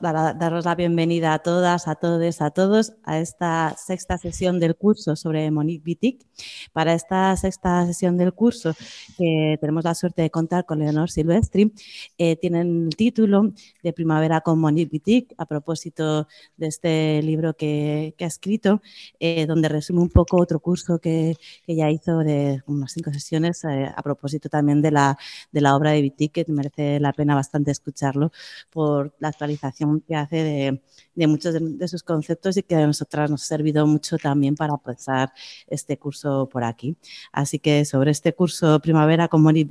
[0.00, 5.16] Daros la bienvenida a todas, a todos, a todos a esta sexta sesión del curso
[5.16, 6.18] sobre Monique Wittig.
[6.72, 8.74] Para esta sexta sesión del curso,
[9.16, 11.72] tenemos la suerte de contar con Leonor Silvestri,
[12.16, 18.14] eh, tienen el título de Primavera con Monique Wittig, a propósito de este libro que,
[18.20, 18.80] ha escrito,
[19.18, 21.36] eh, donde resume un poco otro curso que,
[21.66, 25.18] ya hizo de unas cinco sesiones, eh, a propósito también de la,
[25.52, 28.32] de la obra de Wittig, que merece la pena bastante escucharlo
[28.70, 30.80] por la actualización que hace
[31.14, 34.76] de, muchos de, sus conceptos y que a nosotras nos ha servido mucho también para
[34.76, 35.32] pasar
[35.66, 36.96] este curso por aquí.
[37.32, 39.66] Así que sobre este curso Primavera con Moni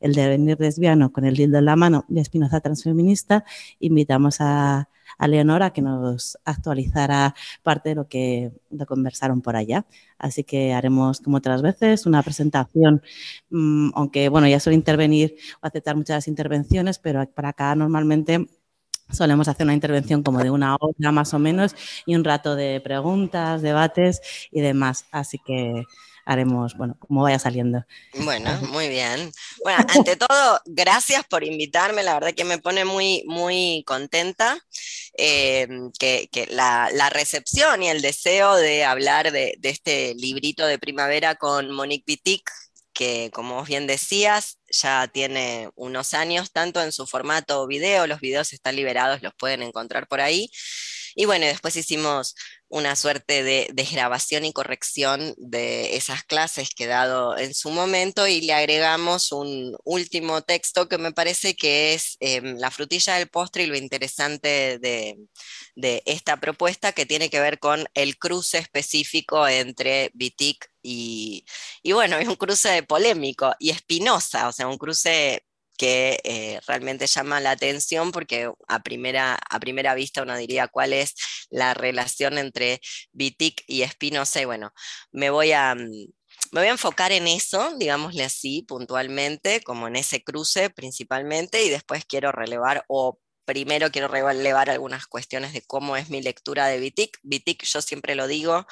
[0.00, 3.44] el de venir lesbiano con el dildo en la mano y Espinoza transfeminista,
[3.80, 4.88] invitamos a,
[5.18, 8.52] a Leonora que nos actualizara parte de lo que
[8.86, 9.86] conversaron por allá.
[10.18, 13.02] Así que haremos, como otras veces, una presentación,
[13.50, 18.48] mm, aunque bueno, ya suele intervenir o aceptar muchas intervenciones, pero para acá normalmente
[19.10, 21.74] Solemos hacer una intervención como de una hora más o menos
[22.06, 25.04] y un rato de preguntas, debates y demás.
[25.12, 25.84] Así que
[26.24, 27.84] haremos, bueno, como vaya saliendo.
[28.14, 29.30] Bueno, muy bien.
[29.62, 34.58] Bueno, ante todo, gracias por invitarme, la verdad que me pone muy, muy contenta
[35.16, 41.70] eh, que, la, recepción y el deseo de hablar de, este librito de primavera con
[41.70, 42.42] Monique Wittig,
[42.94, 48.52] que como bien decías, ya tiene unos años, tanto en su formato video, los videos
[48.52, 50.50] están liberados, los pueden encontrar por ahí.
[51.14, 52.34] Y bueno, después hicimos
[52.74, 58.26] una suerte de desgrabación y corrección de esas clases que he dado en su momento
[58.26, 63.28] y le agregamos un último texto que me parece que es em, la frutilla del
[63.28, 65.16] postre y lo interesante de,
[66.04, 71.44] esta propuesta que tiene que ver con el cruce específico entre Vitic y,
[71.82, 75.44] y bueno, es un cruce polémico y espinosa, o sea, un cruce
[75.76, 80.92] que eh, realmente llama la atención porque a primera, a primera vista uno diría cuál
[80.92, 81.14] es
[81.50, 82.80] la relación entre
[83.12, 84.40] Vitic y Espinosa.
[84.40, 84.72] Y bueno,
[85.12, 85.80] me voy a, mm,
[86.52, 91.68] me voy a enfocar en eso, digámosle así, puntualmente, como en ese cruce principalmente, y
[91.70, 96.78] después quiero relevar o primero quiero relevar algunas cuestiones de cómo es mi lectura de
[96.80, 97.18] Vitic.
[97.22, 98.66] Vitic, yo siempre lo digo,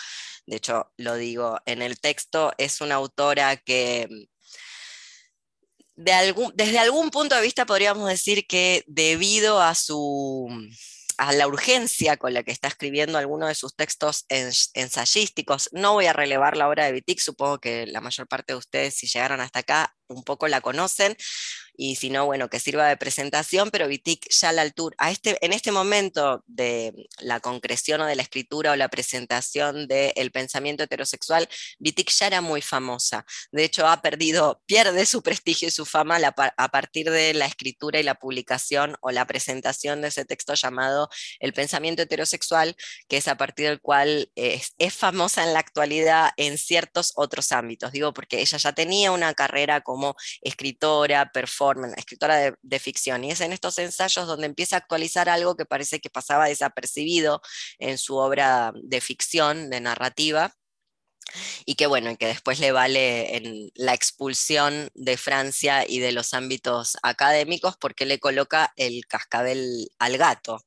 [0.47, 4.09] de hecho lo digo en el texto, es una autora que
[5.97, 10.49] mm, desde algún punto de vista podríamos decir que debido a su
[11.19, 15.69] a la urgencia con la que está escribiendo algunos de sus textos ensayísticos.
[15.73, 18.95] No voy a relevar la obra de Vitic, supongo que la mayor parte de ustedes,
[18.95, 21.17] si llegaron hasta acá, un poco la conocen
[21.77, 25.11] y si no, bueno, que sirva de presentación, pero Vitic ya a la altura, a
[25.11, 30.31] este, en este momento de la concreción o de la escritura o la presentación del
[30.33, 33.25] pensamiento heterosexual, Vitic ya era muy famosa.
[33.53, 36.19] De hecho, ha perdido, pierde su prestigio y su fama
[36.57, 41.09] a partir de la escritura y la publicación o la presentación de ese texto llamado
[41.41, 42.77] El pensamiento heterosexual,
[43.09, 47.51] que es a partir del cual es, es famosa en la actualidad en ciertos otros
[47.53, 47.93] ámbitos.
[47.93, 50.02] Digo, porque ella ya tenía una carrera como
[50.41, 53.25] escritora, performance, escritora de, ficción.
[53.25, 57.41] Y es en estos ensayos donde empieza a actualizar algo que parece que pasaba desapercibido
[57.79, 60.55] en su obra de ficción, de narrativa,
[61.65, 66.35] y que bueno, que después le vale en la expulsión de Francia y de los
[66.35, 70.63] ámbitos académicos porque le coloca el cascabel al gato.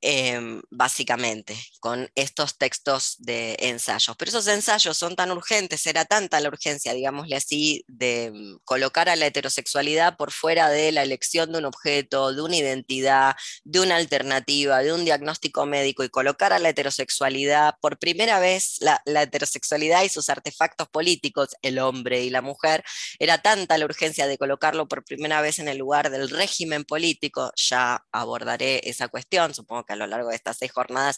[0.00, 4.14] Em, básicamente, con estos textos de ensayos.
[4.16, 9.08] Pero esos ensayos son tan urgentes, era tanta la urgencia, digámosle así, de mm, colocar
[9.08, 13.80] a la heterosexualidad por fuera de la elección de un objeto, de una identidad, de
[13.80, 19.02] una alternativa, de un diagnóstico médico y colocar a la heterosexualidad por primera vez, la,
[19.04, 22.84] la heterosexualidad y sus artefactos políticos, el hombre y la mujer,
[23.18, 27.50] era tanta la urgencia de colocarlo por primera vez en el lugar del régimen político,
[27.56, 31.16] ya abordaré esa cuestión, supongo que a lo largo de estas seis jornadas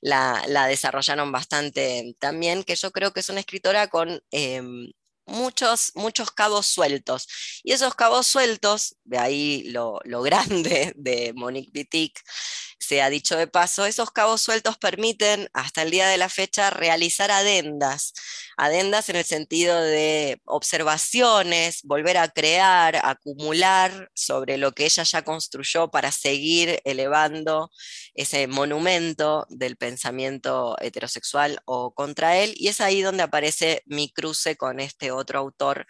[0.00, 4.92] la, desarrollaron bastante también, que yo creo que es una escritora con em,
[5.26, 7.26] muchos, muchos cabos sueltos.
[7.62, 12.12] Y esos cabos sueltos, de ahí lo, grande de Monique Wittig,
[12.78, 17.30] sea dicho de paso, esos cabos sueltos permiten hasta el día de la fecha realizar
[17.30, 18.12] adendas,
[18.56, 25.22] adendas en el sentido de observaciones, volver a crear, acumular sobre lo que ella ya
[25.22, 27.70] construyó para seguir elevando
[28.14, 34.56] ese monumento del pensamiento heterosexual o contra él, y es ahí donde aparece mi cruce
[34.56, 35.86] con este otro autor,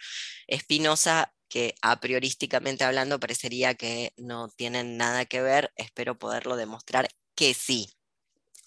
[0.47, 7.09] Espinosa, que a priorísticamente hablando parecería que no tienen nada que ver, espero poderlo demostrar
[7.35, 7.93] que sí.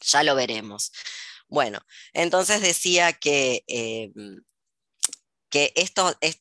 [0.00, 0.93] Ya lo veremos.
[1.49, 1.81] Bueno,
[2.12, 4.43] entonces decía que, em,
[5.50, 6.41] que esto es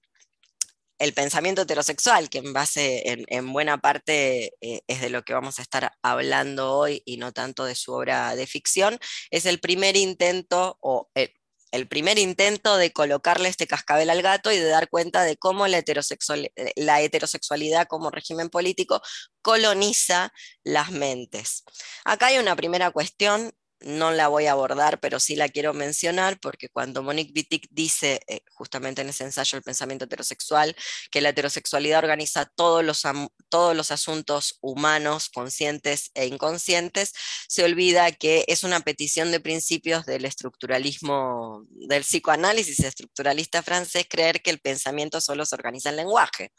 [1.00, 5.60] el pensamiento heterosexual, que en base, en, buena parte eh, es de lo que vamos
[5.60, 9.00] a estar hablando hoy y no tanto de su obra de ficción,
[9.32, 11.34] es el primer intento o el,
[11.72, 15.68] el primer intento de colocarle este cascabel al gato y de dar cuenta de cómo
[15.68, 19.02] la, eh, heterosexualidad como régimen político
[19.42, 20.34] coloniza
[20.64, 21.64] las mentes.
[22.06, 26.40] Acá hay una primera cuestión no la voy a abordar, pero sí la quiero mencionar
[26.40, 30.76] porque cuando Monique Wittig dice, eh, justamente en ese ensayo El pensamiento heterosexual,
[31.12, 33.04] que la heterosexualidad organiza todos los,
[33.50, 37.14] todos los asuntos humanos, conscientes e inconscientes,
[37.48, 44.42] se olvida que es una petición de principios del estructuralismo, del psicoanálisis estructuralista francés, creer
[44.42, 46.52] que el pensamiento solo se organiza en lenguaje.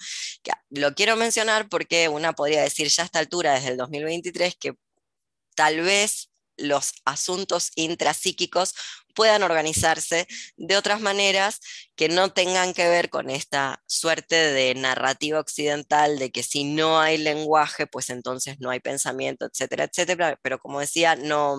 [0.70, 4.75] Lo quiero mencionar porque una podría decir ya a esta altura, desde el 2023, que
[5.55, 6.30] tal vez
[6.61, 8.75] los asuntos intrapsíquicos
[9.15, 10.27] puedan organizarse
[10.57, 11.61] de otras maneras
[11.97, 16.99] que no tengan que ver con esta suerte de narrativa occidental de que si no
[16.99, 20.39] hay lenguaje, pues entonces no hay pensamiento, etcétera, etcétera.
[20.43, 21.59] Pero como decía, no,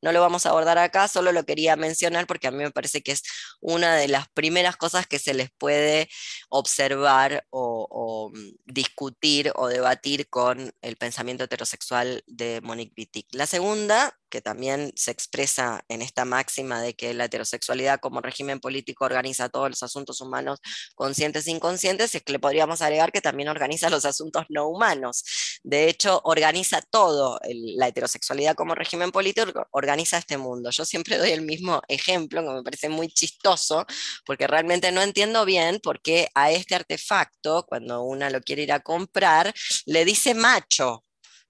[0.00, 3.02] no lo vamos a abordar acá, solo lo quería mencionar porque a mí me parece
[3.02, 3.22] que es
[3.60, 6.08] una de las primeras cosas que se les puede
[6.48, 8.32] observar o,
[8.64, 13.26] discutir o debatir con el pensamiento heterosexual de Monique Wittig.
[13.32, 18.60] La segunda, que también se expresa en esta máxima de que la heterosexualidad como régimen
[18.60, 20.60] político organiza todos los asuntos humanos
[20.94, 25.24] conscientes e inconscientes, es que le podríamos agregar que también organiza los asuntos no humanos.
[25.62, 27.40] De hecho, organiza todo.
[27.76, 30.70] la heterosexualidad como régimen político organiza este mundo.
[30.70, 33.86] Yo siempre doy el mismo ejemplo, que me parece muy chistoso,
[34.26, 38.72] porque realmente no entiendo bien por qué a este artefacto, cuando una lo quiere ir
[38.72, 39.54] a comprar,
[39.86, 41.04] le dice macho.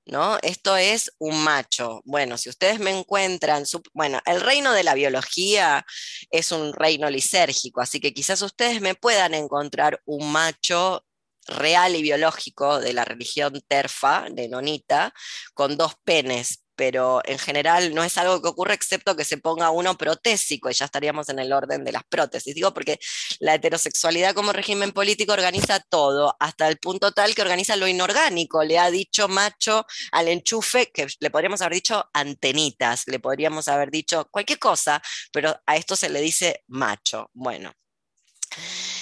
[0.06, 0.38] ¿No?
[0.42, 2.02] Esto es un macho.
[2.04, 5.84] Bueno, si ustedes me encuentran, bueno, el reino de la biología
[6.30, 11.04] es un reino lisérgico, así que quizás ustedes me puedan encontrar un macho
[11.46, 15.12] real y biológico de la religión terfa, de Nonita,
[15.52, 19.70] con dos penes, pero en general no es algo que ocurre excepto que se ponga
[19.70, 22.54] uno protésico y ya estaríamos en el orden de las prótesis.
[22.54, 22.98] Digo porque
[23.40, 28.64] la heterosexualidad como régimen político organiza todo, hasta el punto tal que organiza lo inorgánico.
[28.64, 33.90] Le ha dicho macho al enchufe, que le podríamos haber dicho antenitas, le podríamos haber
[33.90, 37.30] dicho cualquier cosa, pero a esto se le dice macho.
[37.32, 37.72] Bueno.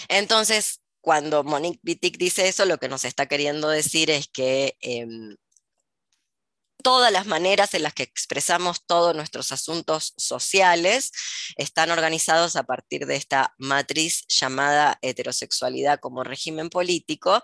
[0.09, 5.37] Entonces, cuando Monique Wittig dice eso, lo que nos está queriendo decir es que em,
[6.83, 11.13] todas las maneras en las que expresamos todos nuestros asuntos sociales
[11.57, 17.43] están organizados a partir de esta matriz llamada heterosexualidad como régimen político,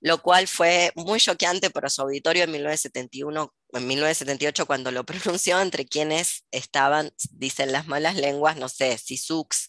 [0.00, 5.60] lo cual fue muy choqueante para su auditorio en 1971 en 1978 cuando lo pronunció,
[5.60, 9.68] entre quienes estaban, dicen las malas lenguas, no sé, Sisux,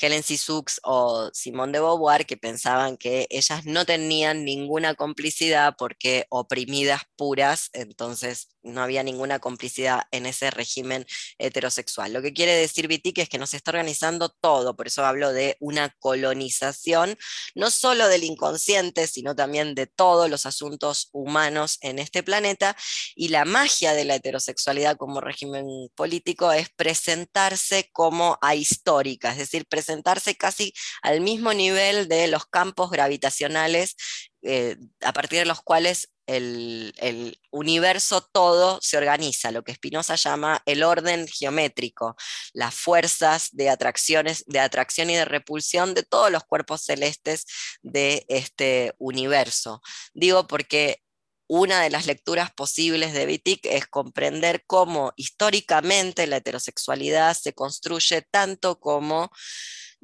[0.00, 6.26] Helen Sisux o Simone de Beauvoir, que pensaban que ellas no tenían ninguna complicidad porque
[6.30, 11.06] oprimidas puras, entonces no había ninguna complicidad en ese régimen
[11.38, 12.12] heterosexual.
[12.12, 15.56] Lo que quiere decir Vitic es que nos está organizando todo, por eso hablo de
[15.60, 17.16] una colonización,
[17.54, 22.76] no solo del inconsciente, sino también de todos los asuntos humanos en este planeta,
[23.14, 29.66] y la magia de la heterosexualidad como régimen político es presentarse como ahistórica, es decir,
[29.66, 33.96] presentarse casi al mismo nivel de los campos gravitacionales
[34.46, 40.62] eh, a partir de los cuales el, universo todo se organiza, lo que Spinoza llama
[40.66, 42.16] el orden geométrico,
[42.52, 47.46] las fuerzas de, atracciones, de atracción y de repulsión de todos los cuerpos celestes
[47.82, 49.80] de este universo.
[50.12, 51.02] Digo porque
[51.46, 58.22] una de las lecturas posibles de Wittig es comprender cómo históricamente la heterosexualidad se construye
[58.22, 59.30] tanto como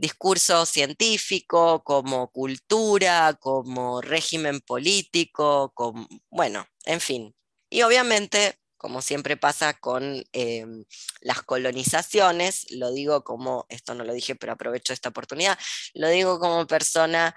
[0.00, 7.35] discurso científico, como cultura, como régimen político, como, bueno, en fin.
[7.69, 10.85] Y obviamente, como siempre pasa con em,
[11.21, 15.59] las colonizaciones, lo digo como, esto no lo dije, pero aprovecho esta oportunidad,
[15.95, 17.37] lo digo como persona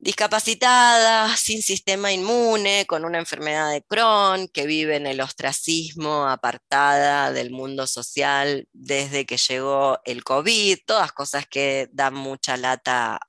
[0.00, 7.32] discapacitada, sin sistema inmune, con una enfermedad de Crohn, que vive en el ostracismo, apartada
[7.32, 13.20] del mundo social desde que llegó el COVID, todas cosas que dan mucha lata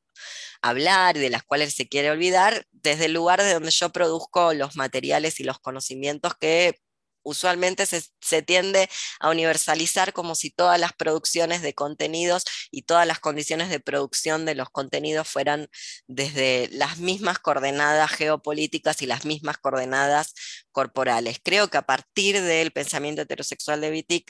[0.62, 4.54] hablar y de las cuales se quiere olvidar, desde el lugar de donde yo produzco
[4.54, 6.80] los materiales y los conocimientos que
[7.24, 13.20] usualmente se, tiende a universalizar como si todas las producciones de contenidos y todas las
[13.20, 15.70] condiciones de producción de los contenidos fueran
[16.08, 20.34] desde las mismas coordenadas geopolíticas y las mismas coordenadas
[20.72, 21.40] corporales.
[21.44, 24.26] Creo que a partir del pensamiento heterosexual de Wittig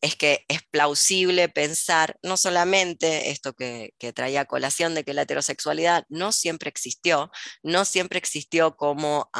[0.00, 6.04] es que es plausible pensar no solamente esto que, traía colación de que la heterosexualidad
[6.08, 7.30] no siempre existió,
[7.62, 9.30] no siempre existió como,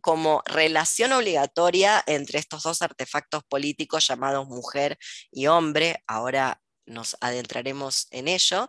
[0.00, 4.98] como relación obligatoria entre estos dos artefactos políticos llamados mujer
[5.30, 8.68] y hombre, ahora nos adentraremos en ello,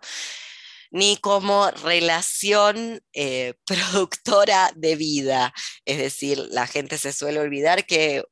[0.92, 5.54] ni como relación eh, productora de vida.
[5.86, 8.24] Es decir, la gente se suele olvidar que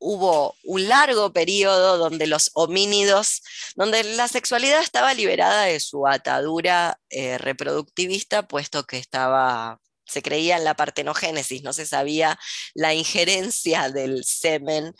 [0.00, 3.42] hubo un largo periodo donde los homínidos,
[3.76, 9.78] donde la sexualidad estaba liberada de su atadura eh, reproductivista, puesto que estaba
[10.10, 12.36] se creía en la partenogénesis, no se sabía
[12.74, 14.92] la injerencia del semen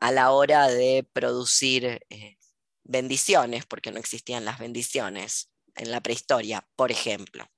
[0.00, 2.36] a la hora de producir eh,
[2.82, 7.48] bendiciones, porque no existían las bendiciones en la prehistoria, por ejemplo.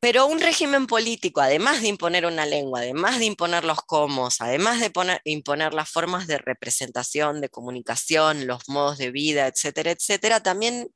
[0.00, 4.80] Pero un régimen político, además de imponer una lengua, además de imponer los cómo, además
[4.80, 4.92] de
[5.24, 10.88] imponer las formas de representación, de comunicación, los modos de vida, etcétera, etcétera, también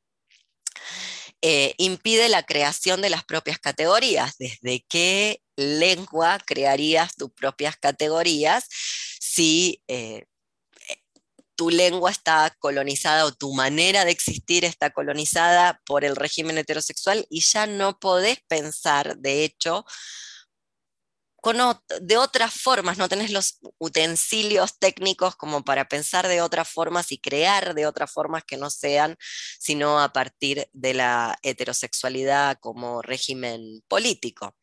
[1.42, 4.36] eh, impide la creación de las propias categorías.
[4.38, 8.66] ¿Desde qué lengua crearías tus propias categorías
[9.20, 10.26] si eh,
[11.56, 17.26] tu lengua está colonizada o tu manera de existir está colonizada por el régimen heterosexual
[17.30, 19.84] y ya no podés pensar, de hecho,
[22.00, 27.18] de otras formas, no tenés los utensilios técnicos como para pensar de otras formas y
[27.18, 29.16] crear de otras formas que no sean,
[29.58, 34.54] sino a partir de la heterosexualidad como régimen político.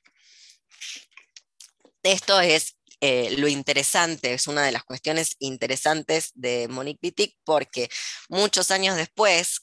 [2.02, 7.90] Esto es eh, lo interesante, es una de las cuestiones interesantes de Monique Wittig, porque
[8.28, 9.62] muchos años después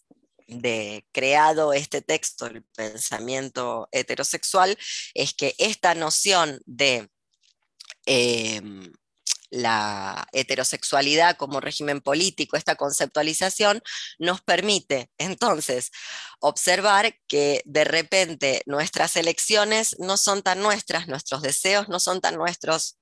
[0.48, 4.78] de creado este texto, el pensamiento heterosexual,
[5.14, 7.10] es que esta noción de
[8.06, 8.92] em,
[9.50, 13.82] la heterosexualidad como régimen político, esta conceptualización,
[14.18, 15.90] nos permite entonces
[16.40, 22.36] observar que de repente nuestras elecciones no son tan nuestras, nuestros deseos no son tan
[22.36, 22.98] nuestros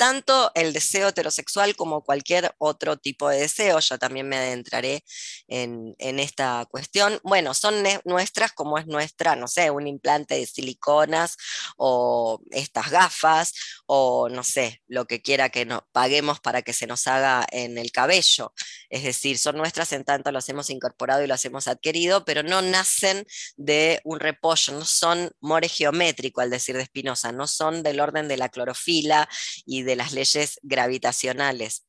[0.00, 5.04] tanto el deseo heterosexual como cualquier otro tipo de deseo, yo también me adentraré
[5.46, 7.74] en, esta cuestión, bueno, son
[8.06, 11.36] nuestras como es nuestra, no sé, un implante de siliconas
[11.76, 13.52] o estas gafas
[13.84, 17.76] o no sé, lo que quiera que nos paguemos para que se nos haga en
[17.76, 18.54] el cabello.
[18.88, 22.62] Es decir, son nuestras en tanto las hemos incorporado y las hemos adquirido, pero no
[22.62, 23.26] nacen
[23.58, 28.28] de un repollo, no son more geométrico, al decir de Spinoza, no son del orden
[28.28, 29.28] de la clorofila
[29.66, 31.86] y de de las leyes gravitacionales,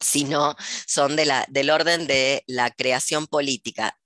[0.00, 0.56] sino
[0.86, 3.99] son de la, del orden de la creación política.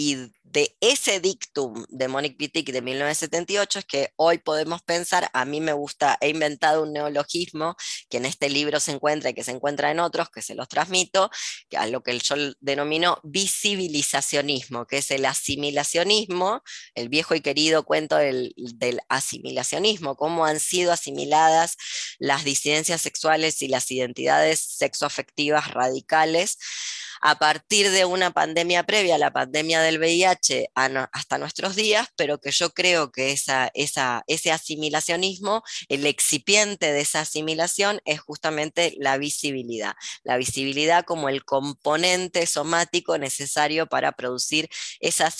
[0.00, 0.14] Y
[0.44, 5.60] de ese dictum de Monique Wittig de 1978 es que hoy podemos pensar, a mí
[5.60, 7.74] me gusta, he inventado un neologismo
[8.08, 10.68] que en este libro se encuentra y que se encuentra en otros, que se los
[10.68, 11.32] transmito,
[11.76, 16.62] a lo que yo denomino visibilizacionismo, que es el asimilacionismo,
[16.94, 21.76] el viejo y querido cuento del, del asimilacionismo, cómo han sido asimiladas
[22.20, 26.56] las disidencias sexuales y las identidades sexoafectivas radicales
[27.20, 32.50] a partir de una pandemia previa, la pandemia del VIH, hasta nuestros días, pero que
[32.50, 39.94] yo creo que esa, ese asimilacionismo, el excipiente de esa asimilación es justamente la visibilidad.
[40.24, 44.68] La visibilidad como el componente somático necesario para producir
[45.00, 45.32] esa,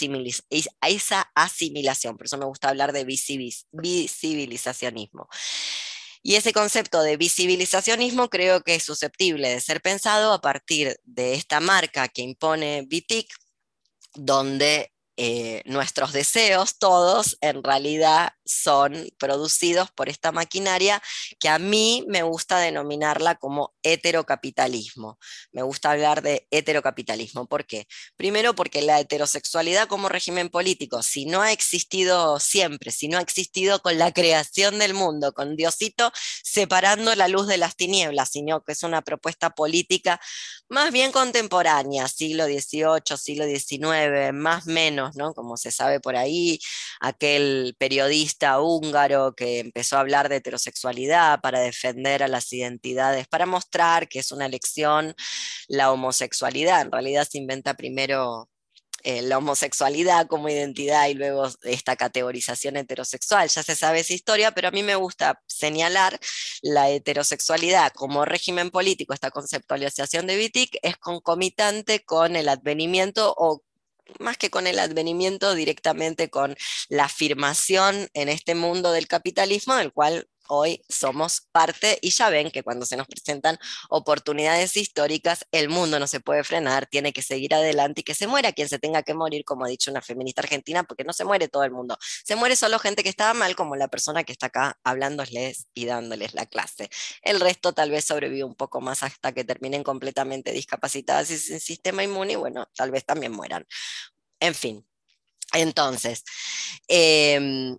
[0.80, 2.16] esa asimilación.
[2.16, 5.28] Por eso me gusta hablar de visibilizacionismo.
[6.22, 11.34] Y ese concepto de visibilizacionismo creo que es susceptible de ser pensado a partir de
[11.34, 13.32] esta marca que impone BITIC,
[14.14, 21.02] donde eh, nuestros deseos todos en realidad son producidos por esta maquinaria
[21.38, 25.18] que a mí me gusta denominarla como heterocapitalismo.
[25.52, 27.46] Me gusta hablar de heterocapitalismo.
[27.46, 27.86] ¿Por qué?
[28.16, 33.22] Primero porque la heterosexualidad como régimen político, si no ha existido siempre, si no ha
[33.22, 36.10] existido con la creación del mundo, con Diosito
[36.42, 40.20] separando la luz de las tinieblas, sino que es una propuesta política
[40.68, 45.32] más bien contemporánea, siglo XVIII, siglo XIX, más menos, ¿no?
[45.34, 46.58] Como se sabe por ahí,
[47.00, 53.46] aquel periodista húngaro que empezó a hablar de heterosexualidad para defender a las identidades, para
[53.46, 55.14] mostrar que es una elección
[55.68, 56.82] la homosexualidad.
[56.82, 58.48] En realidad se inventa primero
[59.04, 63.48] eh, la homosexualidad como identidad y luego esta categorización heterosexual.
[63.48, 66.18] Ya se sabe esa historia, pero a mí me gusta señalar
[66.62, 73.62] la heterosexualidad como régimen político, esta conceptualización de Wittig es concomitante con el advenimiento o
[74.18, 76.56] más que con el advenimiento, directamente con
[76.88, 82.50] la afirmación en este mundo del capitalismo, del cual hoy somos parte y ya ven
[82.50, 87.22] que cuando se nos presentan oportunidades históricas, el mundo no se puede frenar, tiene que
[87.22, 90.02] seguir adelante y que se muera quien se tenga que morir, como ha dicho una
[90.02, 93.34] feminista argentina, porque no se muere todo el mundo, se muere solo gente que estaba
[93.34, 96.90] mal, como la persona que está acá hablándoles y dándoles la clase.
[97.22, 101.60] El resto tal vez sobrevive un poco más hasta que terminen completamente discapacitadas y sin
[101.60, 103.66] sistema inmune y bueno, tal vez también mueran.
[104.40, 104.84] En fin.
[105.54, 106.24] Entonces,
[106.88, 107.76] eh,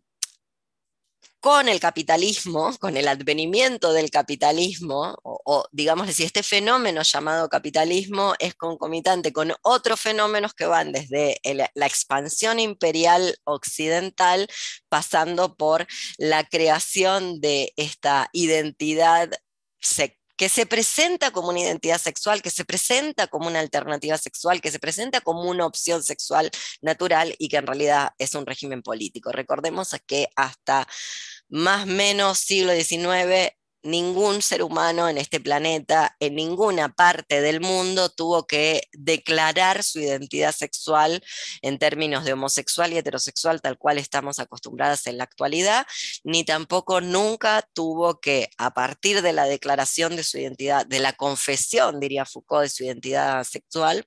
[1.40, 8.34] con el capitalismo, con el advenimiento del capitalismo, o, digamos si este fenómeno llamado capitalismo
[8.40, 11.40] es concomitante con otros fenómenos que van desde
[11.76, 14.48] la expansión imperial occidental,
[14.90, 19.30] pasando por la creación de esta identidad
[20.40, 24.72] que se presenta como una identidad sexual, que se presenta como una alternativa sexual, que
[24.72, 26.50] se presenta como una opción sexual
[26.82, 29.34] natural y que en realidad es un régimen político.
[29.34, 30.88] Recordemos que hasta
[31.50, 33.52] más o menos siglo XIX
[33.82, 40.00] ningún ser humano en este planeta, en ninguna parte del mundo, tuvo que declarar su
[40.00, 41.24] identidad sexual
[41.62, 45.88] en términos de homosexual y heterosexual, tal cual estamos acostumbradas en la actualidad,
[46.24, 51.14] ni tampoco nunca tuvo que, a partir de la declaración de su identidad, de la
[51.14, 54.06] confesión, diría Foucault, de su identidad sexual,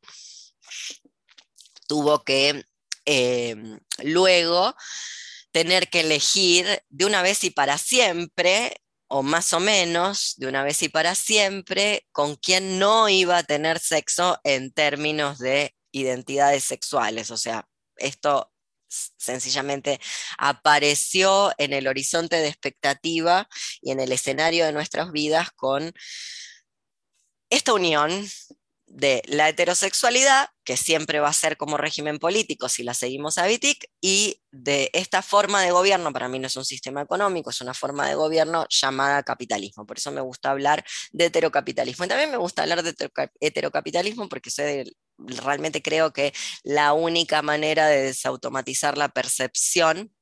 [1.87, 2.65] tuvo que
[3.05, 3.57] eh,
[4.03, 4.75] luego
[5.51, 8.82] tener que elegir de una vez y para siempre
[9.15, 13.43] o más o menos de una vez y para siempre, con quién no iba a
[13.43, 17.31] tener sexo en términos de identidades sexuales.
[17.31, 18.51] O sea, esto
[18.89, 20.01] sencillamente
[20.39, 23.49] apareció en el horizonte de expectativa
[23.83, 25.93] y en el escenario de nuestras vidas con
[27.51, 28.27] esta unión
[28.93, 33.47] de la heterosexualidad, que siempre va a ser como régimen político si la seguimos a
[33.47, 37.63] Wittig, y de esta forma de gobierno, para mí no es un sistema económico, es
[37.63, 39.87] una forma de gobierno llamada capitalismo.
[39.87, 42.05] Por eso me gusta hablar de heterocapitalismo.
[42.05, 42.95] Y también me gusta hablar de
[43.41, 44.51] heterocapitalismo porque
[45.17, 50.15] realmente creo que la única manera de desautomatizar la percepción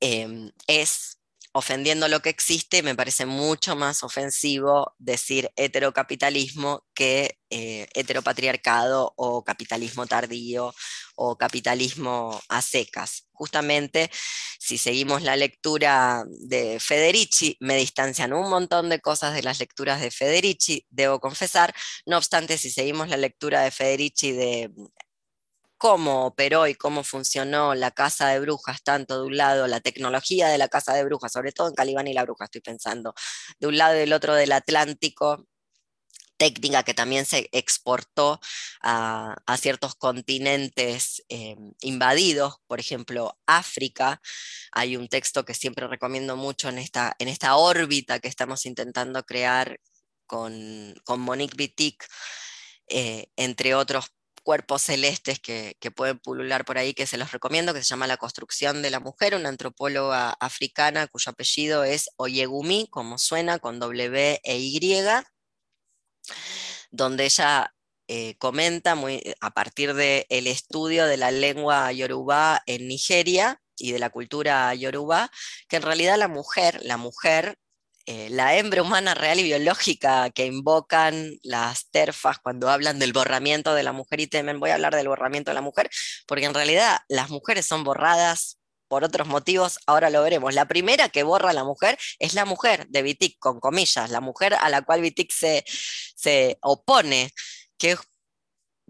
[0.00, 1.18] em, es
[1.52, 9.44] ofendiendo lo que existe, me parece mucho más ofensivo decir heterocapitalismo que eh, heteropatriarcado o
[9.44, 10.74] capitalismo tardío
[11.14, 13.28] o capitalismo a secas.
[13.32, 14.10] Justamente,
[14.58, 20.00] si seguimos la lectura de Federici, me distancian un montón de cosas de las lecturas
[20.00, 21.74] de Federici, debo confesar.
[22.06, 24.70] No obstante, si seguimos la lectura de Federici de
[25.82, 30.46] cómo operó y cómo funcionó la casa de brujas, tanto de un lado la tecnología
[30.46, 33.14] de la casa de brujas, sobre todo en Calibán y la bruja estoy pensando,
[33.58, 35.48] de un lado y del otro del Atlántico,
[36.36, 38.38] técnica que también se exportó
[38.80, 44.20] a, ciertos continentes eh, invadidos, por ejemplo, África.
[44.70, 49.24] Hay un texto que siempre recomiendo mucho en esta, en esta órbita que estamos intentando
[49.24, 49.80] crear
[50.26, 51.96] con, Monique Wittig,
[52.86, 54.12] eh, entre otros
[54.42, 58.16] cuerpos celestes que, pueden pulular por ahí, que se los recomiendo, que se llama La
[58.16, 64.40] construcción de la mujer, una antropóloga africana cuyo apellido es Oyegumi, como suena, con W
[64.42, 64.80] e Y,
[66.90, 67.74] donde ella
[68.08, 73.92] eh, comenta muy, a partir del el estudio de la lengua yoruba en Nigeria y
[73.92, 75.30] de la cultura yoruba,
[75.68, 77.58] que en realidad la mujer, la mujer
[78.06, 83.74] eh, la hembra humana real y biológica que invocan las terfas cuando hablan del borramiento
[83.74, 85.88] de la mujer y temen, voy a hablar del borramiento de la mujer,
[86.26, 90.52] porque en realidad las mujeres son borradas por otros motivos, ahora lo veremos.
[90.52, 94.20] La primera que borra a la mujer es la mujer de Vitic, con comillas, la
[94.20, 97.32] mujer a la cual Vitic se, se opone,
[97.78, 97.96] que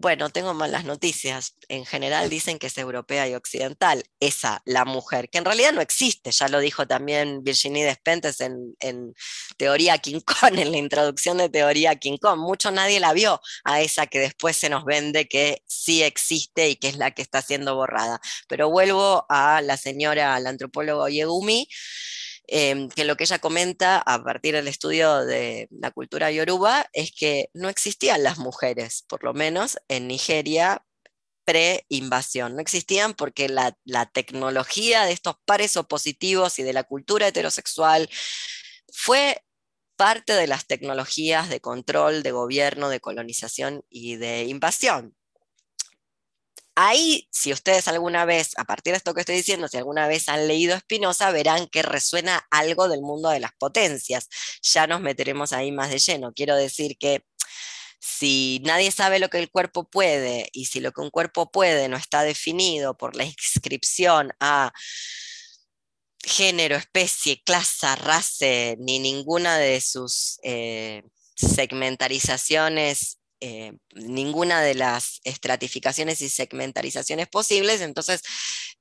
[0.03, 1.55] Bueno, tengo malas noticias.
[1.69, 5.79] En general dicen que es europea y occidental, esa, la mujer, que en realidad no
[5.79, 6.29] existe.
[6.31, 9.13] Ya lo dijo también Virginie Despentes en, en
[9.55, 12.37] Teoría King Kong, en la introducción de Teoría King Kong.
[12.37, 16.75] Mucho nadie la vio a esa que después se nos vende que sí existe y
[16.75, 18.19] que es la que está siendo borrada.
[18.49, 21.69] Pero vuelvo a la señora, al antropólogo Yegumi.
[22.47, 27.13] Em, que lo que ella comenta a partir del estudio de la cultura yoruba es
[27.13, 30.85] que no existían las mujeres, por lo menos en Nigeria
[31.45, 32.55] pre-invasión.
[32.55, 38.09] No existían porque la, la tecnología de estos pares opositivos y de la cultura heterosexual
[38.91, 39.43] fue
[39.95, 45.15] parte de las tecnologías de control, de gobierno, de colonización y de invasión.
[46.75, 50.27] Ahí, si ustedes alguna vez, a partir de esto que estoy diciendo, si alguna vez
[50.27, 54.27] han leído Spinoza, verán que resuena algo del mundo de las potencias.
[54.61, 56.33] Ya nos meteremos ahí más de lleno.
[56.33, 57.23] Quiero decir que
[57.99, 61.87] si nadie sabe lo que el cuerpo puede y si lo que un cuerpo puede
[61.89, 64.73] no está definido por la inscripción a
[66.23, 71.03] género, especie, clase, raza, ni ninguna de sus eh,
[71.35, 78.21] segmentarizaciones eh, ninguna de las estratificaciones y segmentarizaciones posibles, entonces,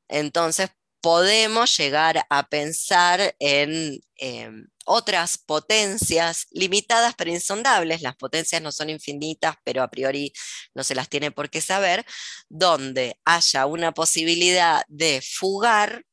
[0.08, 0.70] entonces
[1.00, 8.88] podemos llegar a pensar en em, otras potencias limitadas pero insondables, las potencias no son
[8.90, 10.32] infinitas, pero a priori
[10.74, 12.04] no se las tiene por qué saber,
[12.48, 16.04] donde haya una posibilidad de fugar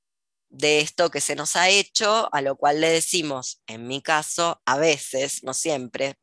[0.50, 4.60] de esto que se nos ha hecho, a lo cual le decimos, en mi caso,
[4.66, 6.18] a veces, no siempre,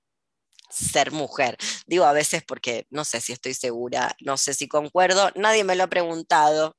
[0.71, 1.57] ser mujer.
[1.87, 5.77] Digo a veces porque no sé si estoy segura, no sé si concuerdo, nadie me
[5.77, 6.77] lo ha preguntado,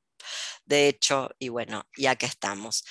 [0.66, 2.84] de hecho, y bueno, ya que estamos.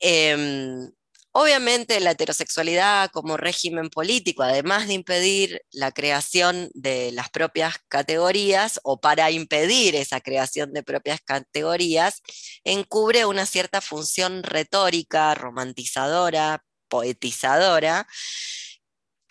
[0.00, 0.90] Em,
[1.32, 8.80] obviamente la heterosexualidad como régimen político, además de impedir la creación de las propias categorías
[8.84, 12.22] o para impedir esa creación de propias categorías,
[12.64, 18.06] encubre una cierta función retórica, romantizadora, poetizadora,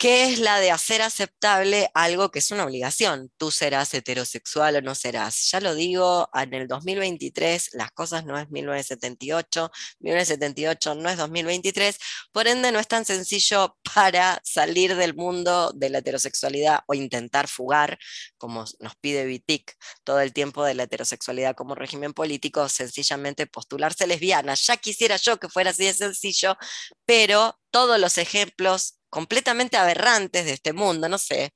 [0.04, 3.32] ¿Qué es la de hacer aceptable algo que es una obligación.
[3.38, 5.50] Tú serás heterosexual o no serás.
[5.50, 11.98] Ya lo digo, en el 2023 las cosas no es 1978, 1978 no es 2023,
[12.32, 17.48] por ende no es tan sencillo para salir del mundo de la heterosexualidad o intentar
[17.48, 17.98] fugar,
[18.36, 24.06] como nos pide Vitic todo el tiempo de la heterosexualidad como régimen político, sencillamente postularse
[24.06, 24.52] lesbiana.
[24.52, 26.58] Ya quisiera yo que fuera así de sencillo,
[27.06, 31.52] pero todos los ejemplos completamente aberrantes de este mundo, no sé.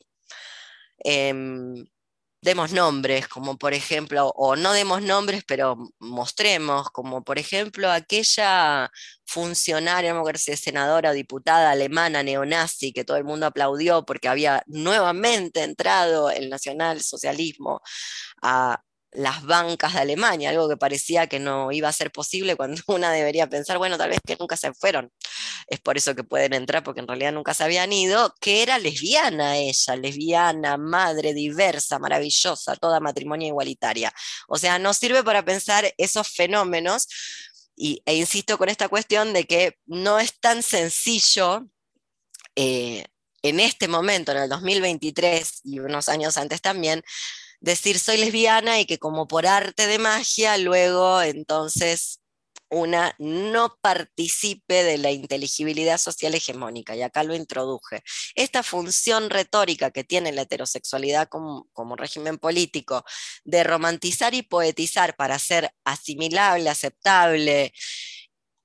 [0.98, 1.84] Em,
[2.40, 8.90] demos nombres, como por ejemplo, o no demos nombres, pero mostremos, como por ejemplo aquella
[9.26, 14.62] funcionaria, no me senadora o diputada alemana neonazi que todo el mundo aplaudió porque había
[14.66, 17.80] nuevamente entrado el nacionalsocialismo
[18.42, 18.80] a
[19.12, 23.12] las bancas de Alemania, algo que parecía que no iba a ser posible cuando una
[23.12, 25.12] debería pensar, bueno, tal vez que nunca se fueron,
[25.66, 28.78] es por eso que pueden entrar, porque en realidad nunca se habían ido, que era
[28.78, 34.12] lesbiana ella, lesbiana, madre, diversa, maravillosa, toda matrimonio igualitaria.
[34.48, 37.08] O sea, nos sirve para pensar esos fenómenos,
[37.76, 41.68] y, e insisto con esta cuestión de que no es tan sencillo.
[42.56, 43.04] Eh,
[43.42, 47.04] en este momento, en el 2023 y unos años antes también,
[47.60, 52.20] decir soy lesbiana y que como por arte de magia luego entonces
[52.70, 58.02] una no participe de la inteligibilidad social hegemónica, y acá lo introduje.
[58.34, 63.04] Esta función retórica que tiene la heterosexualidad como, como, régimen político,
[63.44, 67.72] de romantizar y poetizar para ser asimilable, aceptable,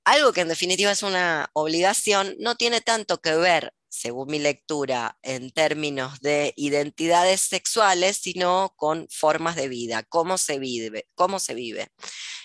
[0.04, 5.16] algo que en definitiva es una obligación, no tiene tanto que ver según mi lectura,
[5.22, 11.54] en términos de identidades sexuales, sino con formas de vida, cómo se vive, cómo se
[11.54, 11.88] vive.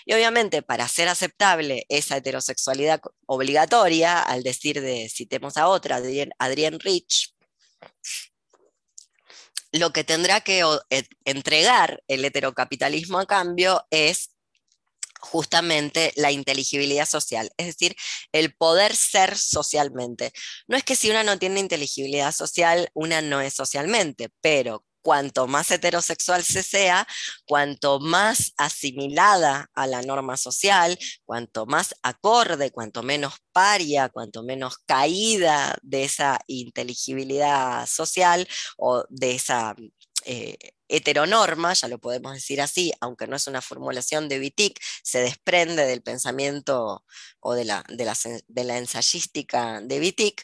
[0.06, 6.00] Y obviamente, para ser aceptable esa heterosexualidad obligatoria, al decir de, citemos a otra,
[6.38, 7.34] Adrienne Rich,
[9.72, 10.64] lo que tendrá que
[11.24, 14.30] entregar el heterocapitalismo a cambio es
[15.20, 17.96] justamente la inteligibilidad social, es decir,
[18.32, 20.32] el poder ser socialmente.
[20.68, 25.46] No es que si una no tiene inteligibilidad social, una no es socialmente, pero cuanto
[25.46, 27.06] más heterosexual se sea,
[27.46, 34.78] cuanto más asimilada a la norma social, cuanto más acorde, cuanto menos paria, cuanto menos
[34.86, 39.74] caída de esa inteligibilidad social o de esa
[40.24, 40.56] eh,
[40.88, 45.86] heteronorma, ya lo podemos decir así, aunque no es una formulación de Wittig, se desprende
[45.86, 47.04] del pensamiento
[47.40, 50.42] o de la, de la, ensayística de Wittig,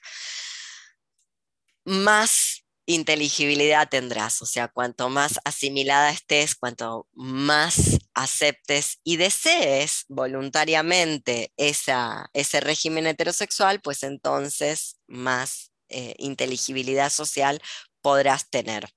[1.84, 11.52] más inteligibilidad tendrás, o sea, cuanto más asimilada estés, cuanto más aceptes y desees voluntariamente
[11.56, 17.60] esa, ese régimen heterosexual, pues entonces más eh, inteligibilidad social
[18.00, 18.95] podrás tener.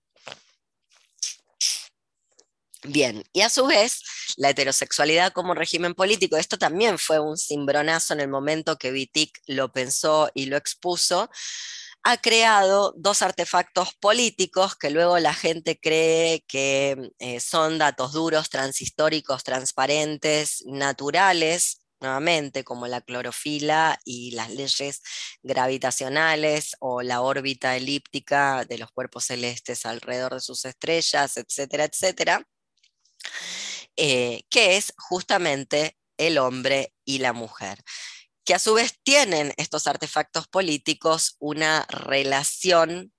[2.83, 4.01] Bien, y a su vez,
[4.37, 9.33] la heterosexualidad como régimen político, esto también fue un cimbronazo en el momento que Wittig
[9.47, 11.29] lo pensó y lo expuso,
[12.03, 18.49] ha creado dos artefactos políticos que luego la gente cree que eh, son datos duros,
[18.49, 25.01] transhistóricos, transparentes, naturales, nuevamente, como la clorofila y las leyes
[25.43, 32.47] gravitacionales o la órbita elíptica de los cuerpos celestes alrededor de sus estrellas, etcétera, etcétera,
[33.95, 37.83] eh, que es justamente el hombre y la mujer
[38.49, 43.13] que a su vez tienen estos artefactos políticos una relación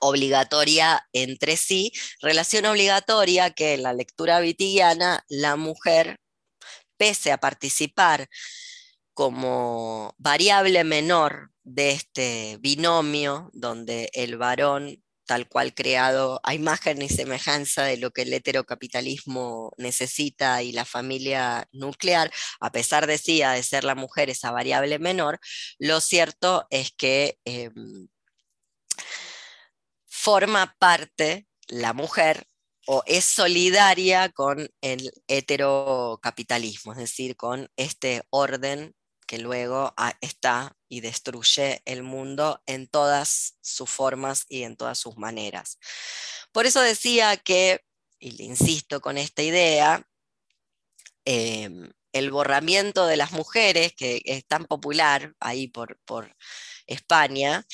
[0.00, 6.18] obligatoria entre sí, relación obligatoria que en la lectura vitigiana la mujer,
[6.98, 8.28] pese a participar
[9.14, 17.08] como variable menor de este binomio donde el varón tal cual creado a imagen y
[17.08, 23.42] semejanza de lo que el heterocapitalismo necesita y la familia nuclear, a pesar de sí,
[23.42, 25.40] de ser la mujer esa variable menor,
[25.78, 28.08] lo cierto es que em,
[30.06, 32.46] forma parte la mujer
[32.86, 38.94] o es solidaria con el heterocapitalismo, es decir, con este orden
[39.26, 44.98] que luego ah, está y destruye el mundo en todas sus formas y en todas
[44.98, 45.78] sus maneras.
[46.52, 47.84] Por eso decía que,
[48.18, 50.06] y le insisto con esta idea,
[51.24, 56.36] em, el borramiento de las mujeres, que es tan popular ahí por, por
[56.86, 57.66] España,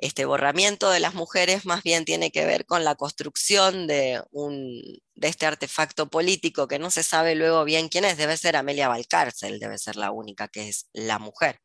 [0.00, 4.82] este borramiento de las mujeres más bien tiene que ver con la construcción de, un,
[5.14, 8.88] de este artefacto político que no se sabe luego bien quién es, debe ser Amelia
[8.88, 11.60] Valcárcel, debe ser la única que es la mujer,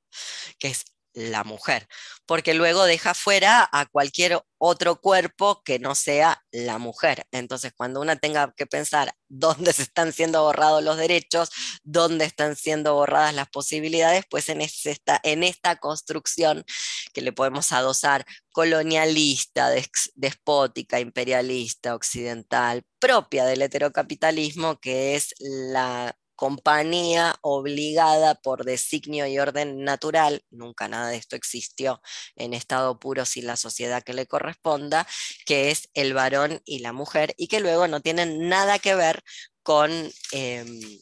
[0.59, 1.87] que es la mujer,
[2.25, 7.25] porque luego deja fuera a cualquier otro cuerpo que no sea la mujer.
[7.31, 11.49] Entonces, cuando una tenga que pensar dónde se están siendo borrados los derechos,
[11.83, 16.65] dónde están siendo borradas las posibilidades, pues en esta, en esta construcción
[17.13, 19.69] que le podemos adosar colonialista,
[20.15, 29.83] despótica, imperialista, occidental, propia del heterocapitalismo, que es la compañía obligada por designio y orden
[29.83, 32.01] natural, nunca nada de esto existió
[32.35, 35.07] en estado puro sin la sociedad que le corresponda,
[35.45, 39.23] que es el varón y la mujer, y que luego no tienen nada que ver
[39.63, 39.91] con
[40.31, 40.99] em,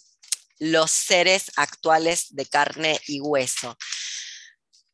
[0.59, 3.77] los seres actuales de carne y hueso.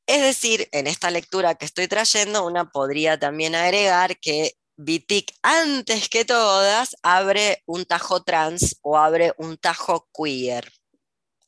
[0.07, 6.07] Es decir, en esta lectura que estoy trayendo, una podría también agregar que Vitic, antes
[6.07, 10.71] que todas, abre un tajo trans o abre un tajo queer.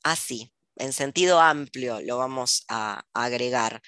[0.03, 3.81] Así, en sentido amplio lo vamos a, agregar,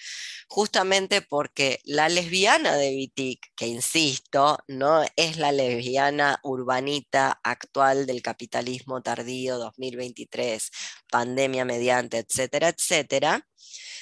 [0.47, 8.21] justamente porque la lesbiana de Vitic, que insisto, no es la lesbiana urbanita actual del
[8.21, 10.71] capitalismo tardío 2023,
[11.11, 13.45] pandemia mediante, etcétera, etcétera,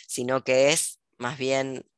[0.08, 1.90] sino que es más bien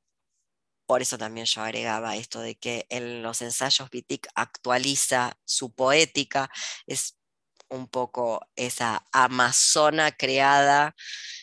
[0.86, 6.50] por eso también yo agregaba esto de que en los ensayos Wittig actualiza su poética,
[6.88, 7.18] es
[7.70, 10.96] un poco esa amazona creada,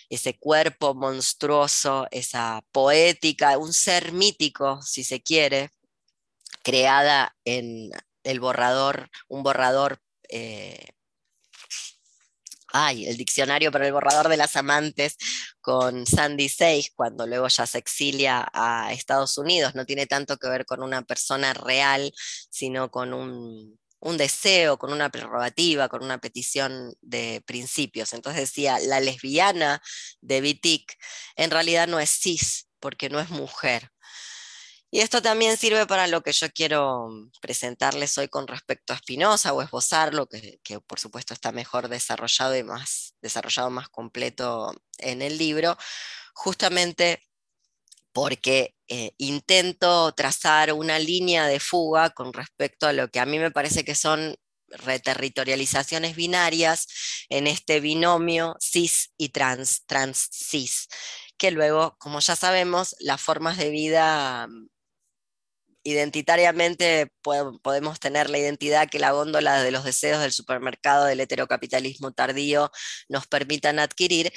[0.08, 5.70] ese cuerpo monstruoso, esa poética, un ser mítico, si se quiere,
[6.62, 7.90] creada en
[8.24, 10.90] el borrador, un borrador eh,
[12.72, 15.16] ay, el diccionario para el borrador de las amantes
[15.60, 20.48] con Sandy Sage, cuando luego ya se exilia a Estados Unidos, no tiene tanto que
[20.48, 22.12] ver con una persona real,
[22.50, 23.78] sino con un,
[24.16, 28.12] deseo, con una prerrogativa, con una petición de principios.
[28.12, 29.82] Entonces decía, la lesbiana
[30.20, 30.86] de Wittig
[31.36, 33.90] en realidad no es cis, porque no es mujer,
[34.90, 38.98] y esto también sirve para lo que yo quiero mm, presentarles hoy con respecto a
[38.98, 44.74] Spinoza o esbozarlo, que, que por supuesto está mejor desarrollado y más desarrollado, más completo
[44.98, 45.76] en el libro,
[46.34, 47.22] justamente
[48.12, 53.38] porque eh, intento trazar una línea de fuga con respecto a lo que a mí
[53.38, 54.36] me parece que son
[54.68, 56.86] reterritorializaciones binarias
[57.28, 60.88] en este binomio cis y trans, trans-cis,
[61.38, 64.48] que luego, como ya sabemos, las formas de vida
[65.82, 67.12] identitariamente
[67.62, 72.70] podemos tener la identidad que la góndola de los deseos del supermercado del heterocapitalismo tardío
[73.08, 74.32] nos permitan adquirir.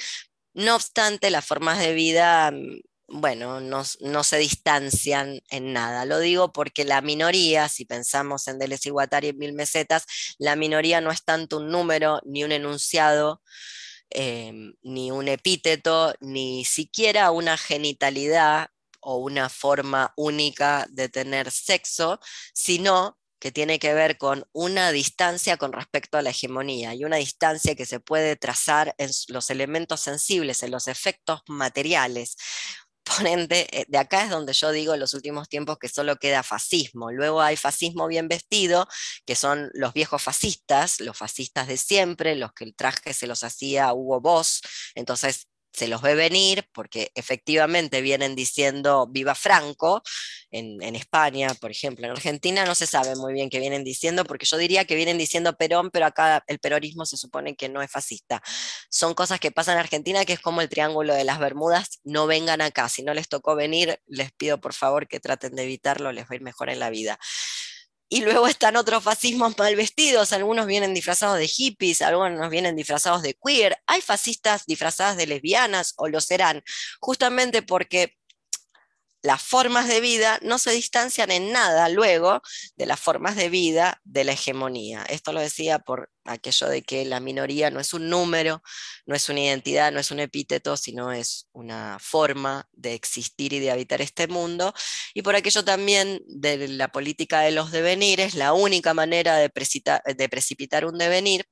[0.54, 6.04] No obstante, las formas de vida mm, bueno, no, se distancian en nada.
[6.06, 10.04] Lo digo porque la minoría, si pensamos en Deleuze y Guattari en mil mesetas,
[10.38, 13.42] la minoría no es tanto un número ni un enunciado,
[14.10, 18.68] em, ni un epíteto, ni siquiera una genitalidad
[19.04, 22.18] o una forma única de tener sexo,
[22.52, 27.16] sino que tiene que ver con una distancia con respecto a la hegemonía y una
[27.16, 32.36] distancia que se puede trazar en los elementos sensibles, en los efectos materiales.
[33.04, 36.16] Por ende, eh, de acá es donde yo digo en los últimos tiempos que solo
[36.16, 37.12] queda fascismo.
[37.12, 38.88] Luego hay fascismo bien vestido,
[39.26, 43.44] que son los viejos fascistas, los fascistas de siempre, los que el traje se los
[43.44, 44.62] hacía Hugo Boss.
[44.94, 50.02] Entonces, se los ve venir porque efectivamente vienen diciendo viva Franco
[50.50, 52.06] en, España, por ejemplo.
[52.06, 55.18] En Argentina no se sabe muy bien qué vienen diciendo porque yo diría que vienen
[55.18, 58.40] diciendo Perón, pero acá el peronismo se supone que no es fascista.
[58.88, 62.28] Son cosas que pasan en Argentina que es como el triángulo de las Bermudas, no
[62.28, 62.88] vengan acá.
[62.88, 66.28] Si no les tocó venir, les pido por favor que traten de evitarlo, les va
[66.30, 67.18] a ir mejor en la vida.
[68.14, 73.22] Y luego están otros fascismos mal vestidos, algunos vienen disfrazados de hippies, algunos vienen disfrazados
[73.22, 73.76] de queer.
[73.88, 76.62] Hay fascistas disfrazadas de lesbianas o lo serán,
[77.00, 78.14] justamente porque
[79.24, 82.42] las formas de vida no se distancian en nada luego
[82.76, 85.02] de las formas de vida de la hegemonía.
[85.08, 88.62] Esto lo decía por aquello de que la minoría no es un número,
[89.06, 93.60] no es una identidad, no es un epíteto, sino es una forma de existir y
[93.60, 94.74] de habitar este mundo.
[95.14, 100.84] Y por aquello también de la política de los devenires, la única manera de, precipitar
[100.84, 101.46] un devenir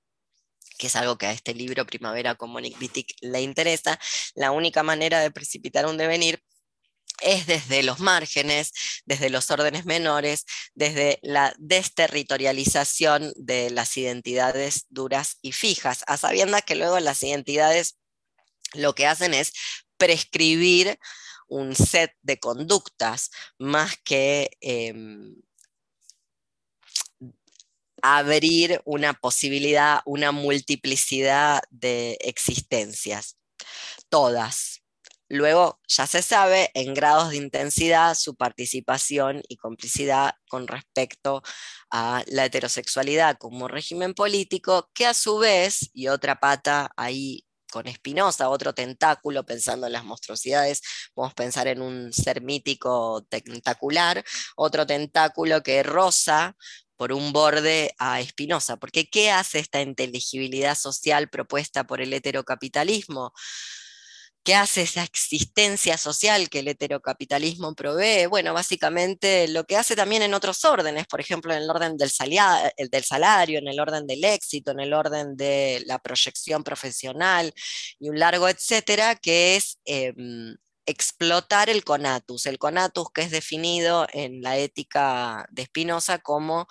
[0.78, 3.98] que es algo que a este libro Primavera con Monique Wittig le interesa,
[4.34, 6.42] la única manera de precipitar un devenir
[7.22, 8.72] es desde los márgenes,
[9.04, 16.62] desde los órdenes menores, desde la desterritorialización de las identidades duras y fijas, a sabiendas
[16.62, 17.96] que luego las identidades
[18.74, 19.52] lo que hacen es
[19.96, 20.98] prescribir
[21.48, 25.34] un set de conductas más que em,
[28.02, 33.36] abrir una posibilidad, una multiplicidad de existencias.
[34.08, 34.81] Todas,
[35.32, 41.42] Luego ya se sabe en grados de intensidad su participación y complicidad con respecto
[41.90, 47.86] a la heterosexualidad como régimen político, que a su vez, y otra pata ahí con
[47.86, 50.82] Espinosa, otro tentáculo, pensando en las monstruosidades,
[51.14, 54.22] podemos pensar en un ser mítico tentacular,
[54.54, 56.56] otro tentáculo que rosa
[56.94, 63.32] por un borde a Espinosa, porque ¿qué hace esta inteligibilidad social propuesta por el heterocapitalismo?
[64.44, 68.26] ¿Qué hace esa existencia social que el heterocapitalismo provee?
[68.26, 72.10] Bueno, básicamente lo que hace también en otros órdenes, por ejemplo, en el orden del,
[72.90, 77.54] del salario, en el orden del éxito, en el orden de la proyección profesional
[78.00, 82.46] y un largo etcétera, que es em, explotar el conatus.
[82.46, 86.66] El conatus que es definido en la ética de Spinoza como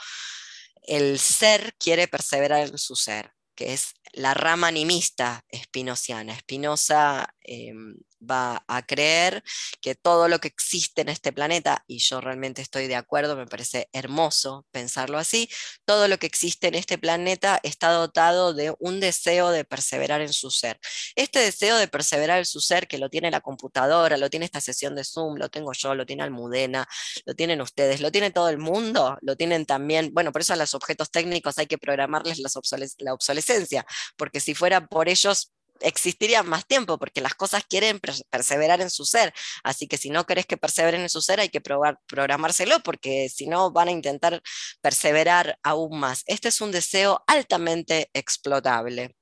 [0.83, 6.37] el ser quiere perseverar en su ser, que es la rama animista espinociana.
[6.39, 9.43] Spinoza em, va a creer
[9.81, 13.47] que todo lo que existe en este planeta, y yo realmente estoy de acuerdo, me
[13.47, 15.49] parece hermoso pensarlo así,
[15.85, 20.33] todo lo que existe en este planeta está dotado de un deseo de perseverar en
[20.33, 20.79] su ser.
[21.15, 24.61] Este deseo de perseverar en su ser, que lo tiene la computadora, lo tiene esta
[24.61, 26.87] sesión de Zoom, lo tengo yo, lo tiene Almudena,
[27.25, 30.57] lo tienen ustedes, lo tiene todo el mundo, lo tienen también, bueno, por eso a
[30.57, 33.85] los objetos técnicos hay que programarles la obsolescencia,
[34.17, 35.51] porque si fuera por ellos
[35.81, 39.33] existirían más tiempo, porque las cosas quieren perseverar en su ser.
[39.63, 43.47] Así que si no querés que perseveren en su ser, hay que programárselo, porque si
[43.47, 44.41] no van a intentar
[44.81, 46.23] perseverar aún más.
[46.27, 49.15] Este es un deseo altamente explotable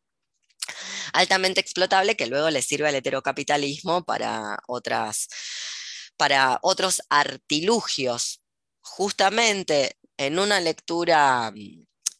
[1.13, 5.27] altamente explotable que luego le sirve al heterocapitalismo para, otras,
[6.17, 8.41] para otros artilugios.
[8.81, 11.51] Justamente en una lectura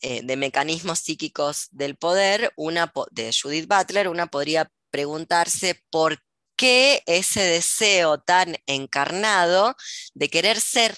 [0.01, 6.23] eh, de mecanismos psíquicos del poder, una de Judith Butler, una podría preguntarse por
[6.55, 9.75] qué ese deseo tan encarnado
[10.13, 10.97] de querer ser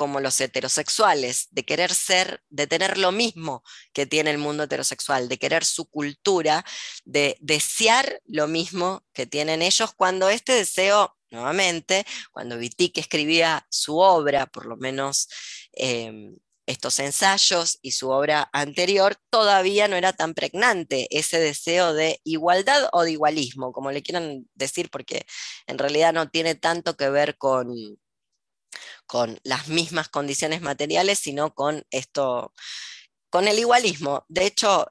[0.00, 3.62] como los heterosexuales, de querer ser, de tener lo mismo
[3.92, 6.64] que tiene el mundo heterosexual, de querer su cultura,
[7.04, 13.98] de desear lo mismo que tienen ellos, cuando este deseo, nuevamente, cuando Wittig escribía su
[13.98, 15.28] obra, por lo menos
[15.72, 16.34] em,
[16.70, 22.88] estos ensayos y su obra anterior, todavía no era tan pregnante ese deseo de igualdad
[22.92, 25.26] o de igualismo, como le quieran decir, porque
[25.66, 27.74] en realidad no tiene tanto que ver con,
[29.06, 32.52] con las mismas condiciones materiales, sino con esto,
[33.30, 34.24] con el igualismo.
[34.28, 34.86] De hecho,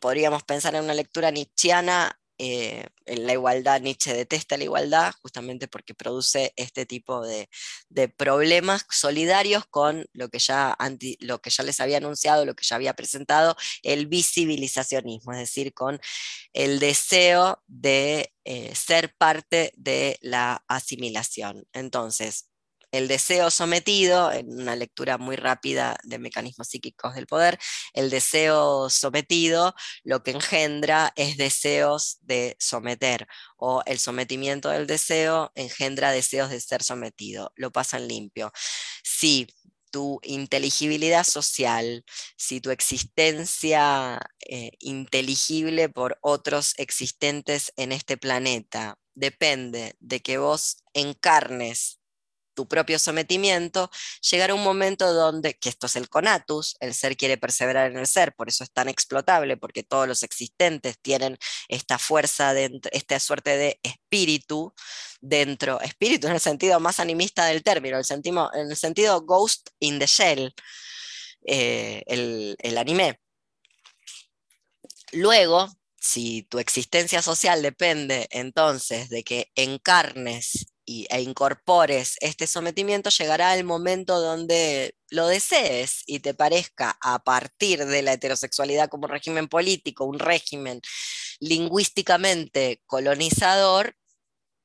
[0.00, 5.92] podríamos pensar en una lectura nietzscheana eh, la igualdad, Nietzsche detesta la igualdad justamente porque
[5.92, 7.50] produce este tipo de,
[8.16, 10.74] problemas solidarios con lo que, ya
[11.20, 15.74] lo que ya les había anunciado, lo que ya había presentado, el visibilizacionismo, es decir,
[15.74, 16.00] con
[16.54, 21.66] el deseo de eh, ser parte de la asimilación.
[21.74, 22.49] Entonces,
[22.92, 27.58] el deseo sometido, en una lectura muy rápida de mecanismos psíquicos del poder,
[27.92, 33.26] el deseo sometido lo que engendra es deseos de someter,
[33.56, 38.52] o el sometimiento del deseo engendra deseos de ser sometido, lo pasan limpio.
[39.02, 39.46] Si
[39.90, 42.04] tu inteligibilidad social,
[42.36, 50.84] si tu existencia eh, inteligible por otros existentes en este planeta depende de que vos
[50.94, 51.99] encarnes
[52.60, 53.90] tu propio sometimiento,
[54.20, 58.06] llegará un momento donde, que esto es el conatus, el ser quiere perseverar en el
[58.06, 61.38] ser, por eso es tan explotable, porque todos los existentes tienen
[61.68, 64.74] esta fuerza, dentro, esta suerte de espíritu
[65.22, 68.04] dentro, espíritu en el sentido más animista del término, el
[68.52, 70.54] en el sentido ghost in the shell,
[71.46, 73.20] eh, el, el anime.
[75.12, 75.66] Luego,
[75.98, 80.69] si tu existencia social depende entonces de que encarnes
[81.10, 87.84] e incorpores este sometimiento, llegará el momento donde lo desees y te parezca a partir
[87.86, 90.80] de la heterosexualidad como régimen político, un régimen
[91.40, 93.96] lingüísticamente colonizador,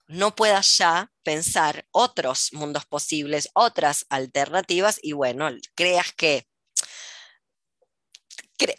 [0.08, 6.48] no puedas ya pensar otros mundos posibles, otras alternativas y bueno, creas que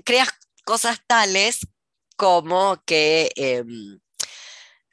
[0.04, 0.28] creas
[0.64, 1.60] cosas tales
[2.16, 4.00] como que em,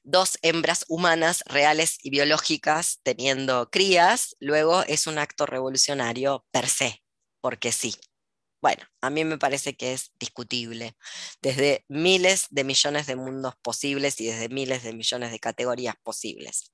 [0.03, 7.03] dos hembras humanas reales y biológicas teniendo crías, luego es un acto revolucionario per se,
[7.41, 7.95] porque sí.
[8.61, 10.95] Bueno, a mí me parece que es discutible,
[11.41, 16.71] desde miles de millones de mundos posibles y desde miles de millones de categorías posibles.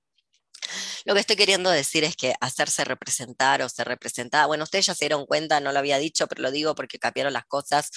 [1.06, 4.94] Lo que estoy queriendo decir es que hacerse representar o ser representada, bueno, ustedes ya
[4.94, 7.90] se dieron cuenta, no lo había dicho, pero lo digo porque capiaron las cosas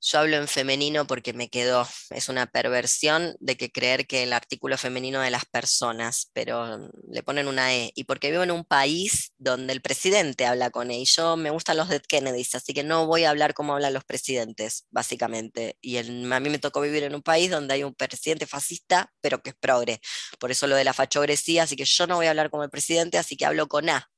[0.00, 4.32] yo hablo en femenino porque me quedó, es una perversión de que creer que el
[4.32, 8.50] artículo femenino de las personas, pero mm, le ponen una E, y porque vivo en
[8.50, 12.54] un país donde el presidente habla con E, y yo me gustan los Dead Kennedys,
[12.54, 16.58] así que no voy a hablar como hablan los presidentes, básicamente, y a mí me
[16.58, 20.00] tocó vivir en un país donde hay un presidente fascista, pero que es progre,
[20.38, 22.70] por eso lo de la fachogresía, así que yo no voy a hablar como el
[22.70, 24.08] presidente, así que hablo con A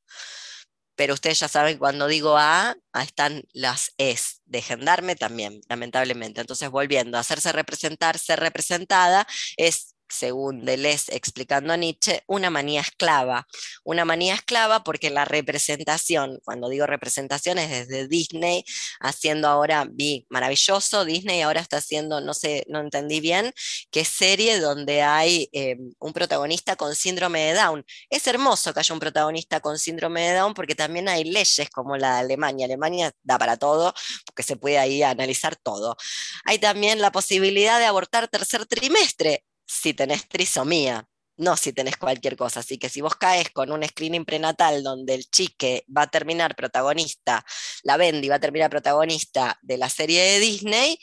[1.00, 6.42] pero ustedes ya saben cuando digo A, están las Es, de gendarme también, lamentablemente.
[6.42, 9.26] Entonces, volviendo, hacerse representar, ser representada,
[9.56, 13.46] es según Deleuze explicando a Nietzsche, una manía esclava.
[13.84, 18.64] Una manía esclava porque la representación, cuando digo representación es desde Disney,
[19.00, 23.52] haciendo ahora, vi maravilloso, Disney ahora está haciendo, no sé, no entendí bien,
[23.90, 27.84] qué serie donde hay eh, un protagonista con síndrome de Down.
[28.10, 31.96] Es hermoso que haya un protagonista con síndrome de Down porque también hay leyes como
[31.96, 32.66] la de Alemania.
[32.66, 33.94] Alemania da para todo,
[34.26, 35.96] porque se puede ahí analizar todo.
[36.44, 41.06] Hay también la posibilidad de abortar tercer trimestre si tenés trisomía,
[41.36, 42.60] no si tenés cualquier cosa.
[42.60, 46.56] Así que si vos caes con un screening prenatal donde el chique va a terminar
[46.56, 47.44] protagonista,
[47.84, 50.98] la Bendy va a terminar protagonista de la serie de Disney,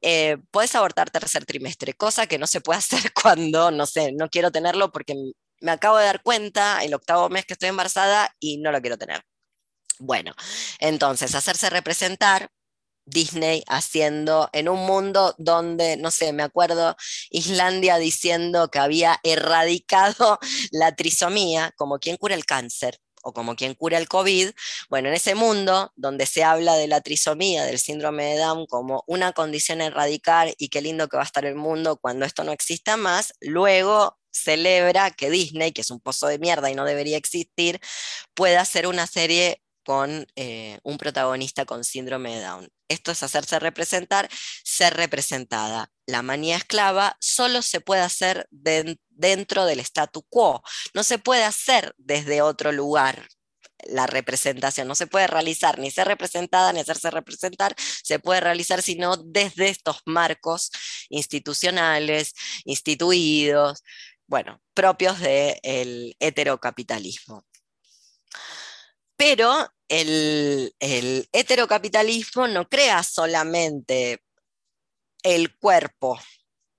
[0.00, 4.28] eh, puedes abortar tercer trimestre, cosa que no se puede hacer cuando, no sé, no
[4.28, 5.14] quiero tenerlo porque
[5.60, 8.96] me acabo de dar cuenta el octavo mes que estoy embarazada y no lo quiero
[8.96, 9.22] tener.
[9.98, 10.34] Bueno,
[10.78, 12.48] entonces, hacerse representar
[13.06, 16.96] Disney haciendo en un mundo donde, no sé, me acuerdo
[17.30, 20.38] Islandia diciendo que había erradicado
[20.72, 24.50] la trisomía como quien cura el cáncer o como quien cura el COVID,
[24.90, 29.02] bueno, en ese mundo donde se habla de la trisomía, del síndrome de Down como
[29.06, 32.44] una condición a erradicar y qué lindo que va a estar el mundo cuando esto
[32.44, 36.84] no exista más, luego celebra que Disney, que es un pozo de mierda y no
[36.84, 37.80] debería existir,
[38.34, 42.68] pueda hacer una serie con eh, un protagonista con síndrome de Down.
[42.88, 44.28] Esto es hacerse representar,
[44.64, 45.90] ser representada.
[46.06, 50.62] La manía esclava solo se puede hacer dentro del statu quo,
[50.94, 53.28] no se puede hacer desde otro lugar
[53.86, 58.82] la representación, no se puede realizar ni ser representada ni hacerse representar, se puede realizar
[58.82, 60.70] sino desde estos marcos
[61.10, 62.32] institucionales,
[62.64, 63.82] instituidos,
[64.26, 67.44] bueno, propios del heterocapitalismo.
[69.16, 70.74] Pero el,
[71.32, 74.22] heterocapitalismo no crea solamente
[75.22, 76.18] el cuerpo,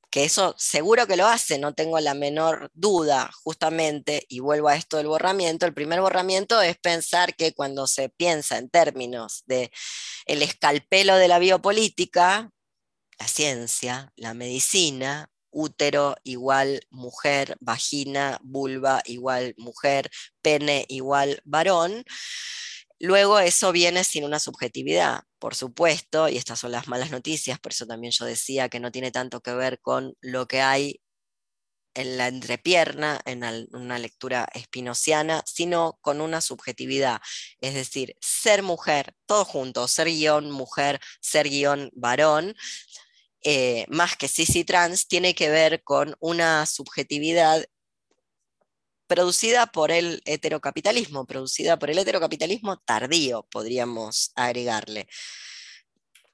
[0.10, 4.76] que eso seguro que lo hace, no tengo la menor duda, justamente, y vuelvo a
[4.76, 9.72] esto del borramiento, el primer borramiento es pensar que cuando se piensa en términos de
[10.26, 12.52] el escalpelo de la biopolítica,
[13.20, 22.04] la ciencia, la medicina, útero igual mujer, vagina, vulva igual mujer, pene igual varón.
[23.00, 27.72] Luego eso viene sin una subjetividad, por supuesto, y estas son las malas noticias, por
[27.72, 31.02] eso también yo decía que no tiene tanto que ver con lo que hay
[31.94, 37.22] en la entrepierna, en una lectura espinociana, sino con una subjetividad,
[37.62, 42.54] es decir, ser mujer, todo junto, ser guion mujer, ser guion varón,
[43.48, 47.64] eh, más que cis y trans, tiene que ver con una subjetividad
[49.06, 55.08] producida por el heterocapitalismo, producida por el heterocapitalismo tardío, podríamos agregarle.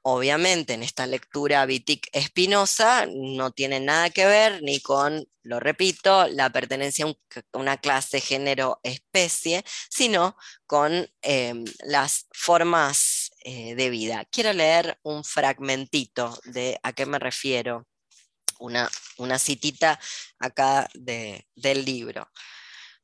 [0.04, 6.30] Obviamente en esta lectura Vitic Espinosa no tiene nada que ver ni con, lo repito,
[6.30, 14.26] la pertenencia a una clase, género, especie, sino con em, las formas eh, de vida.
[14.32, 17.88] Quiero leer un fragmentito de a qué me refiero,
[18.60, 20.00] una, una citita
[20.40, 22.30] acá del libro.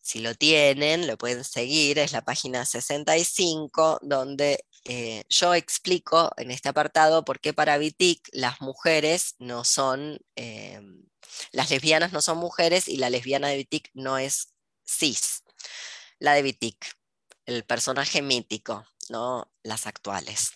[0.02, 6.52] Si lo tienen, lo pueden seguir, es la página 65, donde eh, yo explico en
[6.52, 10.80] este apartado por qué para Vitic las mujeres no son, eh,
[11.52, 14.54] las lesbianas no son mujeres y la lesbiana de Vitic no es
[14.86, 15.44] cis.
[16.20, 16.96] La de Vitic,
[17.46, 20.52] el personaje mítico, no las actuales.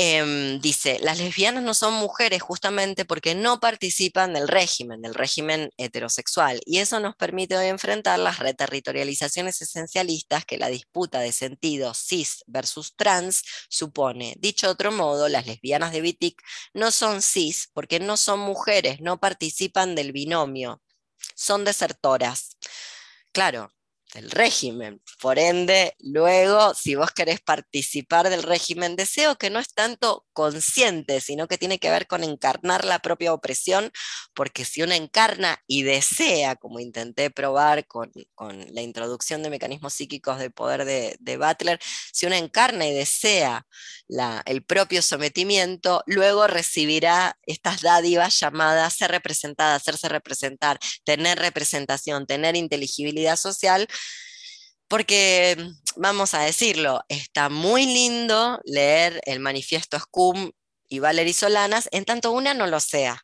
[0.00, 5.70] Em, dice, las lesbianas no son mujeres justamente porque no participan del régimen, del régimen
[5.76, 11.94] heterosexual, y eso nos permite hoy enfrentar las reterritorializaciones esencialistas que la disputa de sentido
[11.94, 14.36] cis versus trans supone.
[14.38, 16.40] Dicho de otro modo, las lesbianas de Vitic
[16.74, 20.80] no son cis porque no son mujeres, no participan del binomio,
[21.34, 22.56] son desertoras.
[23.32, 23.72] Claro,
[24.14, 25.02] del régimen.
[25.20, 31.20] Por ende, luego, si vos querés participar del régimen, deseo que no es tanto consciente,
[31.20, 33.90] sino que tiene que ver con encarnar la propia opresión,
[34.34, 38.10] porque si uno encarna y desea, como intenté probar con,
[38.70, 41.78] la introducción de mecanismos psíquicos de poder de, Butler,
[42.12, 43.66] si uno encarna y desea
[44.46, 52.56] el propio sometimiento, luego recibirá estas dádivas llamadas ser representada, hacerse representar, tener representación, tener
[52.56, 53.86] inteligibilidad social,
[54.88, 55.56] porque,
[55.96, 60.52] vamos a decirlo, está muy lindo leer el manifiesto Scum
[60.88, 63.22] y Valery Solanas, en tanto una no lo sea.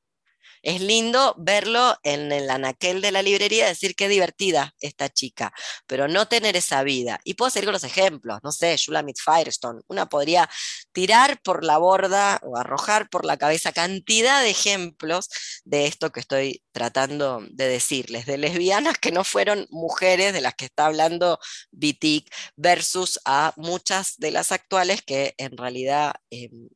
[0.65, 5.53] Es lindo verlo en el anaquel de la librería, decir qué divertida esta chica,
[5.87, 7.21] pero no tener esa vida.
[7.23, 9.83] Y puedo seguir con los ejemplos, no sé, Shulamit Firestone.
[9.89, 10.49] Una podría
[10.93, 15.29] tirar por la borda o arrojar por la cabeza cantidad de ejemplos
[15.65, 20.55] de esto que estoy tratando de decirles, de lesbianas que no fueron mujeres de las
[20.55, 21.39] que está hablando
[21.73, 26.69] Vitic versus a muchas de las actuales que en realidad em,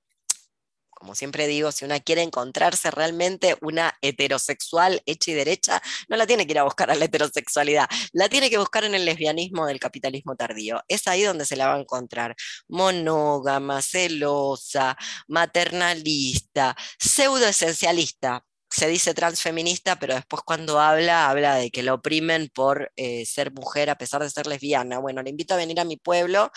[0.99, 6.27] como siempre digo, si una quiere encontrarse realmente una heterosexual hecha y derecha, no la
[6.27, 9.67] tiene que ir a buscar a la heterosexualidad, la tiene que buscar en el lesbianismo
[9.67, 10.83] del capitalismo tardío.
[10.89, 12.35] Es ahí donde se la va a encontrar.
[12.67, 14.97] Monógama, celosa,
[15.29, 18.45] maternalista, pseudoesencialista,
[18.79, 23.53] se dice transfeminista, pero después cuando habla, habla de que la oprimen por eh, ser
[23.53, 25.01] mujer a pesar de ser lesbiana.
[25.01, 26.53] Bueno, le invito a venir a mi pueblo,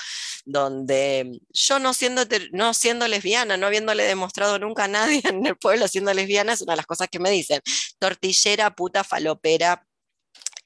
[0.46, 5.58] donde yo no siendo, no siendo lesbiana, no habiéndole demostrado nunca a nadie en el
[5.58, 7.60] pueblo siendo lesbiana, es una de las cosas que me dicen.
[7.98, 9.84] Tortillera, puta, falopera,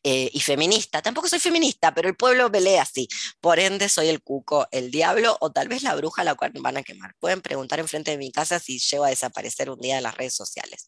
[0.07, 1.01] eh, y feminista.
[1.01, 3.07] Tampoco soy feminista, pero el pueblo pelea así.
[3.41, 6.51] Por ende, soy el cuco, el diablo o tal vez la bruja a la cual
[6.59, 7.15] van a quemar.
[7.19, 10.35] Pueden preguntar enfrente de mi casa si llego a desaparecer un día de las redes
[10.35, 10.87] sociales.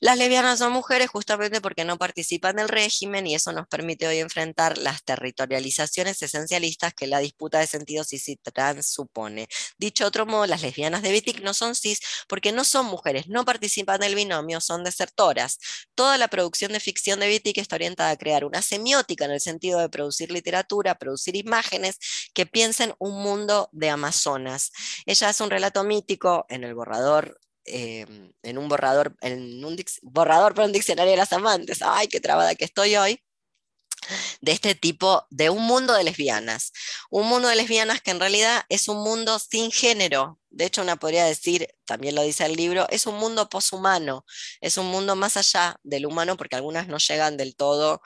[0.00, 4.18] Las lesbianas son mujeres justamente porque no participan del régimen y eso nos permite hoy
[4.18, 9.48] enfrentar las territorializaciones esencialistas que la disputa de sentido cis y trans supone.
[9.78, 13.46] Dicho otro modo, las lesbianas de Vitic no son cis porque no son mujeres, no
[13.46, 15.58] participan del binomio, son desertoras.
[15.94, 19.40] Toda la producción de ficción de Vitic está orientada a crear una semiótica en el
[19.40, 21.98] sentido de producir literatura, producir imágenes
[22.32, 24.72] que piensen un mundo de Amazonas.
[25.04, 30.54] Ella hace un relato mítico en el borrador em, en un borrador, en un borrador
[30.54, 33.20] para un diccionario de las amantes, ay, qué trabada que estoy hoy,
[34.40, 36.72] de este tipo, de un mundo de lesbianas.
[37.10, 40.38] Un mundo de lesbianas que en realidad es un mundo sin género.
[40.50, 44.24] De hecho, una podría decir, también lo dice el libro, es un mundo poshumano,
[44.60, 48.02] es un mundo más allá del humano porque algunas no llegan del todo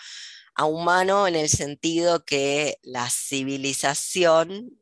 [0.55, 4.78] a humano en el sentido que la civilización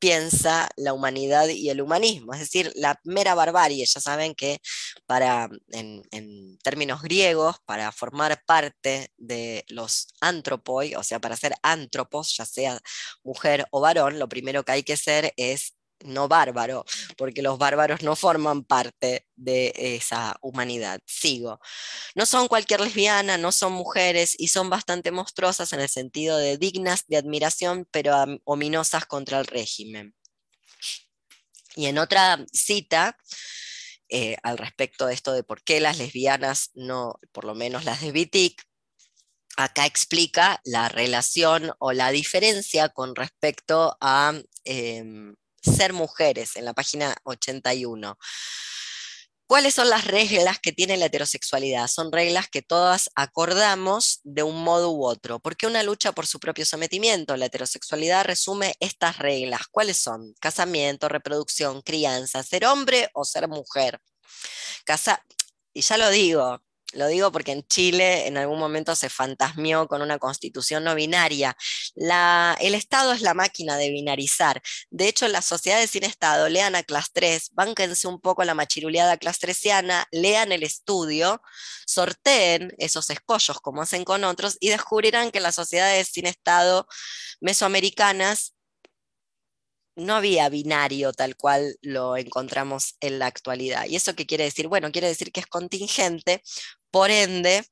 [0.00, 3.84] piensa la humanidad y el humanismo, es decir, la mera barbarie.
[3.86, 4.60] Ya saben que
[5.06, 12.36] para, en, términos griegos, para formar parte de los antropoi, o sea, para ser antropos,
[12.36, 12.80] ya sea
[13.22, 15.74] mujer o varón, lo primero que hay que ser es
[16.04, 16.84] no bárbaro,
[17.16, 21.00] porque los bárbaros no forman parte de esa humanidad.
[21.06, 21.60] Sigo.
[22.14, 26.58] No son cualquier lesbiana, no son mujeres y son bastante monstruosas en el sentido de
[26.58, 30.14] dignas de admiración, pero ominosas contra el régimen.
[31.76, 33.16] Y en otra cita,
[34.08, 38.00] eh, al respecto de esto de por qué las lesbianas no, por lo menos las
[38.00, 38.56] de Wittig,
[39.56, 44.32] acá explica la relación o la diferencia con respecto a
[44.64, 48.18] em, ser mujeres en la página 81.
[49.46, 51.88] ¿Cuáles son las reglas que tiene la heterosexualidad?
[51.88, 55.40] Son reglas que todas acordamos de un modo u otro.
[55.40, 57.36] ¿Por qué una lucha por su propio sometimiento?
[57.36, 59.62] La heterosexualidad resume estas reglas.
[59.68, 60.34] ¿Cuáles son?
[60.40, 64.00] Casamiento, reproducción, crianza, ser hombre o ser mujer.
[64.84, 65.20] Casa
[65.72, 66.62] y ya lo digo,
[66.94, 71.56] lo digo porque en Chile en algún momento se fantasmió con una constitución no binaria.
[71.96, 74.62] el Estado es la máquina de binarizar.
[74.90, 79.16] De hecho, las sociedades sin Estado, lean a clase 3, bánquense un poco la machiruleada
[79.16, 79.60] clase 3
[80.12, 81.42] lean el estudio,
[81.86, 86.86] sorteen esos escollos como hacen con otros y descubrirán que las sociedades sin Estado
[87.40, 88.54] mesoamericanas
[89.96, 93.86] no había binario tal cual lo encontramos en la actualidad.
[93.86, 94.68] ¿Y eso qué quiere decir?
[94.68, 96.42] Bueno, quiere decir que es contingente,
[96.90, 97.64] por ende,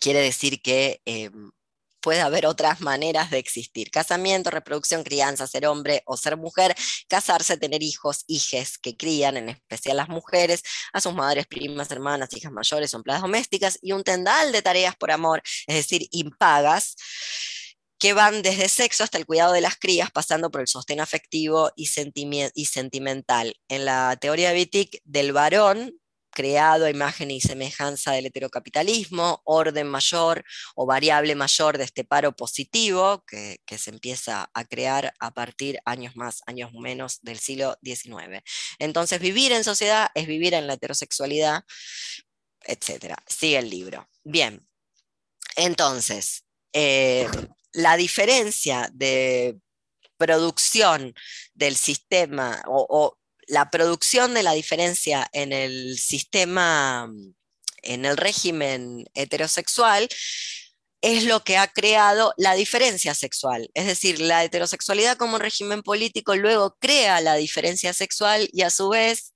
[0.00, 1.50] quiere decir que em,
[2.06, 3.90] puede haber otras maneras de existir.
[3.90, 6.72] Casamiento, reproducción, crianza, ser hombre o ser mujer,
[7.08, 10.62] casarse, tener hijos, hijes que crían, en especial las mujeres,
[10.92, 14.94] a sus madres, primas, hermanas, hijas mayores o empleadas domésticas, y un tendal de tareas
[14.94, 16.94] por amor, es decir, impagas
[17.98, 21.72] que van desde sexo hasta el cuidado de las crías, pasando por el sostén afectivo
[21.74, 23.54] y, sentimental.
[23.68, 25.98] En la teoría de Wittig, del varón,
[26.36, 32.36] creado a imagen y semejanza del heterocapitalismo, orden mayor o variable mayor de este paro
[32.36, 37.78] positivo que, que, se empieza a crear a partir años más, años menos del siglo
[37.82, 38.42] XIX.
[38.78, 41.64] Entonces, vivir en sociedad es vivir en la heterosexualidad,
[42.64, 43.14] etc.
[43.26, 44.06] Sigue el libro.
[44.22, 44.68] Bien,
[45.56, 47.26] entonces, eh,
[47.72, 49.56] la diferencia de
[50.18, 51.14] producción
[51.54, 53.16] del sistema o,
[53.46, 57.10] la producción de la diferencia en el sistema,
[57.82, 60.08] en el régimen heterosexual,
[61.02, 63.70] es lo que ha creado la diferencia sexual.
[63.74, 68.88] Es decir, la heterosexualidad como régimen político luego crea la diferencia sexual y a su
[68.88, 69.32] vez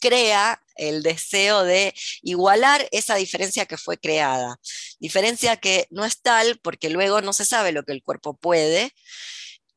[0.00, 4.58] crea el deseo de igualar esa diferencia que fue creada.
[4.98, 8.92] Diferencia que no es tal porque luego no se sabe lo que el cuerpo puede,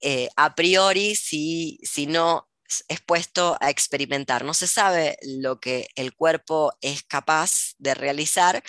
[0.02, 2.47] eh, a priori si, si no
[2.88, 4.43] es puesto a experimentar.
[4.45, 8.63] No se sabe lo que el cuerpo es capaz de realizar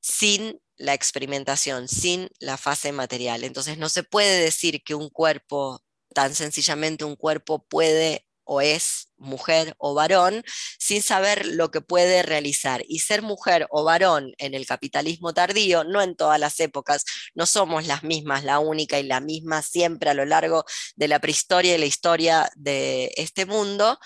[0.00, 3.44] sin la experimentación, sin la fase material.
[3.44, 5.82] Entonces no se puede decir que un cuerpo,
[6.14, 10.44] tan sencillamente un cuerpo puede o es mujer o varón
[10.78, 12.82] sin saber lo que puede realizar.
[12.88, 17.44] Y ser mujer o varón en el capitalismo tardío, no en todas las épocas, no
[17.44, 21.74] somos las mismas, la única y la misma siempre a lo largo de la prehistoria
[21.74, 23.98] y la historia de este mundo.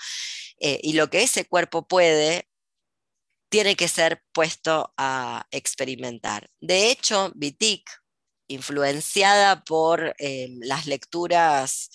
[0.59, 2.47] Eh, y lo que ese cuerpo puede
[3.49, 6.49] tiene que ser puesto a experimentar.
[6.61, 8.01] De hecho, Vitic,
[8.47, 11.89] influenciada por eh, las lecturas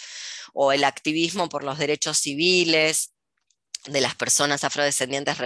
[0.59, 3.13] o el activismo por los derechos civiles
[3.85, 5.37] de las personas afrodescendientes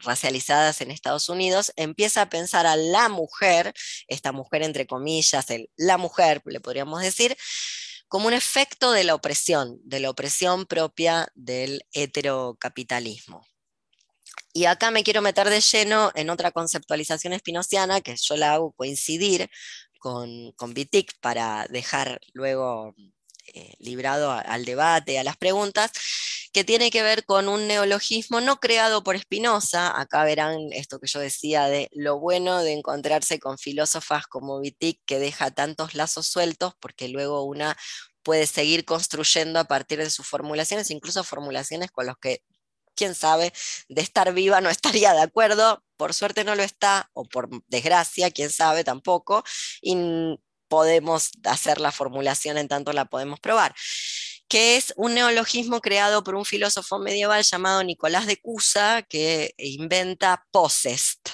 [0.00, 3.72] racializadas en Estados Unidos, empieza a pensar a la mujer,
[4.08, 5.46] esta mujer entre comillas,
[5.76, 7.36] la mujer, le podríamos decir,
[8.08, 13.46] como un efecto de la opresión, de la opresión propia del heterocapitalismo.
[14.52, 18.72] Y acá me quiero meter de lleno en otra conceptualización espinociana que yo la hago
[18.72, 19.48] coincidir
[20.00, 20.74] con, con
[21.20, 22.94] para dejar luego
[23.54, 25.90] eh, librado al debate, a las preguntas,
[26.52, 30.00] que tiene que ver con un neologismo no creado por Spinoza.
[30.00, 35.00] Acá verán esto que yo decía de lo bueno de encontrarse con filósofas como Wittig,
[35.06, 37.76] que deja tantos lazos sueltos, porque luego una
[38.22, 42.42] puede seguir construyendo a partir de sus formulaciones, incluso formulaciones con los que
[42.96, 43.52] quién sabe,
[43.88, 48.30] de estar viva no estaría de acuerdo, por suerte no lo está, o por desgracia,
[48.30, 49.44] quién sabe tampoco,
[50.68, 53.74] podemos hacer la formulación en tanto la podemos probar
[54.48, 60.46] que es un neologismo creado por un filósofo medieval llamado Nicolás de Cusa, que inventa
[60.52, 61.30] possest.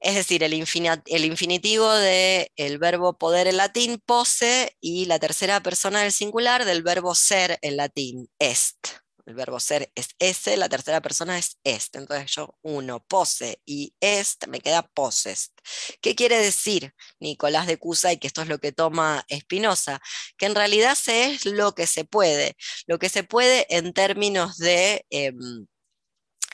[0.00, 6.02] Es decir, el, infinitivo del el verbo poder en latín, pose, y la tercera persona
[6.02, 9.01] del singular del verbo ser en latín, est.
[9.26, 11.94] el verbo ser es ese, la tercera persona es est.
[11.96, 15.52] Entonces yo uno, pose y est, me queda poses.
[16.00, 20.00] ¿Qué quiere decir Nicolás de Cusa y que esto es lo que toma Espinosa?
[20.36, 22.56] Que en realidad se es lo que se puede,
[22.86, 25.06] lo que se puede en términos de...
[25.10, 25.66] Em,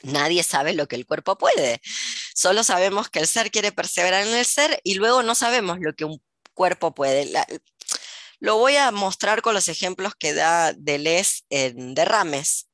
[0.03, 1.81] nadie sabe lo que el cuerpo puede.
[2.33, 5.93] Solo sabemos que el ser quiere perseverar en el ser y luego no sabemos lo
[5.93, 6.21] que un
[6.53, 7.31] cuerpo puede.
[8.39, 12.67] Lo voy a mostrar con los ejemplos que da Deleuze en Derrames.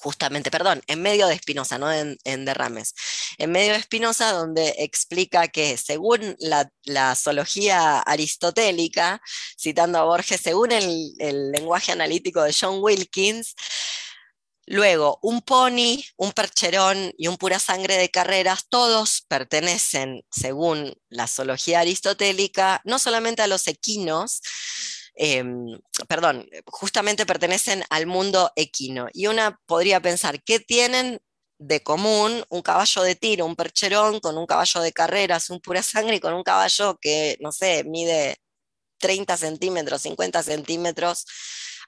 [0.00, 2.94] Justamente, perdón, en medio de Espinosa, no en, Derrames.
[3.36, 6.70] En medio de Espinosa, donde explica que según la,
[7.16, 9.20] zoología aristotélica,
[9.58, 13.56] citando a Borges, según el lenguaje analítico de John Wilkins,
[14.70, 21.26] Luego, un pony, un percherón y un pura sangre de carreras, todos pertenecen, según la
[21.26, 24.42] zoología aristotélica, no solamente a los equinos,
[25.14, 29.06] em, perdón, justamente pertenecen al mundo equino.
[29.14, 31.18] Y una podría pensar, ¿qué tienen
[31.58, 35.82] de común un caballo de tiro, un percherón con un caballo de carreras, un pura
[35.82, 38.36] sangre y con un caballo que, no sé, mide
[38.98, 41.24] 30 centímetros, 50 centímetros?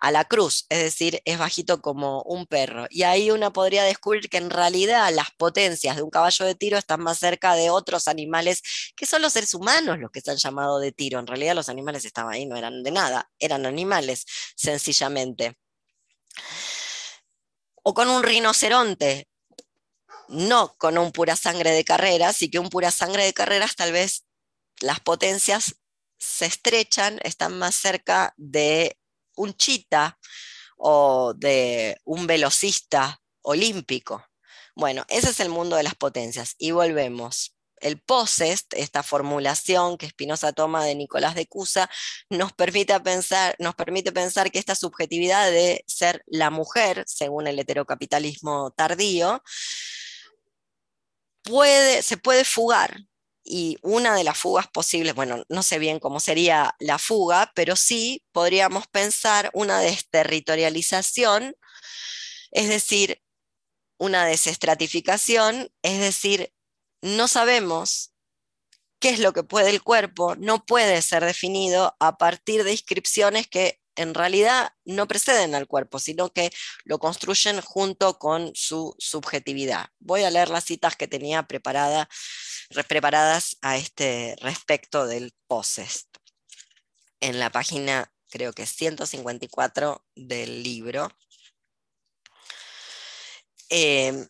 [0.01, 2.86] A la cruz, es decir, es bajito como un perro.
[2.90, 6.78] Y ahí uno podría descubrir que en realidad las potencias de un caballo de tiro
[6.78, 8.62] están más cerca de otros animales
[8.96, 11.18] que son los seres humanos los que se han llamado de tiro.
[11.18, 14.24] En realidad los animales estaban ahí, no eran de nada, eran animales,
[14.57, 15.57] sencillamente.
[17.82, 19.28] O con un rinoceronte,
[20.28, 23.92] no con un pura sangre de carreras, y que un pura sangre de carreras tal
[23.92, 24.24] vez
[24.80, 25.76] las potencias
[26.18, 28.99] se estrechan, están más cerca de
[29.41, 30.18] un chita
[30.76, 34.24] o de un velocista olímpico.
[34.74, 36.55] Bueno, ese es el mundo de las potencias.
[36.59, 37.57] Y volvemos.
[37.76, 41.88] El posest, esta formulación que Spinoza toma de Nicolás de Cusa,
[42.28, 47.59] nos permite, pensar, nos permite pensar que esta subjetividad de ser la mujer, según el
[47.59, 49.43] heterocapitalismo tardío,
[51.43, 53.01] puede, se puede fugar
[53.45, 57.76] y una de las fugas posibles, bueno, no sé bien cómo sería la fuga, pero
[57.76, 61.57] sí podríamos pensar una desterritorialización,
[62.51, 63.22] es decir,
[63.99, 66.53] una desestratificación, es decir,
[67.03, 68.12] no sabemos
[69.01, 73.47] qué es lo que puede el cuerpo, no puede ser definido a partir de inscripciones
[73.47, 76.51] que en realidad no preceden al cuerpo, sino que
[76.84, 79.86] lo construyen junto con su subjetividad.
[79.99, 82.09] Voy a leer las citas que tenía preparada,
[82.89, 86.07] preparadas a este respecto del POSEST.
[87.21, 91.09] En la página, creo que 154 del libro.
[93.68, 94.27] Eh,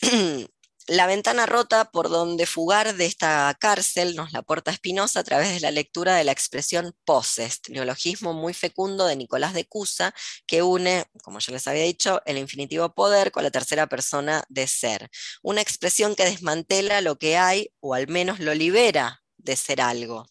[0.86, 5.48] La ventana rota por donde fugar de esta cárcel nos la porta Espinosa a través
[5.48, 10.14] de la lectura de la expresión possessed, neologismo muy fecundo de Nicolás de Cusa,
[10.46, 14.66] que une, como ya les había dicho, el infinitivo poder con la tercera persona de
[14.66, 15.08] ser.
[15.42, 20.26] Una expresión que desmantela lo que hay o al menos lo libera de ser algo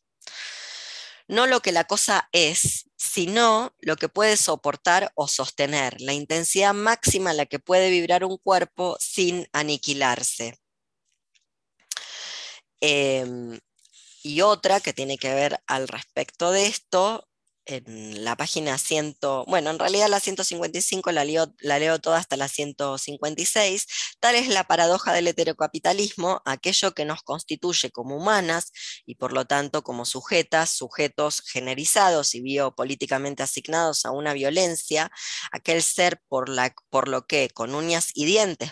[1.33, 6.73] no lo que la cosa es, sino lo que puede soportar o sostener, la intensidad
[6.73, 10.59] máxima en la que puede vibrar un cuerpo sin aniquilarse.
[12.81, 13.59] Em,
[14.23, 17.27] y otra que tiene que ver al respecto de esto
[17.65, 22.35] en la página 100, bueno, en realidad la 155 la leo, la leo toda hasta
[22.35, 23.87] la 156,
[24.19, 28.71] tal es la paradoja del heterocapitalismo, aquello que nos constituye como humanas
[29.05, 35.11] y por lo tanto como sujetas, sujetos generizados y biopolíticamente asignados a una violencia,
[35.51, 38.71] aquel ser por, la, por lo que con uñas y dientes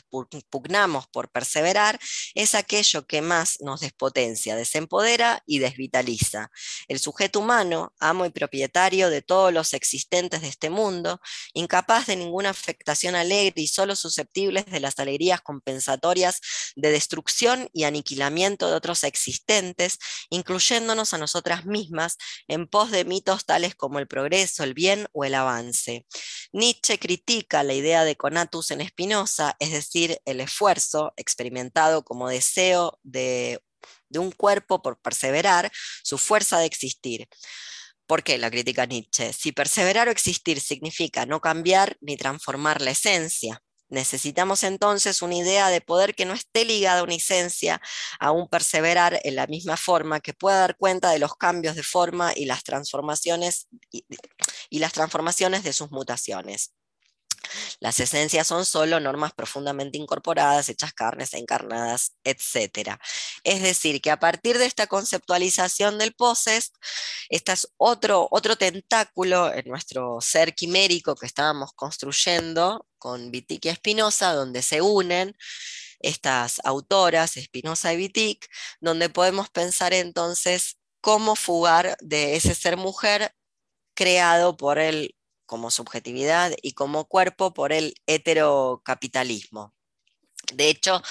[0.49, 1.99] pugnamos por perseverar,
[2.35, 6.51] es aquello que más nos despotencia, desempodera y desvitaliza.
[6.87, 11.21] El sujeto humano, amo y propietario, de todos los existentes de este mundo,
[11.53, 16.41] incapaz de ninguna afectación alegre y solo susceptibles de las alegrías compensatorias
[16.75, 19.99] de destrucción y aniquilamiento de otros existentes,
[20.31, 22.17] incluyéndonos a nosotras mismas
[22.47, 26.07] en pos de mitos tales como el progreso, el bien o el avance.
[26.51, 32.99] Nietzsche critica la idea de conatus en Spinoza, es decir, el esfuerzo experimentado como deseo
[33.03, 33.61] de
[34.11, 35.71] de un cuerpo por perseverar,
[36.03, 37.27] su fuerza de existir.
[38.11, 39.31] ¿Por qué la crítica Nietzsche?
[39.31, 45.69] Si perseverar o existir significa no cambiar ni transformar la esencia, necesitamos entonces una idea
[45.69, 47.81] de poder que no esté ligada a una esencia,
[48.19, 51.83] a un perseverar en la misma forma, que pueda dar cuenta de los cambios de
[51.83, 56.73] forma y las transformaciones, y, las transformaciones de sus mutaciones.
[57.79, 62.97] Las esencias son solo normas profundamente incorporadas, hechas carnes, encarnadas, etc.
[63.43, 66.73] Es decir, que a partir de esta conceptualización del possessed,
[67.29, 73.69] este es otro, otro tentáculo en nuestro ser quimérico que estábamos construyendo con Wittig y
[73.69, 75.35] Espinosa, donde se unen
[75.99, 78.39] estas autoras, Espinosa y Wittig,
[78.79, 83.33] donde podemos pensar entonces cómo fugar de ese ser mujer
[83.95, 85.15] creado por él
[85.51, 89.73] como subjetividad y como cuerpo por el heterocapitalismo.
[90.53, 91.01] De hecho,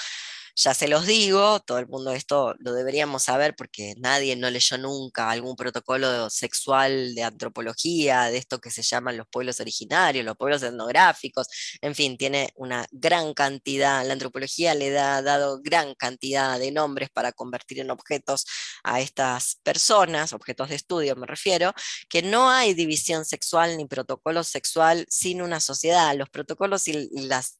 [0.55, 4.77] ya se los digo, todo el mundo esto lo deberíamos saber porque nadie no leyó
[4.77, 10.37] nunca algún protocolo sexual de antropología, de esto que se llaman los pueblos originarios, los
[10.37, 11.47] pueblos etnográficos,
[11.81, 17.09] en fin, tiene una gran cantidad, la antropología le ha dado gran cantidad de nombres
[17.09, 18.45] para convertir en objetos
[18.83, 21.73] a estas personas, objetos de estudio me refiero,
[22.09, 26.15] que no hay división sexual ni protocolo sexual sin una sociedad.
[26.15, 27.57] Los protocolos y las,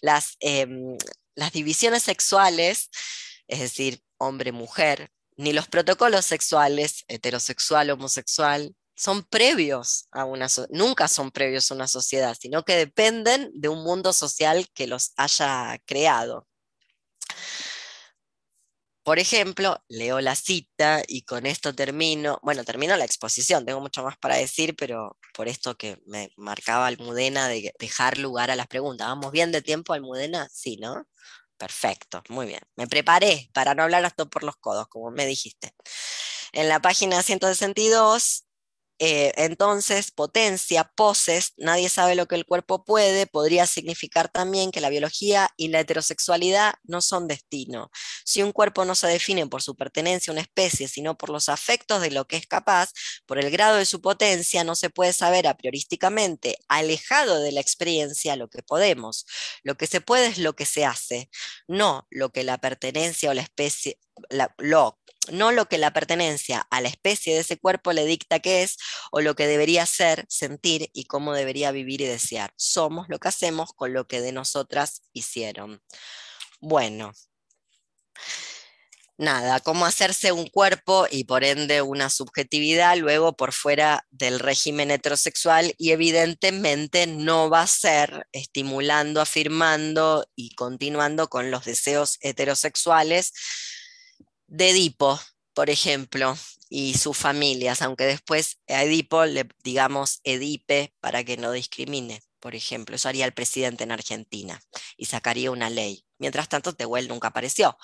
[0.00, 0.96] las em,
[1.34, 2.90] las divisiones sexuales,
[3.48, 11.32] es decir, hombre-mujer, ni los protocolos sexuales, heterosexual, homosexual, son previos a una nunca son
[11.32, 16.46] previos a una sociedad, sino que dependen de un mundo social que los haya creado.
[19.04, 24.02] Por ejemplo, leo la cita y con esto termino, bueno, termino la exposición, tengo mucho
[24.02, 28.66] más para decir, pero por esto que me marcaba Almudena de dejar lugar a las
[28.66, 29.06] preguntas.
[29.08, 30.48] ¿Vamos bien de tiempo, Almudena?
[30.50, 31.06] Sí, ¿no?
[31.58, 32.60] Perfecto, muy bien.
[32.76, 35.74] Me preparé para no hablar hasta por los codos, como me dijiste.
[36.52, 38.46] En la página 162
[38.98, 44.80] eh, entonces, potencia, poses, nadie sabe lo que el cuerpo puede, podría significar también que
[44.80, 47.90] la biología y la heterosexualidad no son destino.
[48.24, 51.48] Si un cuerpo no se define por su pertenencia a una especie, sino por los
[51.48, 52.90] afectos de lo que es capaz,
[53.26, 57.60] por el grado de su potencia, no se puede saber a priorísticamente, alejado de la
[57.60, 59.26] experiencia, lo que podemos.
[59.62, 61.30] Lo que se puede es lo que se hace,
[61.66, 63.98] no lo que la pertenencia o la especie,
[64.58, 64.98] lo,
[65.30, 68.76] no lo que la pertenencia a la especie de ese cuerpo le dicta que es
[69.10, 72.52] o lo que debería ser, sentir y cómo debería vivir y desear.
[72.56, 75.82] Somos lo que hacemos con lo que de nosotras hicieron.
[76.60, 77.12] Bueno,
[79.16, 84.90] nada, cómo hacerse un cuerpo y por ende una subjetividad luego por fuera del régimen
[84.90, 93.32] heterosexual y evidentemente no va a ser estimulando, afirmando y continuando con los deseos heterosexuales
[94.54, 95.20] de Edipo,
[95.52, 96.36] por ejemplo,
[96.68, 102.54] y sus familias, aunque después a Edipo le digamos Edipe para que no discrimine, por
[102.54, 102.94] ejemplo.
[102.94, 104.60] Eso haría el presidente en Argentina
[104.96, 106.04] y sacaría una ley.
[106.18, 107.76] Mientras tanto, Tehuel nunca apareció.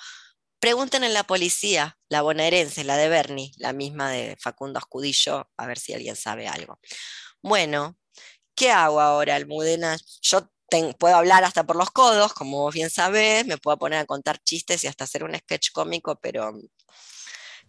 [0.59, 5.65] Pregunten en la policía, la bonaerense, la de Bernie, la misma de Facundo Ascudillo, a
[5.65, 6.79] ver si alguien sabe algo.
[7.41, 7.97] Bueno,
[8.55, 9.97] ¿qué hago ahora, Almudena?
[10.21, 10.49] Yo
[10.97, 14.39] puedo hablar hasta por los codos, como vos bien sabés, me puedo poner a contar
[14.39, 16.53] chistes y hasta hacer un sketch cómico, pero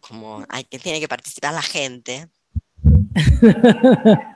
[0.01, 2.29] como hay que tiene que participar la gente.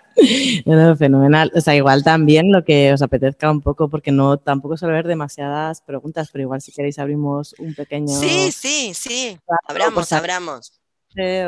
[0.98, 1.52] fenomenal.
[1.54, 5.06] O sea, igual también lo que os apetezca un poco, porque no tampoco suele haber
[5.06, 8.18] demasiadas preguntas, pero igual si queréis abrimos un pequeño.
[8.18, 9.38] Sí, sí, sí.
[9.68, 10.80] Abramos, abramos.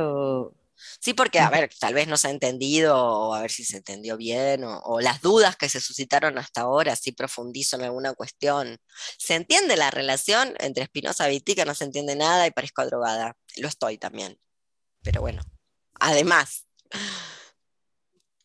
[0.01, 0.53] O,
[1.01, 3.79] Sí, porque, a ver, tal vez no se ha entendido, o a ver si se
[3.79, 8.79] entendió bien, o, las dudas que se suscitaron hasta ahora, si profundizo en alguna cuestión.
[9.19, 13.37] ¿Se entiende la relación entre Espinosa y que No se entiende nada y parezco drogada.
[13.57, 14.39] Lo estoy también.
[15.03, 15.43] Pero bueno,
[16.01, 16.67] además.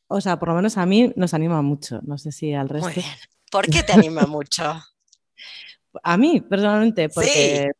[0.07, 1.99] O sea, por lo menos a mí nos anima mucho.
[2.03, 2.87] No sé si al resto.
[2.87, 3.15] Muy bien.
[3.51, 4.63] ¿Por qué te anima mucho?
[6.03, 7.71] a mí, personalmente, porque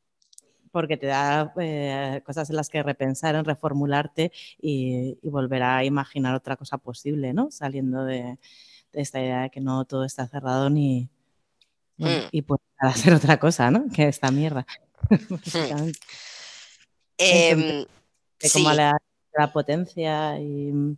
[0.74, 6.34] porque te da eh, cosas en las que repensar, en reformularte y, volver a imaginar
[6.34, 7.52] otra cosa posible, ¿no?
[7.52, 8.40] Saliendo de,
[8.92, 11.10] esta idea de que no todo está cerrado ni
[11.98, 12.30] mm.
[12.32, 13.86] y puede hacer otra cosa, ¿no?
[13.94, 14.66] Que esta mierda.
[17.20, 17.86] eh,
[18.52, 19.00] como la,
[19.54, 20.98] potencia y...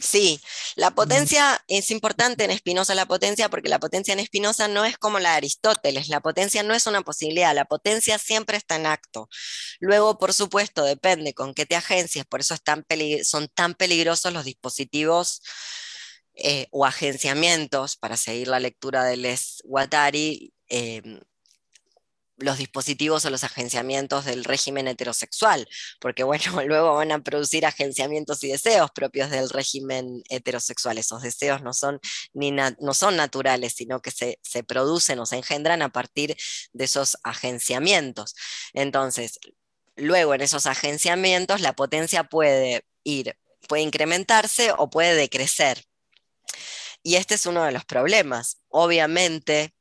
[0.00, 0.40] Sí,
[0.76, 4.96] la potencia es importante en Spinoza, la potencia, porque la potencia en Spinoza no es
[4.96, 8.86] como la de Aristóteles, la potencia no es una posibilidad, la potencia siempre está en
[8.86, 9.28] acto.
[9.80, 12.54] Luego, por supuesto, depende con qué te agencias, por eso
[13.24, 15.42] son tan peligrosos los dispositivos
[16.34, 21.20] eh, o agenciamientos, para seguir la lectura de Les Guattari, em,
[22.38, 25.68] los dispositivos o los agenciamientos del régimen heterosexual,
[26.00, 30.98] porque bueno, luego van a producir agenciamientos y deseos propios del régimen heterosexual.
[30.98, 32.00] Esos deseos no son,
[32.32, 36.36] ni no son naturales, sino que se, se producen o se engendran a partir
[36.72, 38.34] de esos agenciamientos.
[38.72, 39.38] Entonces,
[39.96, 43.36] luego en esos agenciamientos la potencia puede ir,
[43.68, 45.84] puede incrementarse o puede decrecer.
[47.02, 48.58] y este es uno de los problemas.
[48.68, 49.74] Obviamente,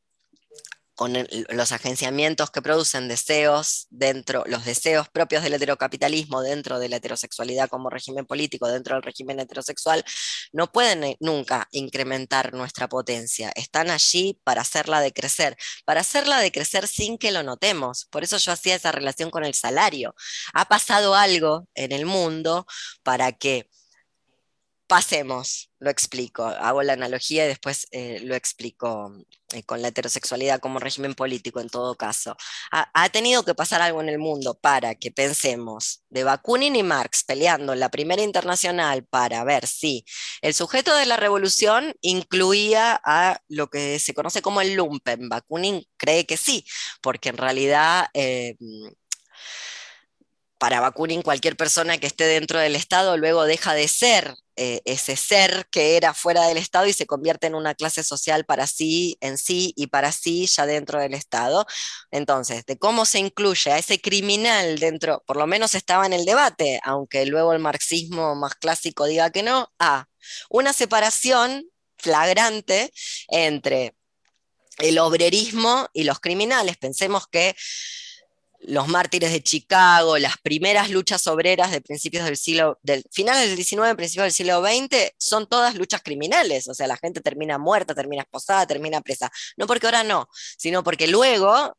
[0.98, 1.14] con
[1.50, 7.70] los agenciamientos que producen deseos dentro, los deseos propios del heterocapitalismo dentro de la heterosexualidad
[7.70, 10.04] como régimen político, dentro del régimen heterosexual,
[10.52, 13.52] no pueden eh, nunca incrementar nuestra potencia.
[13.56, 18.08] Están allí para hacerla decrecer, para hacerla decrecer sin que lo notemos.
[18.10, 20.16] Por eso yo hacía esa relación con el salario.
[20.54, 22.66] Ha pasado algo en el mundo
[23.04, 23.70] para que
[24.88, 29.14] pasemos, lo explico, hago la analogía y después eh, lo explico
[29.54, 32.36] eh, con la heterosexualidad como régimen político en todo caso.
[32.72, 37.24] Ha, tenido que pasar algo en el mundo para que pensemos de Bakunin y Marx
[37.24, 40.06] peleando en la primera internacional para ver si
[40.42, 45.30] el sujeto de la revolución incluía a lo que se conoce como el lumpen.
[45.30, 46.66] Bakunin cree que sí,
[47.02, 48.08] porque en realidad...
[48.14, 48.56] Eh,
[50.58, 55.16] para Bakunin, cualquier persona que esté dentro del Estado luego deja de ser eh, ese
[55.16, 59.16] ser que era fuera del Estado y se convierte en una clase social para sí,
[59.22, 61.68] en sí y para sí ya dentro del Estado.
[62.10, 66.26] Entonces, de cómo se incluye a ese criminal dentro, por lo menos estaba en el
[66.26, 70.08] debate, aunque luego el marxismo más clásico diga que no, a
[70.50, 72.92] una separación flagrante
[73.28, 73.96] entre
[74.80, 76.78] el obrerismo y los criminales.
[76.78, 77.56] Pensemos que
[78.62, 83.56] los mártires de Chicago, las primeras luchas obreras de principios del siglo, del finales del
[83.56, 87.94] 19, principios del siglo XX, son todas luchas criminales, o sea, la gente termina muerta,
[87.94, 90.28] termina esposada, termina presa, no porque ahora no,
[90.58, 91.78] sino porque luego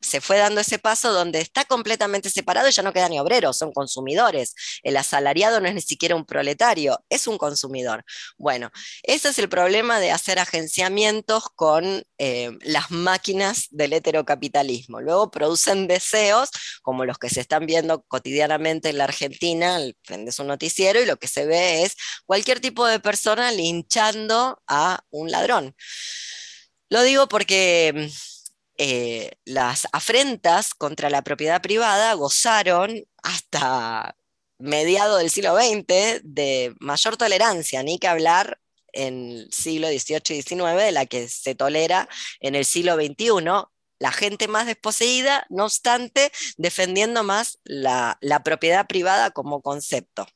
[0.00, 3.56] se fue dando ese paso donde está completamente separado y ya no queda ni obreros,
[3.56, 8.04] son consumidores, el asalariado no es ni siquiera un proletario, es un consumidor.
[8.36, 8.70] Bueno,
[9.02, 15.86] ese es el problema de hacer agenciamientos con eh, las máquinas del heterocapitalismo, luego producen
[15.86, 16.15] deseos
[16.82, 21.16] como los que se están viendo cotidianamente en la Argentina, prendes un noticiero y lo
[21.18, 21.96] que se ve es
[22.26, 25.74] cualquier tipo de persona linchando a un ladrón.
[26.88, 28.10] Lo digo porque
[28.78, 34.16] eh, las afrentas contra la propiedad privada gozaron hasta
[34.58, 38.58] mediado del siglo XX de mayor tolerancia, ni que hablar
[38.92, 42.08] en el siglo XVIII y XIX de la que se tolera
[42.40, 43.28] en el siglo XXI,
[43.98, 50.26] la gente más desposeída, no obstante, defendiendo más la, propiedad privada como concepto.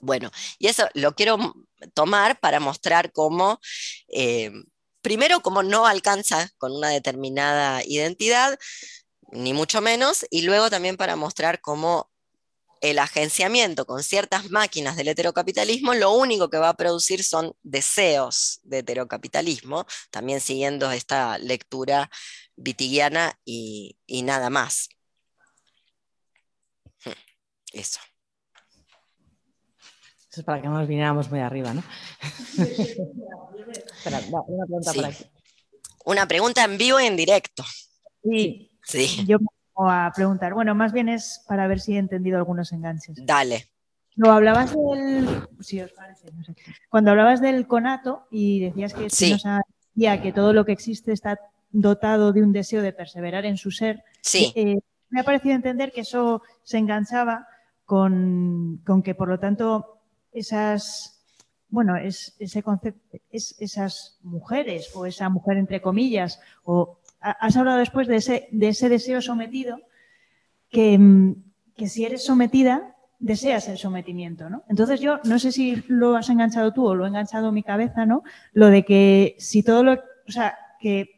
[0.00, 1.54] Bueno, y eso lo quiero
[1.94, 3.60] tomar para mostrar cómo,
[4.08, 4.50] eh,
[5.02, 8.58] primero, cómo no alcanza con una determinada identidad,
[9.32, 12.10] ni mucho menos, y luego también para mostrar cómo
[12.80, 18.60] el agenciamiento con ciertas máquinas del heterocapitalismo lo único que va a producir son deseos
[18.64, 22.10] de heterocapitalismo, también siguiendo esta lectura
[22.56, 24.88] vitigiana y, nada más.
[27.04, 27.10] Hmm,
[27.72, 28.00] eso.
[30.30, 31.82] Eso es para que no nos viniéramos muy arriba, ¿no?
[34.04, 35.24] una pregunta por aquí.
[36.04, 37.64] Una pregunta en vivo y en directo.
[38.22, 38.70] Sí.
[38.84, 39.24] sí.
[39.26, 40.54] Yo me voy a preguntar.
[40.54, 43.16] Bueno, más bien es para ver si he entendido algunos enganches.
[43.24, 43.70] Dale.
[44.16, 45.48] No, hablabas del.
[45.60, 46.54] Si os parece, no sé.
[46.88, 49.36] Cuando hablabas del conato y decías que sí.
[49.94, 51.38] que todo lo que existe está
[51.80, 54.04] dotado de un deseo de perseverar en su ser.
[54.20, 54.52] Sí.
[54.54, 54.78] Eh,
[55.10, 57.46] me ha parecido entender que eso se enganchaba
[57.84, 60.00] con, que, por lo tanto,
[60.32, 61.22] esas,
[61.68, 67.78] bueno, es, ese concepto, es, esas mujeres o esa mujer entre comillas, o has hablado
[67.78, 69.78] después de ese, de ese deseo sometido,
[70.68, 71.34] que,
[71.76, 74.64] que si eres sometida, deseas el sometimiento, ¿no?
[74.68, 78.04] Entonces yo no sé si lo has enganchado tú o lo he enganchado mi cabeza,
[78.04, 78.22] ¿no?
[78.52, 81.15] Lo de que si todo lo, o sea, que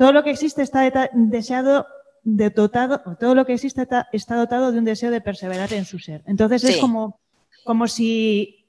[0.00, 1.86] todo lo que existe está deseado
[2.22, 5.98] de dotado, todo lo que existe está, dotado de un deseo de perseverar en su
[5.98, 6.22] ser.
[6.26, 7.20] Entonces es como,
[7.64, 8.64] como si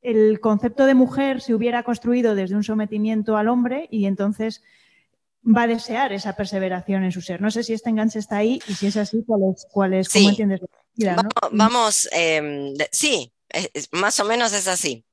[0.00, 4.62] el concepto de mujer se hubiera construido desde un sometimiento al hombre y entonces
[5.44, 7.40] va a desear esa perseveración en su ser.
[7.42, 10.08] No sé si este enganche está ahí y si es así, ¿cuál es, cuál es
[10.08, 10.60] cómo entiendes
[11.50, 13.32] Vamos, em, sí,
[13.90, 15.04] más o menos es así.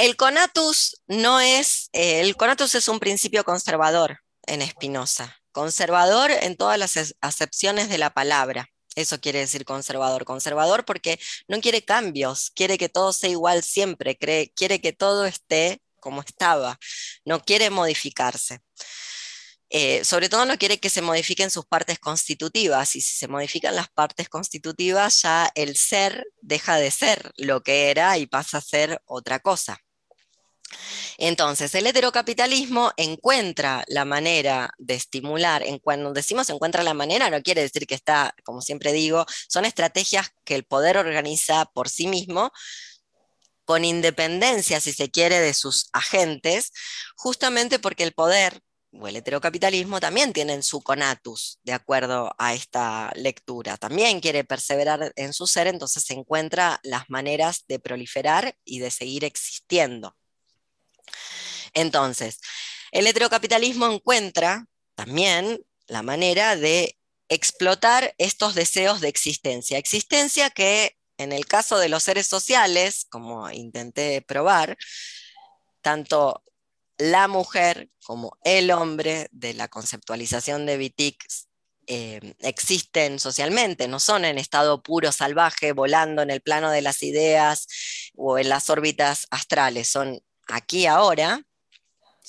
[0.00, 6.56] El conatus no es, eh, el conatus es un principio conservador en Spinoza, conservador en
[6.56, 8.70] todas las acepciones de la palabra.
[8.96, 10.24] Eso quiere decir conservador.
[10.24, 15.82] Conservador porque no quiere cambios, quiere que todo sea igual siempre, quiere que todo esté
[16.00, 16.78] como estaba,
[17.26, 18.60] no quiere modificarse.
[19.68, 23.76] Eh, sobre todo no quiere que se modifiquen sus partes constitutivas y si se modifican
[23.76, 28.62] las partes constitutivas ya el ser deja de ser lo que era y pasa a
[28.62, 29.78] ser otra cosa.
[31.18, 37.42] Entonces, el heterocapitalismo encuentra la manera de estimular, en cuando decimos encuentra la manera, no
[37.42, 42.06] quiere decir que está, como siempre digo, son estrategias que el poder organiza por sí
[42.06, 42.52] mismo
[43.64, 46.72] con independencia, si se quiere, de sus agentes,
[47.16, 48.60] justamente porque el poder
[48.92, 53.76] o el heterocapitalismo también tienen su conatus, de acuerdo a esta lectura.
[53.76, 58.90] También quiere perseverar en su ser, entonces se encuentra las maneras de proliferar y de
[58.90, 60.16] seguir existiendo.
[61.74, 62.40] Entonces,
[62.92, 66.96] el heterocapitalismo encuentra también la manera de
[67.28, 69.78] explotar estos deseos de existencia.
[69.78, 74.76] Existencia que en el caso de los seres sociales, como intenté probar,
[75.82, 76.42] tanto
[76.96, 81.16] la mujer como el hombre de la conceptualización de Wittig
[81.86, 87.02] eh, existen socialmente, no son en estado puro salvaje, volando en el plano de las
[87.02, 87.66] ideas
[88.16, 91.42] o en las órbitas astrales, son aquí ahora,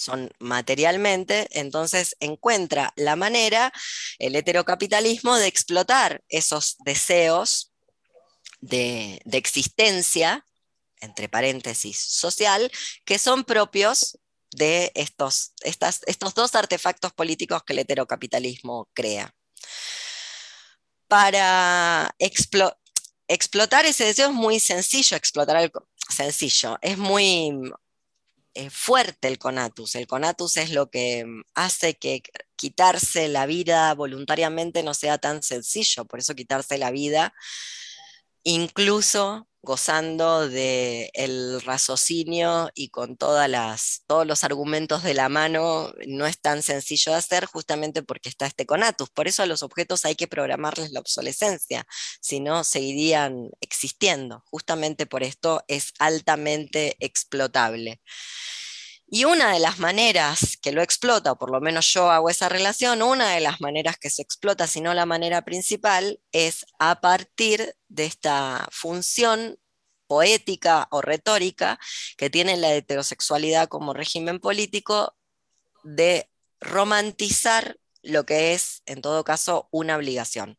[0.02, 3.72] son materialmente, entonces encuentra la manera,
[4.18, 7.72] el heterocapitalismo, de explotar esos deseos
[8.62, 10.44] de, de existencia,
[11.02, 12.72] entre paréntesis, social,
[13.06, 14.18] que son propios
[14.50, 19.34] de estos, estos dos artefactos políticos que el heterocapitalismo crea.
[21.08, 22.16] Para
[23.28, 25.72] explotar ese deseo es muy sencillo, explotar el
[26.10, 27.52] sencillo, es muy
[28.54, 29.96] eh, fuerte el conatus.
[29.96, 32.24] El conatus es lo que hace que
[32.56, 37.34] quitarse la vida voluntariamente no sea tan sencillo, por eso quitarse la vida
[38.44, 46.26] incluso gozando del raciocinio y con todas las, todos los argumentos de la mano, no
[46.26, 49.10] es tan sencillo de hacer justamente porque está este conatus.
[49.10, 51.86] Por eso a los objetos hay que programarles la obsolescencia,
[52.22, 54.44] si no seguirían existiendo.
[54.48, 58.02] Justamente por esto es altamente explotable.
[59.14, 62.48] Y una de las maneras que lo explota, o por lo menos yo hago esa
[62.48, 67.02] relación, una de las maneras que se explota, si no la manera principal, es a
[67.02, 69.60] partir de esta función
[70.08, 71.78] poética o retórica
[72.16, 75.14] que tiene la heterosexualidad como régimen político
[75.84, 76.30] de
[76.62, 80.58] romantizar lo que es, en todo caso, una obligación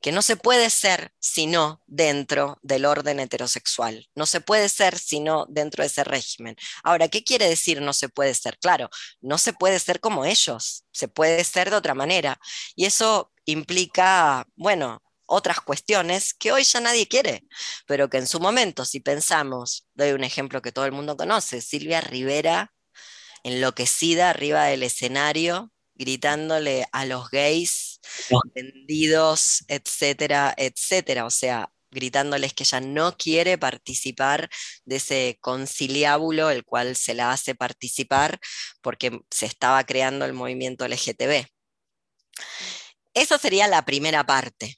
[0.00, 5.46] que no se puede ser sino dentro del orden heterosexual, no se puede ser sino
[5.48, 6.56] dentro de ese régimen.
[6.82, 8.58] Ahora, ¿qué quiere decir no se puede ser?
[8.58, 8.90] Claro,
[9.20, 12.40] no se puede ser como ellos, se puede ser de otra manera.
[12.74, 17.44] Y eso implica, bueno, otras cuestiones que hoy ya nadie quiere,
[17.86, 21.60] pero que en su momento, si pensamos, doy un ejemplo que todo el mundo conoce,
[21.60, 22.72] Silvia Rivera,
[23.44, 28.00] enloquecida arriba del escenario, gritándole a los gays
[28.54, 31.26] vendidos, etcétera, etcétera.
[31.26, 34.48] O sea, gritándoles que ella no quiere participar
[34.84, 38.40] de ese conciliábulo, el cual se la hace participar
[38.80, 41.46] porque se estaba creando el movimiento LGTB.
[43.14, 44.76] Esa sería la primera parte.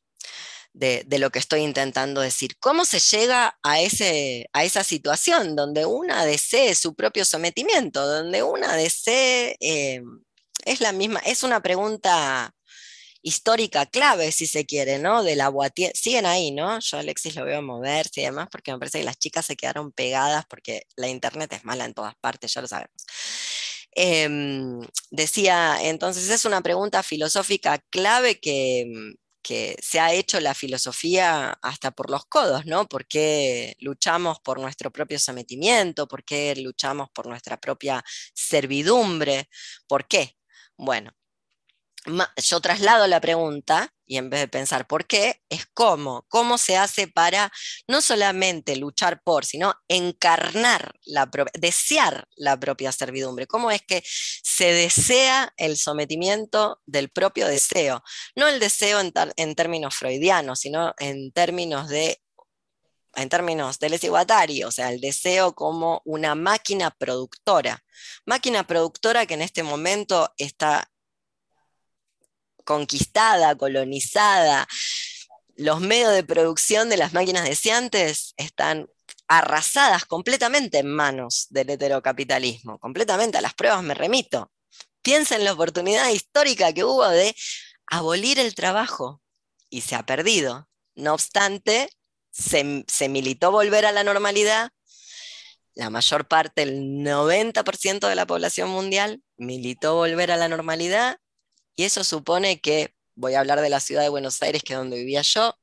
[0.74, 2.56] De, lo que estoy intentando decir.
[2.58, 8.42] ¿Cómo se llega a, ese, a esa situación donde una desee su propio sometimiento, donde
[8.42, 10.00] una desee, eh,
[10.64, 12.54] es la misma, es una pregunta
[13.22, 15.22] histórica clave, si se quiere, ¿no?
[15.22, 15.92] De la Boitier.
[15.96, 16.78] Siguen ahí, ¿no?
[16.80, 19.92] Yo Alexis lo veo moverse y demás, porque me parece que las chicas se quedaron
[19.92, 22.92] pegadas porque la internet es mala en todas partes, ya lo sabemos.
[23.94, 28.86] Em, decía, entonces es una pregunta filosófica clave que,
[29.42, 32.88] que se ha hecho la filosofía hasta por los codos, ¿no?
[32.88, 36.08] ¿Por qué luchamos por nuestro propio sometimiento?
[36.08, 38.02] ¿Por qué luchamos por nuestra propia
[38.34, 39.48] servidumbre?
[39.86, 40.36] ¿Por qué?
[40.76, 41.12] Bueno,
[42.36, 46.76] yo traslado la pregunta y en vez de pensar por qué, es cómo, cómo se
[46.76, 47.52] hace para
[47.86, 54.72] no solamente luchar por, sino encarnar la desear la propia servidumbre, cómo es que se
[54.72, 58.02] desea el sometimiento del propio deseo,
[58.34, 62.21] no el deseo en, en términos freudianos, sino en términos de
[63.14, 67.84] en términos del o sea, el deseo como una máquina productora.
[68.24, 70.90] Máquina productora que en este momento está
[72.64, 74.68] conquistada, colonizada,
[75.56, 78.88] los medios de producción de las máquinas deseantes están
[79.28, 84.50] arrasadas completamente en manos del heterocapitalismo, completamente, a las pruebas me remito.
[85.02, 87.34] Piensa en la oportunidad histórica que hubo de
[87.86, 89.20] abolir el trabajo
[89.70, 90.68] y se ha perdido.
[90.94, 91.88] No obstante,
[92.32, 94.70] se, militó volver a la normalidad.
[95.74, 101.18] La mayor parte, el 90% de la población mundial, militó volver a la normalidad
[101.76, 104.78] y eso supone que, voy a hablar de la ciudad de Buenos Aires, que es
[104.78, 105.54] donde vivía yo,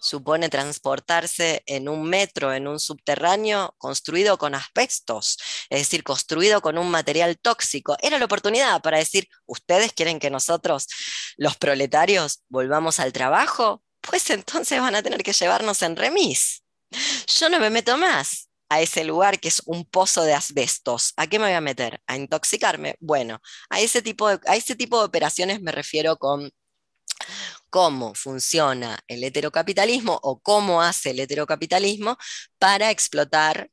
[0.00, 5.38] supone transportarse en un metro, en un subterráneo construido con asbestos,
[5.70, 7.96] es decir, construido con un material tóxico.
[8.02, 10.88] Era la oportunidad para decir, ¿ustedes quieren que nosotros,
[11.36, 13.83] los proletarios, volvamos al trabajo?
[14.08, 16.62] Pues entonces van a tener que llevarnos en remis.
[17.38, 18.48] Yo no me meto más.
[18.70, 21.12] a ese lugar que es un pozo de asbestos.
[21.16, 22.00] ¿A qué me voy a meter?
[22.06, 22.96] ¿A intoxicarme?
[23.00, 23.40] Bueno,
[23.70, 26.50] a ese tipo de, a ese tipo de operaciones me refiero con
[27.70, 32.16] cómo funciona el heterocapitalismo o cómo hace el heterocapitalismo
[32.58, 33.70] para explotar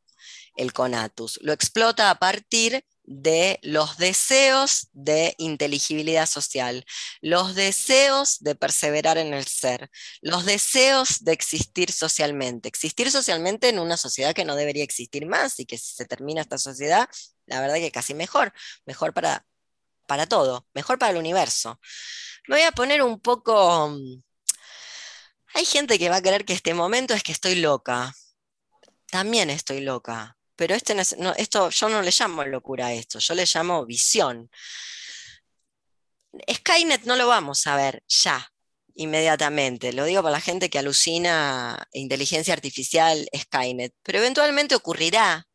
[0.56, 1.40] el conatus.
[1.42, 6.86] Lo explota a partir de los deseos de inteligibilidad social,
[7.22, 9.90] los deseos de perseverar en el ser,
[10.22, 15.60] los deseos de existir socialmente, existir socialmente en una sociedad que no debería existir más
[15.60, 17.10] y que si se termina esta sociedad,
[17.46, 18.54] la verdad que casi mejor,
[18.86, 19.46] mejor para,
[20.08, 21.80] para todo, mejor para el universo.
[22.48, 23.90] Me voy a poner un poco...
[23.90, 24.24] Mm,
[25.54, 28.14] hay gente que va a creer que este momento es que estoy loca.
[29.08, 30.96] También estoy loca pero este
[31.38, 34.48] esto yo no le llamo locura a esto, yo le llamo visión.
[36.48, 38.48] Skynet no lo vamos a ver ya,
[38.94, 39.92] inmediatamente.
[39.92, 45.48] Lo digo para la gente que alucina inteligencia artificial Skynet, pero eventualmente ocurrirá.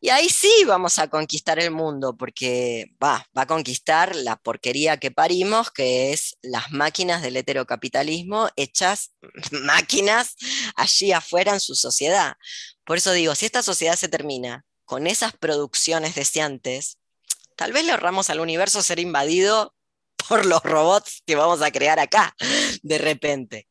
[0.00, 4.98] Y ahí sí vamos a conquistar el mundo, porque va, va a conquistar la porquería
[4.98, 9.12] que parimos, que es las máquinas del heterocapitalismo hechas
[9.50, 10.36] máquinas
[10.76, 12.36] allí afuera en su sociedad.
[12.84, 16.98] Por eso digo, si esta sociedad se termina con esas producciones deseantes,
[17.56, 19.74] tal vez le ahorramos al universo ser invadido
[20.28, 22.34] por los robots que vamos a crear acá,
[22.82, 23.68] de repente.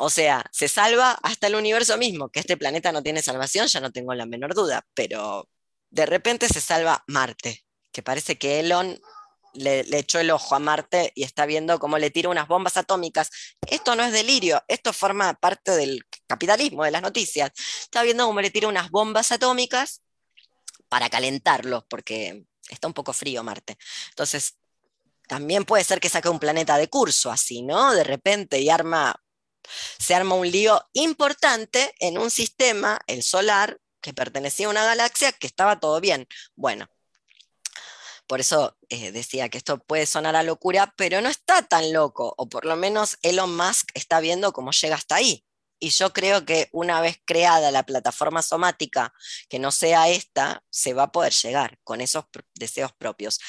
[0.00, 3.80] O sea, se salva hasta el universo mismo, que este planeta no tiene salvación, ya
[3.80, 5.48] no tengo la menor duda, pero
[5.90, 9.00] de repente se salva Marte, que parece que Elon
[9.54, 13.30] le, echó el ojo a Marte y está viendo cómo le tira unas bombas atómicas.
[13.66, 17.50] Esto no es delirio, esto forma parte del capitalismo, de las noticias.
[17.80, 20.02] Está viendo cómo le tira unas bombas atómicas
[20.88, 23.76] para calentarlos, porque está un poco frío Marte.
[24.10, 24.56] Entonces,
[25.26, 27.92] también puede ser que saque un planeta de curso así, ¿no?
[27.92, 29.14] De repente y arma,
[29.98, 35.32] se arma un lío importante en un sistema, el solar, que pertenecía a una galaxia
[35.32, 36.26] que estaba todo bien.
[36.54, 36.88] Bueno,
[38.26, 42.34] por eso eh, decía que esto puede sonar a locura, pero no está tan loco,
[42.36, 45.44] o por lo menos Elon Musk está viendo cómo llega hasta ahí.
[45.80, 49.14] Y yo creo que una vez creada la plataforma somática,
[49.48, 52.24] que no sea esta, se va a poder llegar con esos
[52.54, 53.40] deseos propios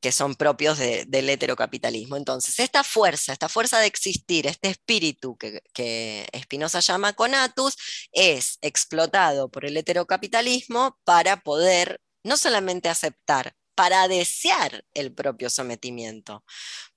[0.00, 2.16] que son propios del heterocapitalismo.
[2.16, 7.76] Entonces, esta fuerza, esta fuerza de existir, este espíritu que, que Spinoza llama conatus,
[8.12, 16.44] es explotado por el heterocapitalismo para poder no solamente aceptar para desear el propio sometimiento,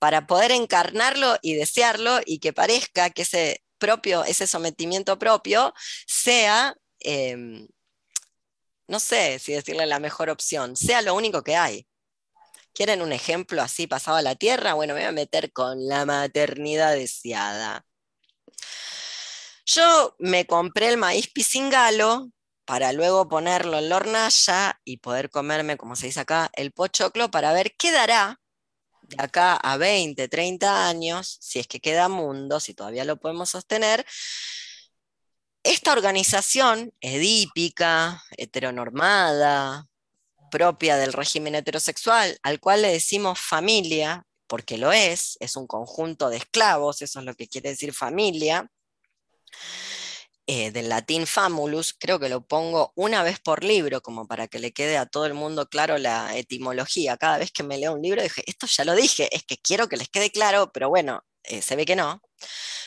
[0.00, 5.72] para poder encarnarlo y desearlo y que parezca que ese propio, ese sometimiento propio
[6.08, 7.68] sea, em,
[8.88, 11.86] no sé si decirle la mejor opción, sea lo único que hay.
[12.74, 14.74] ¿Quieren un ejemplo así pasado a la tierra?
[14.74, 17.84] Bueno, me voy a meter con la maternidad deseada.
[19.66, 22.30] Yo me compré el maíz pisingalo
[22.64, 27.30] para luego ponerlo en la hornalla y poder comerme, como se dice acá, el pochoclo
[27.30, 28.40] para ver qué dará
[29.02, 33.50] de acá a 20, 30 años, si es que queda mundo, si todavía lo podemos
[33.50, 34.06] sostener,
[35.64, 39.86] esta organización edípica, heteronormada,
[40.52, 46.28] propia del régimen heterosexual, al cual le decimos familia, porque lo es, es un conjunto
[46.28, 48.70] de esclavos, eso es lo que quiere decir familia,
[50.54, 54.58] eh, del latín famulus, creo que lo pongo una vez por libro, como para que
[54.58, 57.16] le quede a todo el mundo claro la etimología.
[57.16, 59.88] Cada vez que me leo un libro dije, esto ya lo dije, es que quiero
[59.88, 62.20] que les quede claro, pero bueno, eh, se ve que no.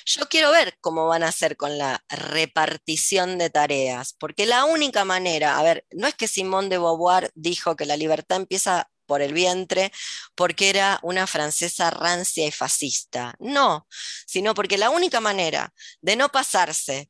[0.06, 5.04] Yo quiero ver cómo van a hacer con la repartición de tareas, porque la única
[5.04, 9.24] manera, a ver, no es que Simone de Beauvoir dijo que la libertad empieza por
[9.24, 9.92] el vientre
[10.36, 13.34] porque era una francesa rancia y fascista.
[13.40, 13.88] No,
[14.28, 17.10] sino porque la única manera de no pasarse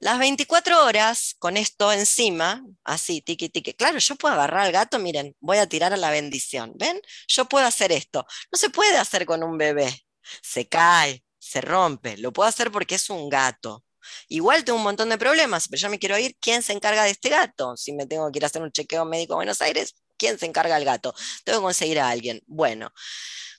[0.00, 3.74] las 24 horas con esto encima, así, tiqui, tiqui.
[3.74, 6.72] Claro, yo puedo agarrar al gato, miren, voy a tirar a la bendición.
[6.76, 7.00] ¿Ven?
[7.28, 8.26] Yo puedo hacer esto.
[8.52, 10.06] No se puede hacer con un bebé.
[10.42, 12.16] Se cae, se rompe.
[12.18, 13.84] Lo puedo hacer porque es un gato.
[14.28, 16.36] Igual tengo un montón de problemas, pero yo me quiero ir.
[16.40, 17.76] ¿Quién se encarga de este gato?
[17.76, 20.46] Si me tengo que ir a hacer un chequeo médico a Buenos Aires, ¿quién se
[20.46, 21.14] encarga del gato?
[21.44, 22.40] Tengo que conseguir a alguien.
[22.46, 22.92] Bueno.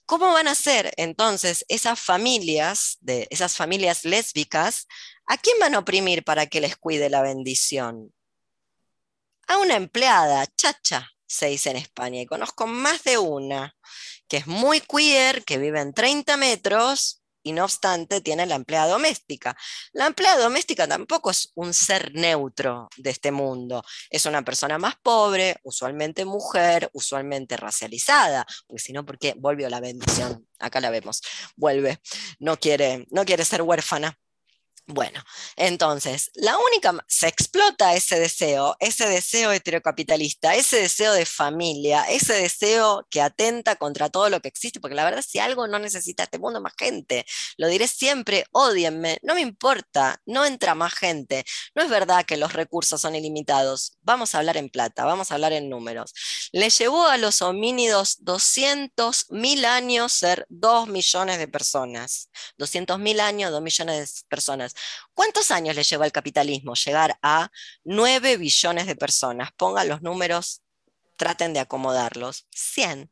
[0.10, 4.88] ¿Cómo van a ser entonces esas familias, de, esas familias lésbicas,
[5.32, 8.12] ¿A quién van a oprimir para que les cuide la bendición?
[9.46, 13.78] A una empleada, chacha, se dice en España, y conozco más de una,
[14.28, 17.19] que es muy queer, que vive en 30 metros
[17.50, 19.58] y no obstante tiene la empleada doméstica.
[19.92, 24.96] La empleada doméstica tampoco es un ser neutro de este mundo, es una persona más
[25.02, 30.48] pobre, usualmente mujer, usualmente racializada, porque si no, ¿por qué volvió la bendición?
[30.60, 31.22] Acá la vemos,
[31.56, 32.00] vuelve,
[32.38, 34.16] no quiere, no quiere ser huérfana
[34.92, 35.22] Bueno,
[35.56, 42.34] entonces, la única, se explota ese deseo, ese deseo heterocapitalista, ese deseo de familia, ese
[42.34, 46.24] deseo que atenta contra todo lo que existe, porque la verdad si algo no necesita
[46.24, 47.24] este mundo más gente,
[47.58, 51.46] lo diré siempre, odienme, no me importa, no entra más gente,
[51.76, 55.36] no es verdad que los recursos son ilimitados, vamos a hablar en plata, vamos a
[55.36, 56.16] hablar en números.
[56.52, 63.20] Le llevó a los homínidos 200 mil años ser 2 millones de personas, 200 mil
[63.20, 64.74] años, 2 millones de personas.
[65.14, 67.50] ¿Cuántos años le lleva al capitalismo llegar a
[67.84, 69.50] 9 billones de personas?
[69.58, 70.62] Pongan los números,
[71.18, 72.48] traten de acomodarlos.
[72.52, 73.12] 100.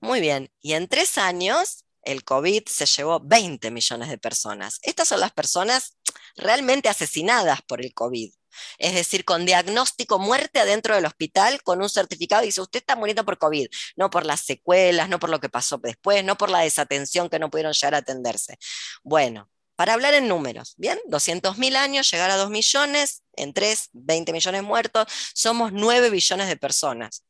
[0.00, 0.52] Muy bien.
[0.60, 4.78] Y en tres años, el COVID se llevó 20 millones de personas.
[4.82, 5.96] Estas son las personas
[6.36, 8.32] realmente asesinadas por el COVID.
[8.78, 12.96] Es decir, con diagnóstico muerte adentro del hospital, con un certificado, y dice, usted está
[12.96, 13.66] muriendo por COVID,
[13.96, 17.38] no por las secuelas, no por lo que pasó después, no por la desatención que
[17.38, 18.58] no pudieron llegar a atenderse.
[19.02, 20.98] Bueno, para hablar en números, ¿bien?
[21.08, 26.56] 200.000 años, llegar a 2 millones, en 3, 20 millones muertos, somos 9 billones de
[26.56, 27.22] personas.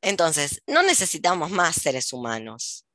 [0.00, 2.86] Entonces, no necesitamos más seres humanos,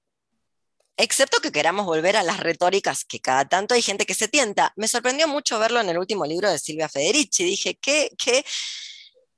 [0.98, 4.74] excepto que queramos volver a las retóricas que cada tanto hay gente que se tienta.
[4.76, 7.44] Me sorprendió mucho verlo en el último libro de Silvia Federici.
[7.44, 8.46] Dije, ¿qué, qué,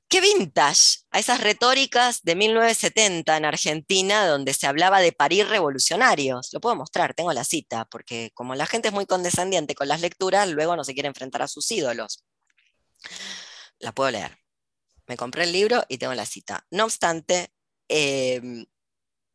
[0.08, 6.50] qué vintage a esas retóricas de 1970 en Argentina donde se hablaba de parir revolucionarios.
[6.52, 10.00] Lo puedo mostrar, tengo la cita, porque como la gente es muy condescendiente con las
[10.00, 12.24] lecturas, luego no se quiere enfrentar a sus ídolos.
[13.78, 14.38] La puedo leer.
[15.06, 16.66] Me compré el libro y tengo la cita.
[16.70, 17.52] No obstante,
[17.88, 18.64] em,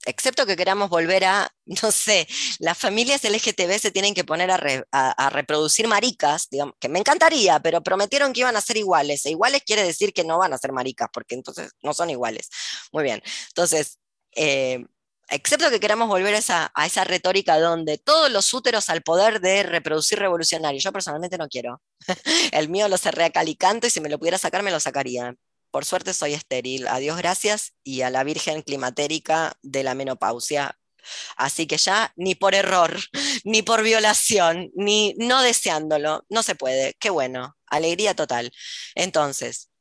[0.05, 1.53] excepto que queramos volver a,
[1.83, 2.27] no sé,
[2.59, 7.81] las familias LGTB se tienen que poner a, reproducir maricas, digamos, que me encantaría, pero
[7.81, 9.25] prometieron que iban a ser iguales.
[9.25, 12.49] E iguales quiere decir que no van a ser maricas, porque entonces no son iguales.
[12.91, 13.21] Muy bien.
[13.49, 13.99] Entonces,
[14.35, 14.85] eh,
[15.29, 19.41] excepto que queramos volver a esa, a esa retórica donde todos los úteros al poder
[19.41, 21.81] de reproducir revolucionarios, yo personalmente no quiero.
[22.51, 25.35] El mío lo cerré a calicanto y si me lo pudiera sacar, me lo sacaría
[25.71, 30.77] por suerte soy estéril, a Dios gracias y a la Virgen climatérica de la menopausia.
[31.37, 32.99] Así que ya ni por error,
[33.43, 36.95] ni por violación, ni no deseándolo, no se puede.
[36.99, 38.51] Qué bueno, alegría total.
[38.95, 39.71] Entonces,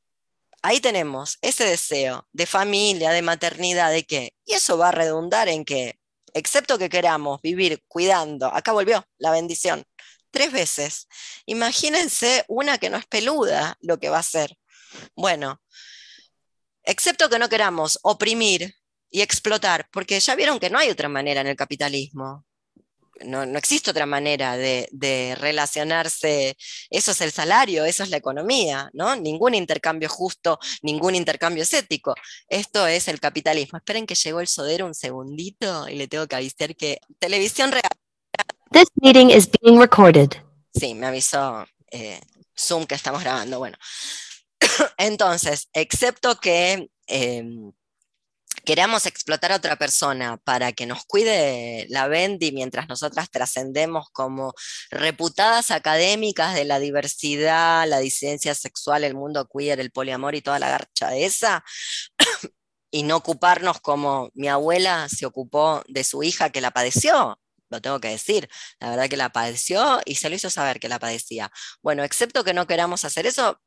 [0.62, 4.34] ahí tenemos ese deseo de familia, de maternidad, de qué.
[4.44, 5.98] Y eso va a redundar en que,
[6.34, 9.84] excepto que queramos vivir cuidando, acá volvió la bendición,
[10.30, 11.08] tres veces.
[11.46, 14.56] Imagínense una que no es peluda lo que va a ser.
[15.14, 15.60] Bueno,
[16.82, 18.74] excepto que no queramos oprimir
[19.10, 22.44] y explotar, porque ya vieron que no hay otra manera en el capitalismo.
[23.22, 26.56] No, existe otra manera de, relacionarse.
[26.88, 29.14] Eso es el salario, eso es la economía, ¿no?
[29.14, 32.14] Ningún intercambio justo, ningún intercambio ético.
[32.48, 33.76] Esto es el capitalismo.
[33.76, 37.90] Esperen que llegó el sodero un segundito y le tengo que avisar que televisión real.
[38.72, 40.30] This meeting is being recorded.
[40.72, 42.20] Sí, me avisó eh,
[42.58, 43.58] Zoom que estamos grabando.
[43.58, 43.76] Bueno,
[44.98, 47.72] entonces, excepto que em,
[48.64, 54.54] queramos explotar a otra persona para que nos cuide la Bendy mientras nosotras trascendemos como
[54.90, 60.58] reputadas académicas de la diversidad, la disidencia sexual, el mundo queer, el poliamor y toda
[60.58, 61.64] la garcha esa,
[62.90, 67.80] y no ocuparnos como mi abuela se ocupó de su hija que la padeció, lo
[67.80, 68.48] tengo que decir,
[68.80, 71.50] la verdad que la padeció y se lo hizo saber que la padecía.
[71.82, 73.60] Bueno, excepto que no queramos hacer eso,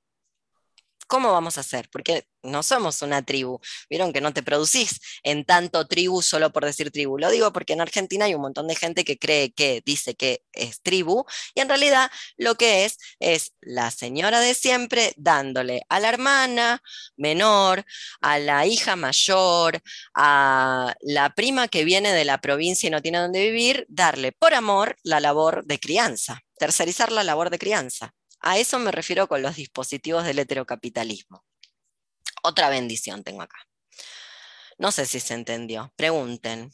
[1.07, 1.89] ¿cómo vamos a hacer?
[1.91, 3.59] Porque no somos una tribu.
[3.89, 7.17] Vieron que no te producís en tanto tribu solo por decir tribu.
[7.17, 10.43] Lo digo porque en Argentina hay un montón de gente que cree que dice que
[10.51, 11.25] es tribu
[11.55, 16.84] y en realidad lo que es es la señora de siempre dándole a la hermana
[17.15, 17.85] menor,
[18.21, 19.81] a la hija mayor,
[20.13, 24.53] a la prima que viene de la provincia y no tiene dónde vivir, darle por
[24.53, 28.13] amor la labor de crianza, tercerizar la labor de crianza.
[28.44, 31.45] A eso me refiero con los dispositivos del heterocapitalismo.
[32.44, 33.57] Otra bendición tengo acá.
[34.78, 35.94] No sé si se entendió.
[35.95, 36.70] Pregunten.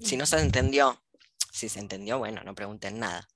[0.00, 1.02] Si no se entendió,
[1.52, 3.28] si se entendió, bueno, no pregunten nada.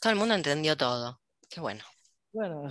[0.00, 1.20] Todo el mundo entendió todo.
[1.50, 1.84] Qué bueno.
[2.32, 2.70] Bueno.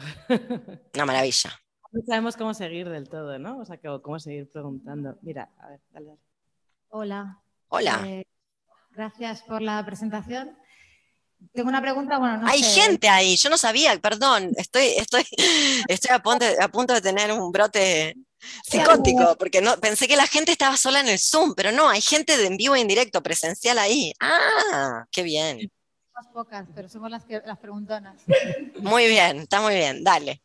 [0.95, 1.61] Una maravilla.
[1.91, 3.59] No sabemos cómo seguir del todo, ¿no?
[3.59, 5.17] O sea, cómo seguir preguntando.
[5.21, 6.17] Mira, a ver, dale.
[6.89, 7.41] Hola.
[7.69, 8.03] Hola.
[8.05, 8.25] Eh,
[8.91, 10.55] gracias por la presentación.
[11.53, 15.23] Tengo una pregunta, bueno, no Hay gente ahí, yo no sabía, perdón, estoy, estoy,
[15.87, 18.15] estoy a, punto, a punto de tener un brote
[18.63, 22.01] psicótico, porque no, pensé que la gente estaba sola en el Zoom, pero no, hay
[22.01, 24.13] gente de en vivo e indirecto, presencial ahí.
[24.19, 25.71] Ah, qué bien.
[26.13, 28.21] Más pocas, pero somos las, las preguntonas.
[28.79, 30.41] Muy bien, está muy bien, dale.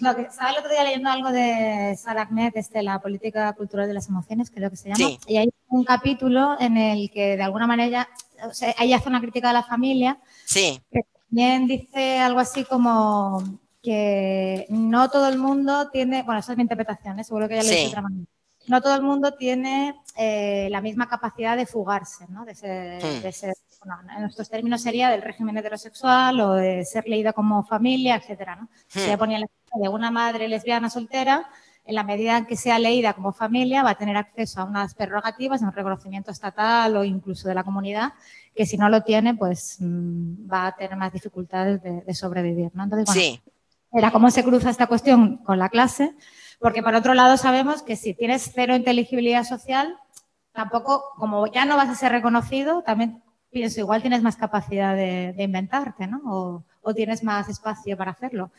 [0.00, 3.88] Lo que estaba el otro día leyendo algo de Sarah Ahmed, este, la política cultural
[3.88, 4.96] de las emociones, creo que se llama.
[4.96, 5.18] Sí.
[5.26, 8.08] Y hay un capítulo en el que de alguna manera
[8.46, 10.18] o sea, ella hace una crítica a la familia.
[10.44, 10.80] Sí.
[11.28, 13.42] También dice algo así como
[13.82, 17.24] que no todo el mundo tiene, bueno, esa es mi interpretación, ¿eh?
[17.24, 17.74] seguro que ya lo Sí.
[17.74, 18.26] dicho de otra manera.
[18.66, 22.44] No todo el mundo tiene eh, la misma capacidad de fugarse, ¿no?
[22.44, 23.22] De ser, Hmm.
[23.22, 23.54] de ser-
[23.84, 28.56] bueno, en nuestros términos sería del régimen heterosexual o de ser leída como familia, etcétera,
[28.56, 28.62] ¿no?
[28.62, 28.98] Hmm.
[28.98, 31.48] Se ponía el ejemplo de una madre lesbiana soltera,
[31.86, 34.94] en la medida en que sea leída como familia, va a tener acceso a unas
[34.94, 38.14] prerrogativas, a un reconocimiento estatal o incluso de la comunidad,
[38.54, 42.70] que si no lo tiene, pues mm, va a tener más dificultades de, de sobrevivir,
[42.74, 42.84] ¿no?
[42.84, 43.42] Entonces, bueno, Sí.
[43.92, 46.14] era cómo se cruza esta cuestión con la clase,
[46.58, 49.98] porque por otro lado sabemos que si tienes cero inteligibilidad social,
[50.52, 53.22] tampoco, como ya no vas a ser reconocido, también
[53.54, 56.20] pienso, igual tienes más capacidad de, de inventarte, ¿no?
[56.26, 58.50] O, o tienes más espacio para hacerlo.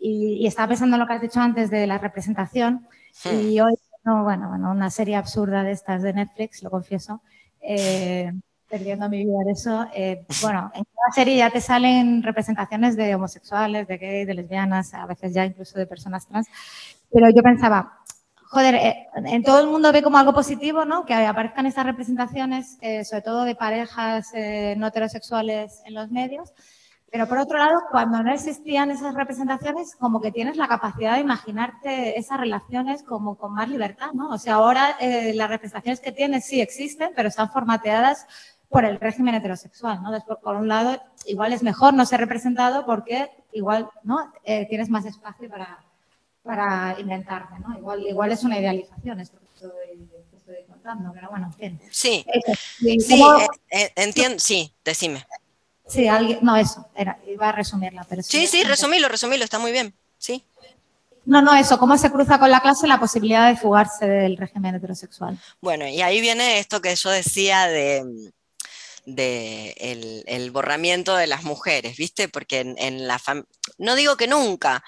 [0.00, 2.86] Y, y estaba pensando en lo que has dicho antes de la representación,
[3.24, 3.40] Hmm.
[3.50, 7.20] y hoy, no, bueno, bueno, una serie absurda de estas de Netflix, lo confieso,
[7.60, 8.32] eh,
[8.68, 9.86] perdiendo mi vida de eso.
[9.94, 14.94] eh, bueno, en cada serie ya te salen representaciones de homosexuales, de gays, de lesbianas,
[14.94, 16.46] a veces ya incluso de personas trans.
[17.12, 17.98] Pero yo pensaba,
[18.50, 21.04] joder, eh, en todo el mundo ve como algo positivo, ¿no?
[21.06, 26.52] Que aparezcan estas representaciones, eh, sobre todo de parejas eh, no heterosexuales en los medios.
[27.12, 31.20] Pero por otro lado, cuando no existían esas representaciones, como que tienes la capacidad de
[31.20, 34.30] imaginarte esas relaciones como con más libertad, ¿no?
[34.30, 38.26] O sea, ahora eh, las representaciones que tienes sí existen, pero están formateadas
[38.68, 40.12] por el régimen heterosexual, ¿no?
[40.12, 44.32] Después, por un lado, igual es mejor no ser representado porque igual, ¿no?
[44.44, 45.84] Eh, tienes más espacio para,
[46.42, 47.76] para inventarte, ¿no?
[47.78, 51.80] Igual, igual es una idealización esto que estoy, que estoy contando, pero bueno, en fin.
[51.90, 52.24] Sí.
[52.80, 55.26] Sí, eh, eh, entiendo, sí, decime.
[55.86, 59.72] sí, alguien, no, eso, era, iba a resumirla, pero Sí, sí, resumilo, resumilo, está muy
[59.72, 59.94] bien.
[60.18, 60.44] Sí.
[61.26, 64.74] No, no, eso, cómo se cruza con la clase la posibilidad de fugarse del régimen
[64.74, 65.38] heterosexual.
[65.60, 68.32] Bueno, y ahí viene esto que yo decía de,
[69.04, 72.28] de el, el borramiento de las mujeres, ¿viste?
[72.28, 73.46] Porque en, en la fam-
[73.76, 74.82] no digo que nunca,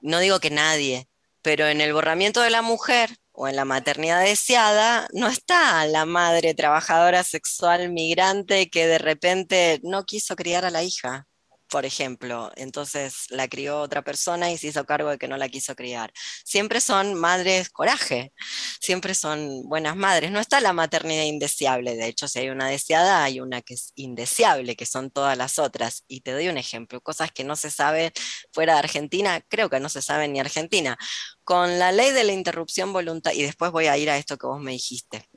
[0.00, 1.08] no digo que nadie,
[1.42, 6.04] pero en el borramiento de la mujer o en la maternidad deseada no está la
[6.06, 11.27] madre trabajadora sexual migrante que de repente no quiso criar a la hija,
[11.70, 15.48] por ejemplo, entonces la crió otra persona y se hizo cargo de que no la
[15.48, 16.12] quiso criar.
[16.44, 18.32] Siempre son madres coraje,
[18.80, 20.30] siempre son buenas madres.
[20.30, 23.92] No está la maternidad indeseable, de hecho, si hay una deseada, hay una que es
[23.96, 26.04] indeseable, que son todas las otras.
[26.08, 28.12] Y te doy un ejemplo, cosas que no se saben
[28.52, 30.96] fuera de Argentina, creo que no se saben ni Argentina.
[31.44, 34.46] Con la ley de la interrupción voluntaria, y después voy a ir a esto que
[34.46, 35.28] vos me dijiste.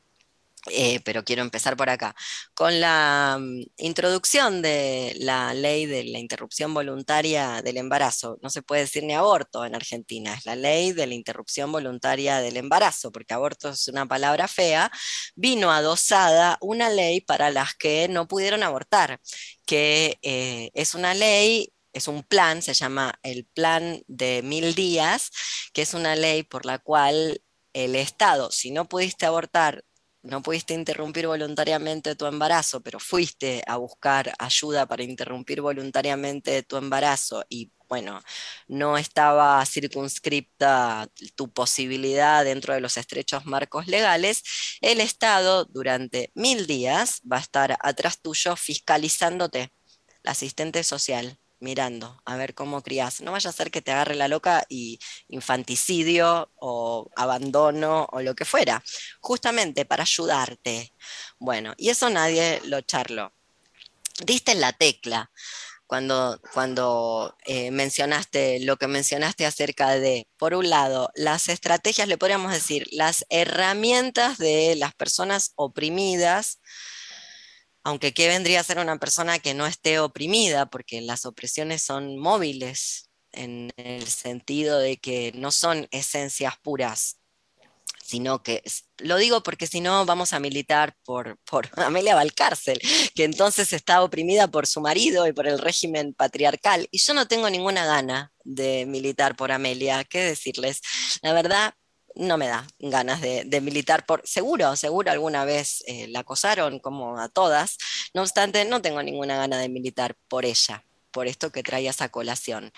[0.69, 2.15] Eh, pero quiero empezar por acá.
[2.53, 8.61] Con la mm, introducción de la ley de la interrupción voluntaria del embarazo, no se
[8.61, 13.11] puede decir ni aborto en Argentina, es la ley de la interrupción voluntaria del embarazo,
[13.11, 14.91] porque aborto es una palabra fea,
[15.35, 19.19] vino adosada una ley para las que no pudieron abortar,
[19.65, 25.31] que eh, es una ley es un plan, se llama el plan de mil días,
[25.73, 27.41] que es una ley por la cual
[27.73, 29.83] el Estado, si no pudiste abortar
[30.23, 36.77] no pudiste interrumpir voluntariamente tu embarazo, pero fuiste a buscar ayuda para interrumpir voluntariamente tu
[36.77, 38.21] embarazo y bueno,
[38.69, 44.43] no estaba circunscripta tu posibilidad dentro de los estrechos marcos legales,
[44.79, 49.73] el Estado durante mil días va a estar atrás tuyo fiscalizándote,
[50.23, 53.21] la asistente social mirando a ver cómo crías.
[53.21, 58.35] No vaya a ser que te agarre la loca y infanticidio o abandono o lo
[58.35, 58.83] que fuera,
[59.21, 60.93] justamente para ayudarte.
[61.39, 63.31] Bueno, y eso nadie lo charló.
[64.25, 65.31] Diste en la tecla
[65.91, 72.17] cuando, cuando eh, mencionaste lo que mencionaste acerca de, por un lado, las estrategias, le
[72.17, 76.61] podríamos decir, las herramientas de las personas oprimidas
[77.83, 80.67] aunque ¿qué vendría a ser una persona que no esté oprimida?
[80.67, 87.21] Porque las opresiones son móviles en el sentido de que no son esencias puras,
[88.03, 88.61] sino que,
[88.97, 92.79] lo digo porque si no vamos a militar por, por Amelia Valcárcel,
[93.15, 96.87] que entonces está oprimida por su marido y por el régimen patriarcal.
[96.91, 100.81] Y yo no tengo ninguna gana de militar por Amelia, ¿qué decirles?
[101.21, 101.73] La verdad,
[102.15, 107.19] no me da ganas de, militar por, seguro, seguro alguna vez eh, la acosaron como
[107.19, 107.77] a todas,
[108.13, 112.09] no obstante no tengo ninguna gana de militar por ella, por esto que traía esa
[112.09, 112.71] colación.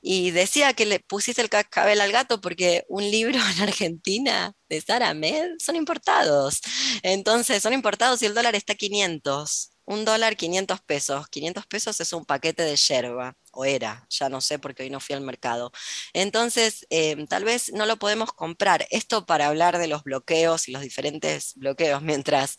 [0.00, 4.80] Y decía que le pusiste el cascabel al gato porque un libro en Argentina de
[4.80, 6.60] Sara Med son importados.
[7.02, 9.72] Entonces son importados y el dólar está a 500.
[9.88, 11.28] Un dólar 500 pesos.
[11.28, 15.00] 500 pesos es un paquete de yerba, o era, ya no sé porque hoy no
[15.00, 15.72] fui al mercado.
[16.12, 18.86] Entonces, em, tal vez no lo podemos comprar.
[18.90, 22.56] Esto para hablar de los bloqueos y los diferentes bloqueos, mientras...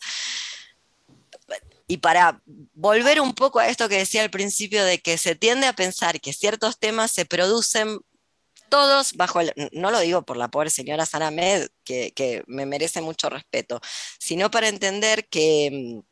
[1.86, 2.42] Y para
[2.74, 6.20] volver un poco a esto que decía al principio de que se tiende a pensar
[6.20, 8.00] que ciertos temas se producen
[8.68, 12.66] todos bajo el, no lo digo por la pobre señora Sara Med, que, que me
[12.66, 13.80] merece mucho respeto,
[14.20, 16.02] sino para entender que,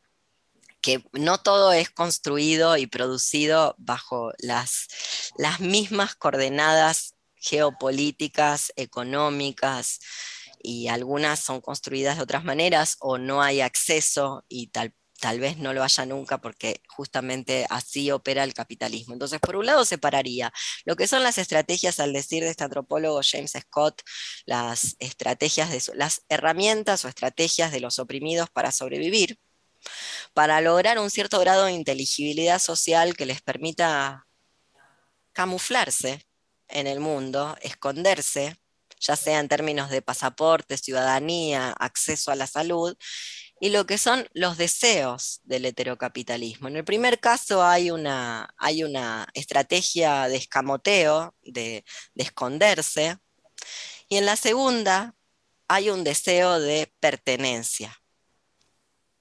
[0.88, 4.88] que no todo es construido y producido bajo las,
[5.36, 9.98] las mismas coordenadas geopolíticas, económicas,
[10.62, 15.58] y algunas son construidas de otras maneras o no hay acceso y tal tal vez
[15.58, 19.14] no lo haya nunca porque justamente así opera el capitalismo.
[19.14, 20.52] Entonces, por un lado, separaría
[20.84, 24.00] lo que son las estrategias, al decir de este antropólogo James Scott,
[24.46, 29.40] las estrategias de las herramientas o estrategias de los oprimidos para sobrevivir,
[30.38, 34.28] para lograr un cierto grado de inteligibilidad social que les permita
[35.32, 36.28] camuflarse
[36.68, 38.56] en el mundo, esconderse,
[39.00, 42.96] ya sea en términos de pasaporte, ciudadanía, acceso a la salud,
[43.58, 46.68] y lo que son los deseos del heterocapitalismo.
[46.68, 51.84] En el primer caso hay una, hay una estrategia de escamoteo, de,
[52.14, 53.18] de esconderse,
[54.08, 55.16] y en la segunda
[55.66, 58.00] hay un deseo de pertenencia.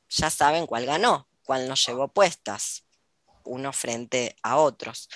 [0.09, 2.85] Ya saben cuál ganó, cuál nos llevó puestas,
[3.43, 5.09] uno frente a otros.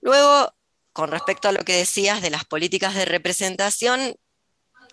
[0.00, 0.54] Luego,
[0.92, 4.16] con respecto a lo que decías de las políticas de representación,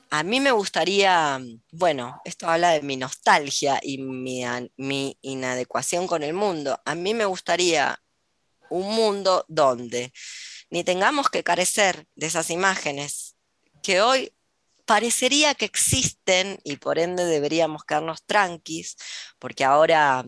[0.10, 1.39] a mí me gustaría,
[1.72, 4.43] bueno, esto habla de mi nostalgia y mi,
[4.76, 6.81] mi, inadecuación con el mundo.
[6.85, 8.02] A mí me gustaría
[8.69, 10.11] un mundo donde
[10.69, 13.38] ni tengamos que carecer de esas imágenes
[13.81, 14.34] que hoy
[14.91, 18.97] parecería que existen y por ende deberíamos quedarnos tranquis,
[19.39, 20.26] porque ahora,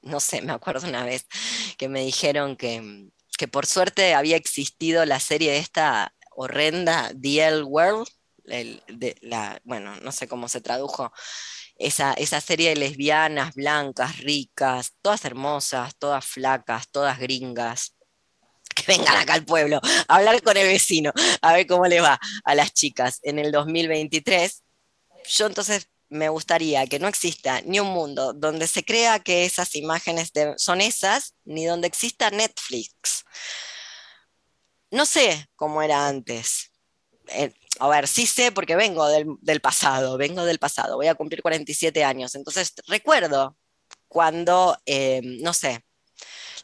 [0.00, 1.26] no sé, me acuerdo una vez
[1.76, 7.62] que me dijeron que, que por suerte había existido la serie esta horrenda, The L
[7.64, 8.08] World,
[8.44, 11.12] de la, bueno, no sé cómo se tradujo,
[11.76, 17.97] esa, esa, serie de lesbianas blancas, ricas, todas hermosas, todas flacas, todas gringas,
[18.78, 22.18] que vengan acá al pueblo a hablar con el vecino, a ver cómo le va
[22.44, 24.62] a las chicas en el 2023.
[25.28, 29.74] Yo entonces me gustaría que no exista ni un mundo donde se crea que esas
[29.74, 33.24] imágenes son esas, ni donde exista Netflix.
[34.90, 36.72] No sé cómo era antes.
[37.28, 41.42] Eh, a ver, sí sé porque vengo del, pasado, vengo del pasado, voy a cumplir
[41.42, 43.56] 47 años, entonces recuerdo
[44.08, 45.84] cuando, eh, no sé,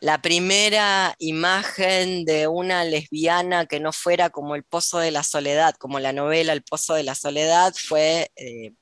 [0.05, 5.75] la primera imagen de una lesbiana que no fuera como El Pozo de la Soledad,
[5.77, 8.73] como la novela El Pozo de la Soledad, fue eh,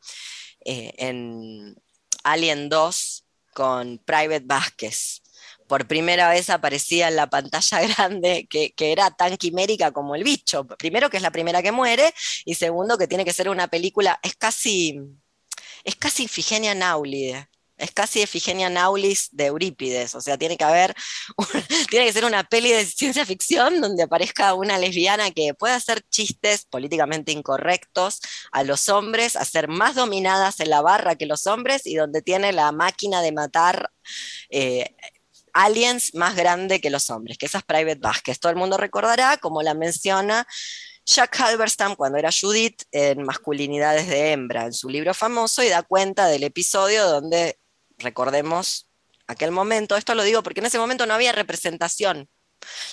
[0.65, 1.77] eh, en
[2.25, 3.25] Alien 2
[3.55, 5.23] con Private Vázquez
[5.69, 10.67] por primera vez aparecía en la pantalla grande que, era tan quimérica como el bicho.
[10.67, 12.13] Primero que es la primera que muere
[12.45, 15.01] y segundo que tiene que ser una película, es casi,
[15.85, 17.49] es casi Ifigenia Naulide.
[17.83, 20.95] Es casi Efigenia Naulis de Eurípides, o sea, tiene que haber,
[21.91, 26.03] tiene que ser una peli de ciencia ficción donde aparezca una lesbiana que pueda hacer
[26.09, 28.21] chistes políticamente incorrectos
[28.53, 32.23] a los hombres, a ser más dominadas en la barra que los hombres y donde
[32.23, 33.91] tiene la máquina de matar
[34.51, 34.95] eh,
[35.53, 38.39] aliens más grande que los hombres, que esas Private Vázquez.
[38.39, 40.47] Todo el mundo recordará, como la menciona
[41.05, 45.83] Jack Halberstam cuando era Judith en Masculinidades de Hembra, en su libro famoso, y da
[45.83, 47.59] cuenta del episodio donde,
[48.03, 48.89] recordemos
[49.27, 52.29] aquel momento, esto lo digo porque en ese momento no había representación.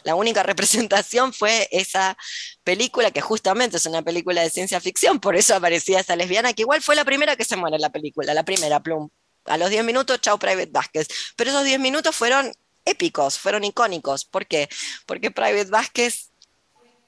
[0.04, 2.18] La única representación fue esa
[2.64, 6.64] película, que justamente es una película de ciencia ficción, por eso aparecía esa lesbiana, que
[6.64, 9.10] igual fue la primera que se muere en la película, la primera, Plum.
[9.46, 11.08] A los 10 minutos, chao Private Vázquez.
[11.36, 12.52] Pero esos 10 minutos fueron
[12.86, 14.26] épicos, fueron icónicos.
[14.26, 14.70] ¿Por qué?
[15.06, 16.29] Porque Private Vázquez,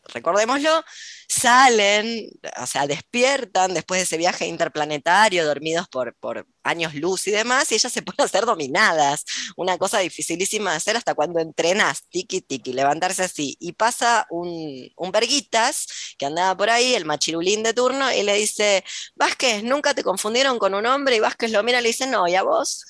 [0.07, 0.83] recordémoslo,
[1.27, 2.29] salen,
[2.61, 7.71] o sea, despiertan después de ese viaje interplanetario, dormidos por, por años luz y demás,
[7.71, 9.25] y ellas se pueden hacer dominadas.
[9.55, 13.55] Una cosa dificilísima de hacer hasta cuando entrenas, tiki tiki, levantarse así.
[13.59, 15.87] Y pasa un, un verguitas
[16.17, 18.83] que andaba por ahí, el machirulín de turno, y le dice,
[19.15, 21.15] Vázquez, ¿nunca te confundieron con un hombre?
[21.15, 22.85] Y Vázquez lo mira y le dice, no, ¿y a vos?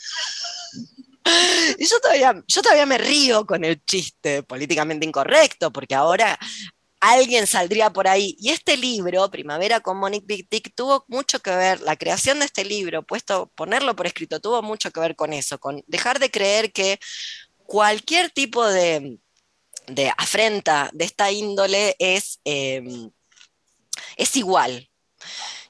[1.77, 6.37] Y yo todavía, yo todavía me río con el chiste políticamente incorrecto, porque ahora
[7.01, 8.37] alguien saldría por ahí.
[8.39, 12.63] Y este libro, Primavera con Monique Big tuvo mucho que ver, la creación de este
[12.63, 16.71] libro, puesto, ponerlo por escrito, tuvo mucho que ver con eso, con dejar de creer
[16.71, 16.99] que
[17.65, 19.19] cualquier tipo de,
[20.17, 23.11] afrenta de esta índole es, em,
[24.15, 24.87] es igual.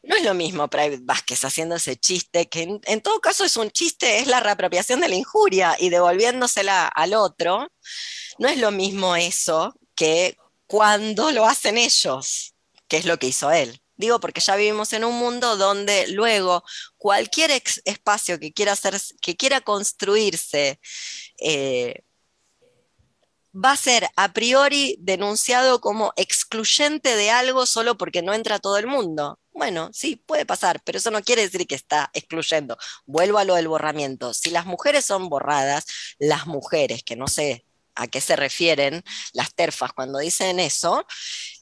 [0.03, 3.56] No es lo mismo Private Vázquez haciendo ese chiste, que en, en, todo caso es
[3.56, 7.68] un chiste, es la reapropiación de la injuria y devolviéndosela al otro.
[8.40, 10.36] No es lo mismo eso que
[10.72, 12.56] cuando lo hacen ellos,
[12.88, 13.81] que es lo que hizo él.
[13.98, 16.64] Digo porque ya vivimos en un mundo donde luego
[16.98, 17.52] cualquier
[17.84, 20.80] espacio que quiera, construirse
[21.41, 22.06] eh,
[23.53, 28.77] va a ser a priori denunciado como excluyente de algo solo porque no entra todo
[28.77, 29.39] el mundo.
[29.52, 32.77] Bueno, sí, puede pasar, pero eso no quiere decir que está excluyendo.
[33.06, 34.34] Vuelvo a lo del borramiento.
[34.34, 35.85] Si las mujeres son borradas,
[36.18, 37.65] las mujeres, que no sé
[37.96, 39.04] a qué se refieren
[39.34, 41.06] las terfas cuando dicen eso,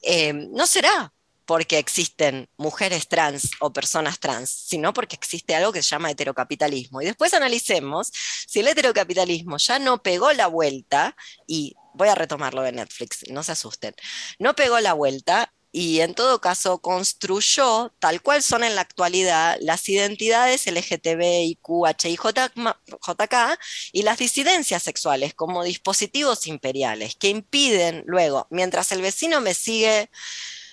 [0.02, 1.12] eh, no será
[1.50, 7.02] porque existen mujeres trans o personas trans, sino porque existe algo que se llama heterocapitalismo.
[7.02, 8.12] Y después analicemos
[8.46, 11.16] si el heterocapitalismo ya no pegó la vuelta,
[11.48, 13.96] y voy a retomarlo de Netflix, no se asusten,
[14.38, 19.56] no pegó la vuelta y en todo caso construyó, tal cual son en la actualidad,
[19.60, 23.58] las identidades LGTBIQ, H y JK
[23.92, 30.10] y las disidencias sexuales como dispositivos imperiales que impiden luego, mientras el vecino me sigue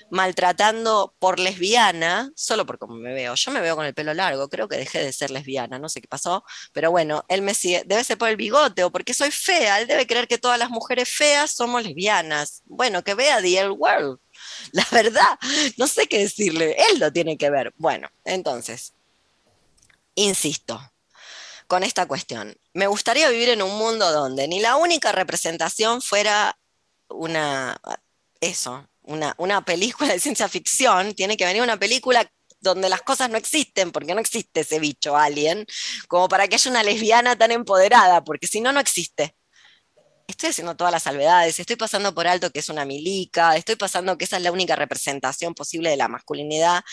[0.10, 3.36] maltratando por lesbiana, solo por cómo me veo.
[3.36, 6.02] Yo me veo con el pelo largo, creo que dejé de ser lesbiana, no sé
[6.02, 6.44] qué pasó,
[6.74, 9.88] pero bueno, él me sigue, debe ser por el bigote o porque soy fea, él
[9.88, 12.62] debe creer que todas las mujeres feas somos lesbianas.
[12.66, 14.20] Bueno, que vea The L World.
[14.72, 15.38] La verdad,
[15.78, 17.74] no sé qué decirle, él lo tiene que ver.
[17.78, 18.94] Bueno, entonces,
[20.16, 20.80] insisto,
[21.68, 22.58] con esta cuestión.
[22.74, 26.58] Me gustaría vivir en un mundo donde ni la única representación fuera
[27.10, 27.80] una,
[28.42, 32.30] eso, una, película de ciencia ficción, tiene que venir una película
[32.60, 35.66] donde las cosas no existen, porque no existe ese bicho alien,
[36.08, 39.36] como para que haya una lesbiana tan empoderada, porque si no, no existe.
[40.28, 44.18] Estoy haciendo todas las salvedades, estoy pasando por alto que es una milica, estoy pasando
[44.18, 46.84] que esa es la única representación posible de la masculinidad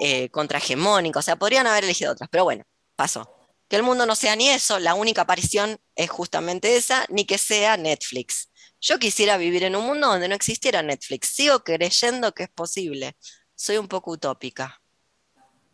[0.00, 2.64] eh, contrahegemónica, o sea, podrían haber elegido otras, pero bueno,
[2.96, 3.30] pasó.
[3.68, 7.38] Que el mundo no sea ni eso, la única aparición es justamente esa, ni que
[7.38, 8.50] sea Netflix.
[8.80, 11.28] Yo quisiera vivir en un mundo donde no existiera Netflix.
[11.28, 13.16] Sigo creyendo que es posible.
[13.54, 14.82] Soy un poco utópica.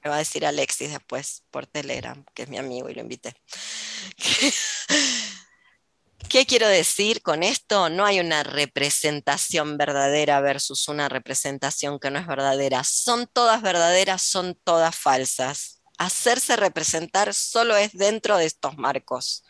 [0.05, 3.35] Me va a decir Alexis después por Telegram, que es mi amigo y lo invité.
[6.28, 7.88] ¿Qué quiero decir con esto?
[7.88, 12.84] No hay una representación verdadera versus una representación que no es verdadera.
[12.84, 15.82] Son todas verdaderas, son todas falsas.
[15.98, 19.44] Hacerse representar solo es dentro de estos marcos.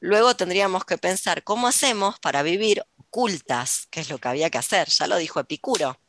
[0.00, 4.58] Luego tendríamos que pensar cómo hacemos para vivir ocultas, que es lo que había que
[4.58, 6.00] hacer, ya lo dijo Epicuro.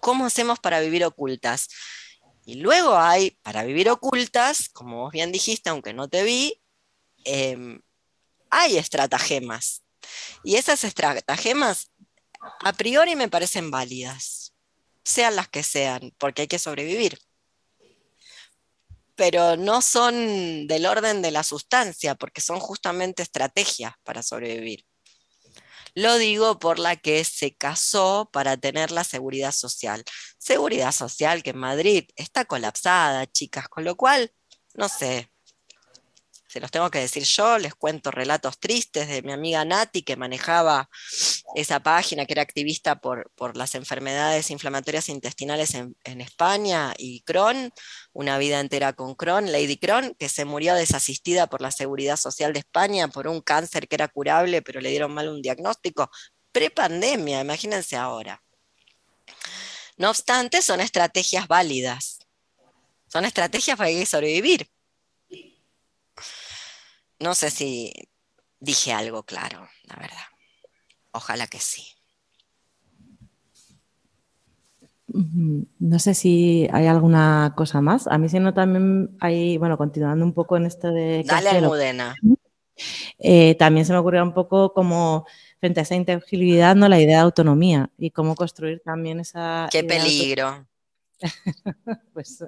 [0.00, 1.68] ¿Cómo hacemos para vivir ocultas?
[2.46, 6.62] Y luego hay, para vivir ocultas, como vos bien dijiste, aunque no te vi,
[7.24, 7.82] em,
[8.50, 9.82] hay estratagemas.
[10.44, 11.90] Y esas estratagemas
[12.60, 14.54] a priori me parecen válidas,
[15.04, 17.18] sean las que sean, porque hay que sobrevivir
[19.16, 24.84] pero no son del orden de la sustancia, porque son justamente estrategias para sobrevivir.
[25.94, 30.04] Lo digo por la que se casó para tener la seguridad social.
[30.38, 34.30] Seguridad social que en Madrid está colapsada, chicas, con lo cual,
[34.74, 35.32] no sé,
[36.56, 40.16] se los tengo que decir yo, les cuento relatos tristes de mi amiga Nati que
[40.16, 40.88] manejaba
[41.54, 47.20] esa página, que era activista por, por las enfermedades inflamatorias intestinales en, en, España y
[47.24, 47.74] Crohn,
[48.14, 52.54] una vida entera con Crohn, Lady Crohn, que se murió desasistida por la Seguridad Social
[52.54, 56.10] de España por un cáncer que era curable, pero le dieron mal un diagnóstico,
[56.52, 58.42] prepandemia, imagínense ahora.
[59.98, 62.20] No obstante, son estrategias válidas.
[63.08, 64.70] Son estrategias para sobrevivir.
[67.18, 67.92] No sé si
[68.60, 70.26] dije algo claro, la verdad.
[71.12, 71.84] Ojalá que sí.
[75.08, 78.06] No sé si hay alguna cosa más.
[78.06, 81.24] A mí si no también hay, bueno, continuando un poco en esto de...
[81.24, 82.14] Dale, Almudena.
[83.18, 85.26] Eh, también se me ocurrió un poco como
[85.58, 86.88] frente a esa inteligibilidad, ¿no?
[86.88, 89.68] La idea de autonomía y cómo construir también esa...
[89.70, 90.66] Qué peligro.
[92.12, 92.44] pues,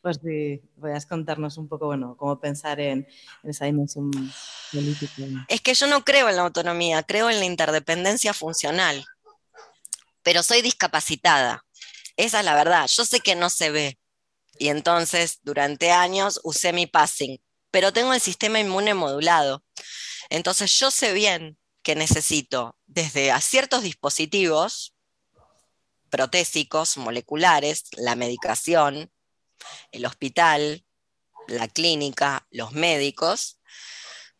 [0.00, 3.06] pues sí, podrías contarnos un poco, bueno, cómo pensar en,
[3.44, 4.10] esa dimensión
[4.72, 5.46] política.
[5.48, 9.04] Es que yo no creo en la autonomía, creo en la interdependencia funcional,
[10.22, 11.64] pero soy discapacitada.
[12.16, 12.86] Esa es la verdad.
[12.88, 13.98] Yo sé que no se ve.
[14.58, 17.40] Y entonces, durante años, usé mi passing,
[17.70, 19.62] pero tengo el sistema inmune modulado.
[20.28, 24.94] Entonces, yo sé bien que necesito desde a ciertos dispositivos,
[26.10, 29.10] protésicos, moleculares, la medicación,
[29.92, 30.84] el hospital,
[31.46, 33.60] la clínica, los médicos,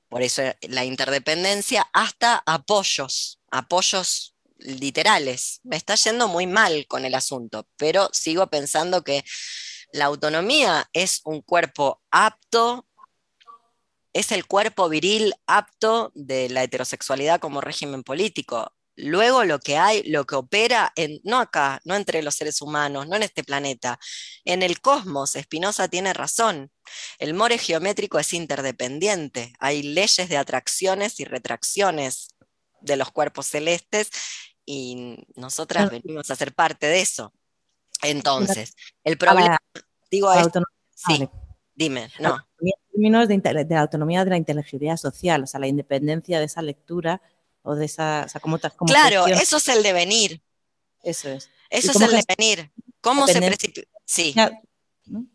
[0.08, 5.60] por eso la interdependencia, hasta apoyos, apoyos literales.
[5.64, 9.24] Me está yendo muy mal con el asunto, pero sigo pensando que
[9.90, 12.86] La autonomía es un cuerpo apto,
[14.12, 18.70] es el cuerpo viril apto de la heterosexualidad como régimen político.
[19.00, 23.06] Luego lo que hay, lo que opera, en, no acá, no entre los seres humanos,
[23.06, 23.98] no en este planeta,
[24.44, 26.72] en el cosmos, Spinoza tiene razón.
[27.20, 29.52] El more geométrico es interdependiente.
[29.60, 32.34] Hay leyes de atracciones y retracciones
[32.80, 34.10] de los cuerpos celestes
[34.64, 37.32] y nosotras venimos a ser parte de eso.
[38.02, 39.58] Entonces, el problema,
[40.10, 40.60] digo esto,
[40.92, 41.28] sí,
[41.72, 42.36] dime, no.
[42.60, 46.46] En términos de, de, la autonomía de la inteligencia social, o sea, la independencia de
[46.46, 47.22] esa lectura
[47.68, 50.40] o de esa, o sea, cómo, cómo Claro, eso es el devenir.
[51.02, 51.50] Eso es.
[51.68, 52.70] Eso es el devenir.
[53.02, 53.88] ¿Cómo se precipita?
[54.06, 54.34] Sí.
[55.04, 55.26] ¿no?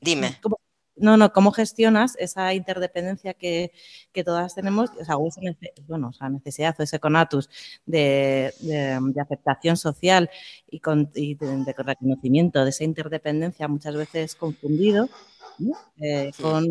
[0.00, 0.38] Dime.
[0.42, 0.58] ¿Cómo,
[0.96, 3.72] no, no, cómo gestionas esa interdependencia que,
[4.12, 5.16] que todas tenemos, o sea,
[5.86, 7.50] bueno, esa necesidad o ese conatus
[7.84, 10.30] de, de, de aceptación social
[10.70, 15.10] y, con, y de, de, reconocimiento de esa interdependencia muchas veces confundido
[15.58, 15.72] ¿no?
[16.00, 16.42] eh, sí.
[16.42, 16.64] con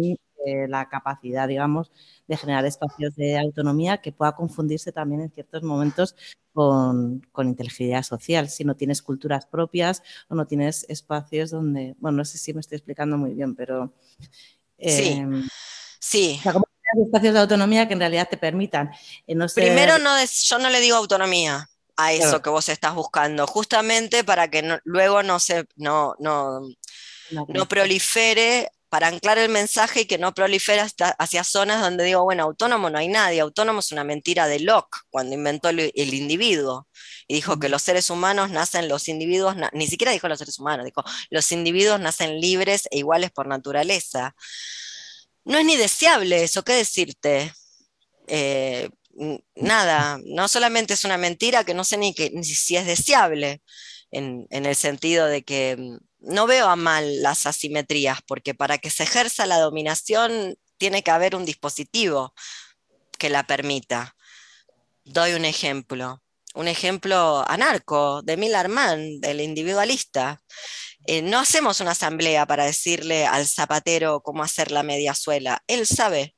[0.45, 1.91] eh, la capacidad, digamos,
[2.27, 6.15] de generar espacios de autonomía que pueda confundirse también en ciertos momentos
[6.53, 12.17] con, con, inteligencia social, si no tienes culturas propias o no tienes espacios donde, bueno,
[12.17, 13.93] no sé si me estoy explicando muy bien, pero...
[14.77, 15.23] Eh, sí,
[15.99, 16.35] sí.
[16.39, 16.65] O sea, como
[17.05, 18.91] espacios de autonomía que en realidad te permitan
[19.27, 19.65] eh, no ser...
[19.65, 22.41] Primero, no es, yo no le digo autonomía a eso claro.
[22.41, 26.61] que vos estás buscando, justamente para que no, luego no se no, no,
[27.31, 32.03] no, no prolifere para anclar el mensaje y que no prolifera hasta hacia zonas donde
[32.03, 35.93] digo, bueno, autónomo no hay nadie, autónomo es una mentira de Locke cuando inventó el,
[35.95, 36.89] el individuo
[37.25, 40.85] y dijo que los seres humanos nacen, los individuos, ni siquiera dijo los seres humanos,
[40.85, 44.35] dijo, los individuos nacen libres e iguales por naturaleza.
[45.45, 47.53] No es ni deseable eso, ¿qué decirte?
[48.27, 48.89] Eh,
[49.55, 53.61] nada, no solamente es una mentira que no sé ni, que, ni si es deseable,
[54.11, 55.77] en, en el sentido de que
[56.21, 61.11] no veo a mal las asimetrías, porque para que se ejerza la dominación tiene que
[61.11, 62.33] haber un dispositivo
[63.17, 64.15] que la permita.
[65.03, 66.23] Doy un ejemplo,
[66.55, 70.41] un ejemplo anarco de Millarman, del individualista.
[71.05, 76.35] Eh, no hacemos una asamblea para decirle al zapatero cómo hacer la mediasuela, él sabe.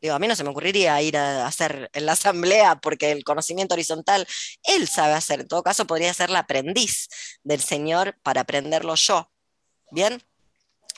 [0.00, 3.24] Digo, a mí no se me ocurriría ir a hacer en la asamblea porque el
[3.24, 4.26] conocimiento horizontal
[4.64, 5.40] él sabe hacer.
[5.40, 7.08] En todo caso, podría ser la aprendiz
[7.42, 9.30] del Señor para aprenderlo yo.
[9.90, 10.22] ¿Bien?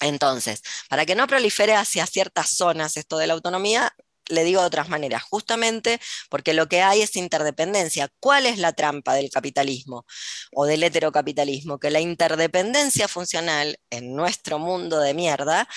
[0.01, 3.95] Entonces, para que no prolifere hacia ciertas zonas esto de la autonomía,
[4.29, 8.09] le digo de otras maneras, justamente porque lo que hay es interdependencia.
[8.21, 10.07] ¿Cuál es la trampa del capitalismo
[10.53, 11.79] o del heterocapitalismo?
[11.79, 15.69] Que la interdependencia funcional en nuestro mundo de mierda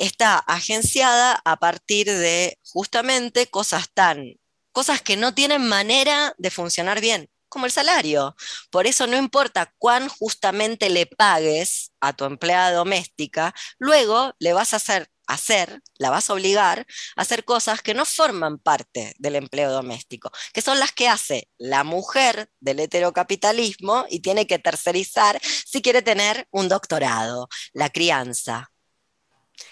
[0.00, 4.34] está agenciada a partir de justamente cosas tan,
[4.72, 8.34] cosas que no tienen manera de funcionar bien, como el salario.
[8.70, 14.72] Por eso no importa cuán justamente le pagues a tu empleada doméstica, luego le vas
[14.72, 16.86] a hacer hacer, la vas a obligar
[17.16, 21.48] a hacer cosas que no forman parte del empleo doméstico, que son las que hace
[21.56, 28.72] la mujer del heterocapitalismo y tiene que tercerizar si quiere tener un doctorado, la crianza,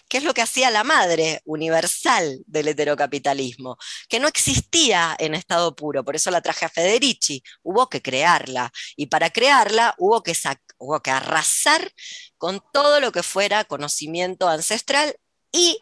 [0.09, 3.77] ¿Qué es lo que hacía la madre universal del heterocapitalismo?
[4.09, 8.73] Que no existía en estado puro, por eso la traje a Federici, hubo que crearla,
[8.97, 10.35] y para crearla hubo que,
[10.79, 11.93] hubo que arrasar
[12.39, 15.15] con todo lo que fuera conocimiento ancestral
[15.53, 15.79] y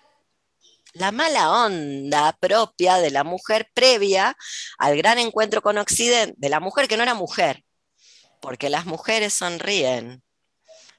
[0.93, 4.37] la mala onda propia de la mujer previa
[4.79, 7.65] al gran encuentro con Occidente, de la mujer que no era mujer,
[8.41, 10.23] porque las mujeres sonríen.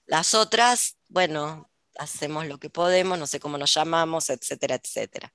[0.05, 5.31] Las otras, bueno, hacemos lo que podemos, no sé cómo nos llamamos, etcétera, etcétera.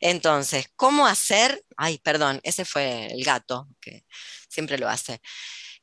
[0.00, 1.64] Entonces, ¿cómo hacer?
[1.76, 4.04] Ay, perdón, ese fue el gato, que
[4.48, 5.20] siempre lo hace.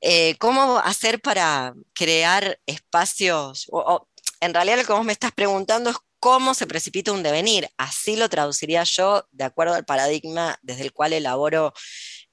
[0.01, 3.67] Eh, ¿Cómo hacer para crear espacios?
[3.71, 4.09] O,
[4.41, 7.69] en realidad lo que vos me estás preguntando es cómo se precipita un devenir.
[7.77, 11.73] Así lo traduciría yo de acuerdo al paradigma desde el cual elaboro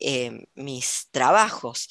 [0.00, 1.88] eh, mis trabajos.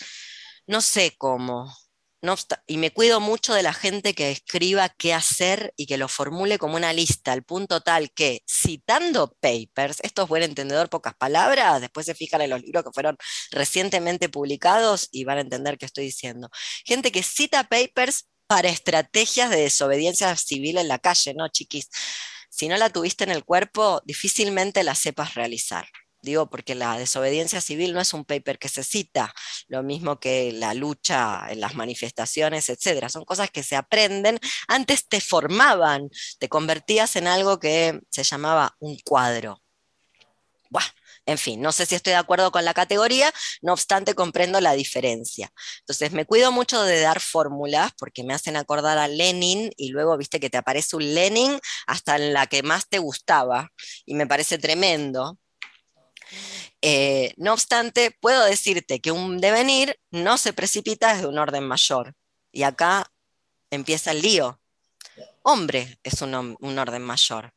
[0.67, 1.73] No sé cómo,
[2.21, 2.35] no
[2.67, 6.57] y me cuido mucho de la gente que escriba qué hacer y que lo formule
[6.57, 11.81] como una lista, al punto tal que citando papers, esto es buen entendedor, pocas palabras,
[11.81, 13.17] después se fijan en los libros que fueron
[13.51, 16.49] recientemente publicados y van a entender qué estoy diciendo.
[16.85, 21.89] Gente que cita papers para estrategias de desobediencia civil en la calle, ¿no, chiquis?
[22.49, 25.87] Si no la tuviste en el cuerpo, difícilmente la sepas realizar.
[26.21, 29.33] Digo, porque la desobediencia civil no es un paper que se cita,
[29.67, 33.09] lo mismo que la lucha en las manifestaciones, etcétera.
[33.09, 34.39] Son cosas que se aprenden.
[34.67, 36.09] Antes te formaban,
[36.39, 39.61] te convertías en algo que se llamaba un cuadro.
[41.29, 43.31] En fin, no sé si estoy de acuerdo con la categoría,
[43.61, 45.51] no obstante comprendo la diferencia.
[45.81, 50.17] Entonces, me cuido mucho de dar fórmulas porque me hacen acordar a Lenin y luego
[50.17, 53.69] viste que te aparece un Lenin hasta en la que más te gustaba
[54.07, 55.37] y me parece tremendo.
[56.81, 62.15] Eh, no obstante, puedo decirte que un devenir no se precipita desde un orden mayor.
[62.51, 63.11] Y acá
[63.69, 64.59] empieza el lío.
[65.43, 67.53] Hombre es un, un orden mayor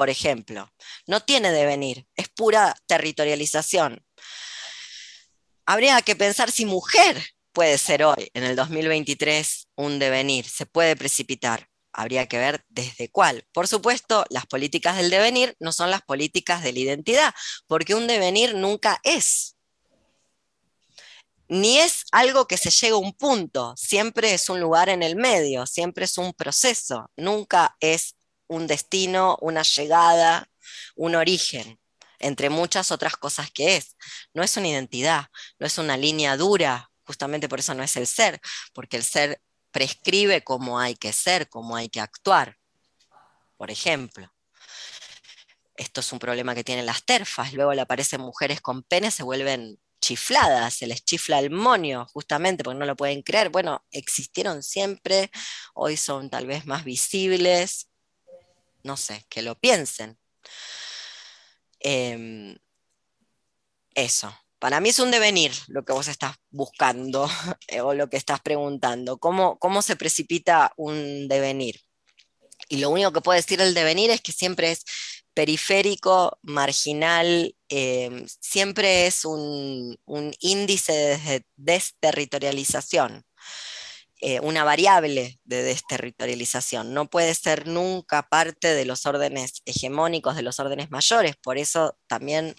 [0.00, 0.72] por ejemplo.
[1.06, 4.02] No tiene devenir, es pura territorialización.
[5.66, 7.22] Habría que pensar si mujer
[7.52, 11.68] puede ser hoy, en el 2023, un devenir, se puede precipitar.
[11.92, 13.46] Habría que ver desde cuál.
[13.52, 17.34] Por supuesto, las políticas del devenir no son las políticas de la identidad,
[17.66, 19.56] porque un devenir nunca es.
[21.48, 25.16] Ni es algo que se llega a un punto, siempre es un lugar en el
[25.16, 28.14] medio, siempre es un proceso, nunca es
[28.46, 30.48] un destino, una llegada,
[30.94, 31.80] un origen,
[32.20, 33.96] entre muchas otras cosas que es.
[34.32, 35.26] No es una identidad,
[35.58, 38.40] no es una línea dura, justamente por eso no es el ser,
[38.72, 42.56] porque el ser prescribe cómo hay que ser, cómo hay que actuar.
[43.56, 44.32] Por ejemplo,
[45.76, 49.22] esto es un problema que tienen las terfas, luego le aparecen mujeres con pene, se
[49.22, 53.50] vuelven chifladas, se les chifla el monio, justamente porque no lo pueden creer.
[53.50, 55.30] Bueno, existieron siempre,
[55.74, 57.88] hoy son tal vez más visibles,
[58.82, 60.18] no sé, que lo piensen.
[61.80, 62.56] Em,
[63.94, 64.34] eso.
[64.60, 67.28] Para mí es un devenir lo que vos estás buscando
[67.68, 69.18] eh, o lo que estás preguntando.
[69.18, 71.80] ¿Cómo, ¿Cómo se precipita un devenir?
[72.68, 74.84] Y lo único que puede decir el devenir es que siempre es
[75.34, 83.24] periférico, marginal, em, siempre es un, un, índice de desterritorialización.
[84.22, 86.92] Eh, una variable de desterritorialización.
[86.92, 91.36] No puede ser nunca parte de los órdenes hegemónicos, de los órdenes mayores.
[91.36, 92.54] Por eso también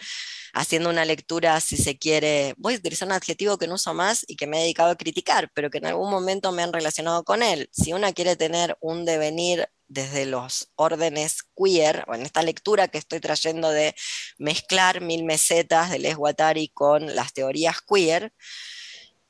[0.53, 4.25] haciendo una lectura, si se quiere, voy a utilizar un adjetivo que no uso más
[4.27, 7.23] y que me he dedicado a criticar, pero que en algún momento me han relacionado
[7.23, 7.69] con él.
[7.71, 12.97] Si una quiere tener un devenir desde los órdenes queer, o en esta lectura que
[12.97, 13.93] estoy trayendo de
[14.37, 18.33] mezclar mil mesetas de Les Guattari con las teorías queer,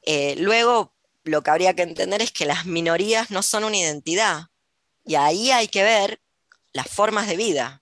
[0.04, 4.46] eh, luego lo que habría que entender es que las minorías no son una identidad.
[5.06, 6.22] Y ahí hay que ver
[6.74, 7.81] las formas de vida.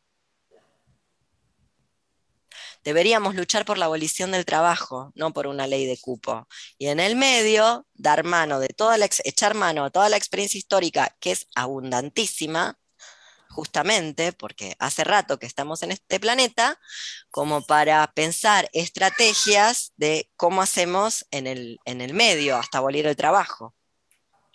[2.84, 6.48] Deberíamos luchar por la abolición del trabajo, no por una ley de cupo.
[6.78, 10.58] Y en el medio, dar mano de toda la, echar mano a toda la experiencia
[10.58, 12.78] histórica, que es abundantísima,
[13.50, 16.80] justamente porque hace rato que estamos en este planeta,
[17.32, 23.16] como para pensar estrategias de cómo hacemos en el, en el medio hasta abolir el
[23.16, 23.76] trabajo.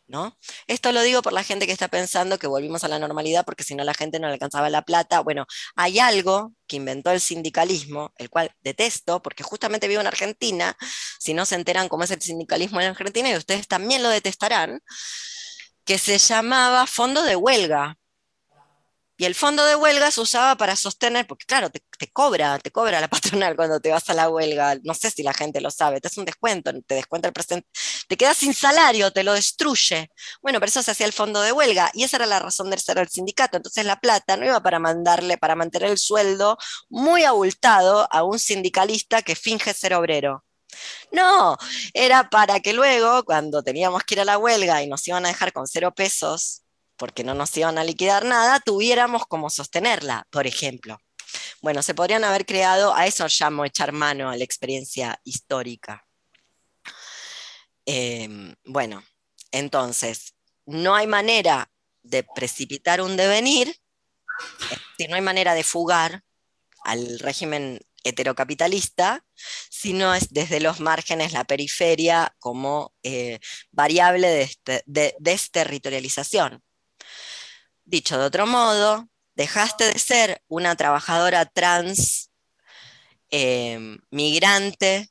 [0.07, 0.39] ¿No?
[0.67, 3.65] Esto lo digo por la gente que está pensando que volvimos a la normalidad porque
[3.65, 5.21] si no la gente no le alcanzaba la plata.
[5.21, 10.77] Bueno, hay algo que inventó el sindicalismo, el cual detesto, porque justamente vivo en Argentina,
[11.19, 14.81] si no se enteran cómo es el sindicalismo en Argentina, y ustedes también lo detestarán,
[15.85, 17.97] que se llamaba fondo de huelga.
[19.17, 21.81] Y el fondo de huelga se usaba para sostener, porque claro, te,
[22.13, 24.77] cobra, te cobra la patronal cuando te vas a la huelga.
[24.83, 27.69] No sé si la gente lo sabe, te hace un descuento, te descuenta el presente,
[28.09, 30.11] te quedas sin salario, te lo destruye.
[30.43, 32.79] Bueno, pero eso se hacía el fondo de huelga y esa era la razón de
[32.79, 33.57] ser el sindicato.
[33.57, 36.59] Entonces la plata no iba para mandarle, para mantener el sueldo
[36.89, 40.45] muy abultado a un sindicalista que finge ser obrero.
[41.13, 41.57] No,
[41.93, 45.29] era para que luego, cuando teníamos que ir a la huelga y nos iban a
[45.29, 46.64] dejar con cero pesos,
[46.97, 50.99] porque no nos iban a liquidar nada, tuviéramos como sostenerla, por ejemplo.
[51.63, 56.07] Bueno, se podrían haber creado, a eso llamo echar mano a la experiencia histórica.
[57.87, 59.03] Em, bueno,
[59.51, 60.35] entonces,
[60.67, 61.71] no hay manera
[62.03, 63.77] de precipitar un devenir,
[65.09, 66.23] no hay manera de fugar
[66.85, 69.25] al régimen heterocapitalista,
[69.71, 73.39] sino es desde los márgenes, la periferia, como eh,
[73.71, 76.64] variable de, este, de desterritorialización.
[77.85, 82.31] Dicho de otro modo, dejaste de ser una trabajadora trans
[83.31, 85.11] eh, migrante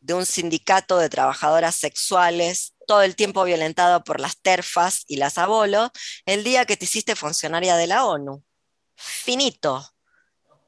[0.00, 5.36] de un sindicato de trabajadoras sexuales, todo el tiempo violentado por las terfas y las
[5.38, 5.90] abolos,
[6.24, 8.42] el día que te hiciste funcionaria de la ONU.
[8.96, 9.86] Finito.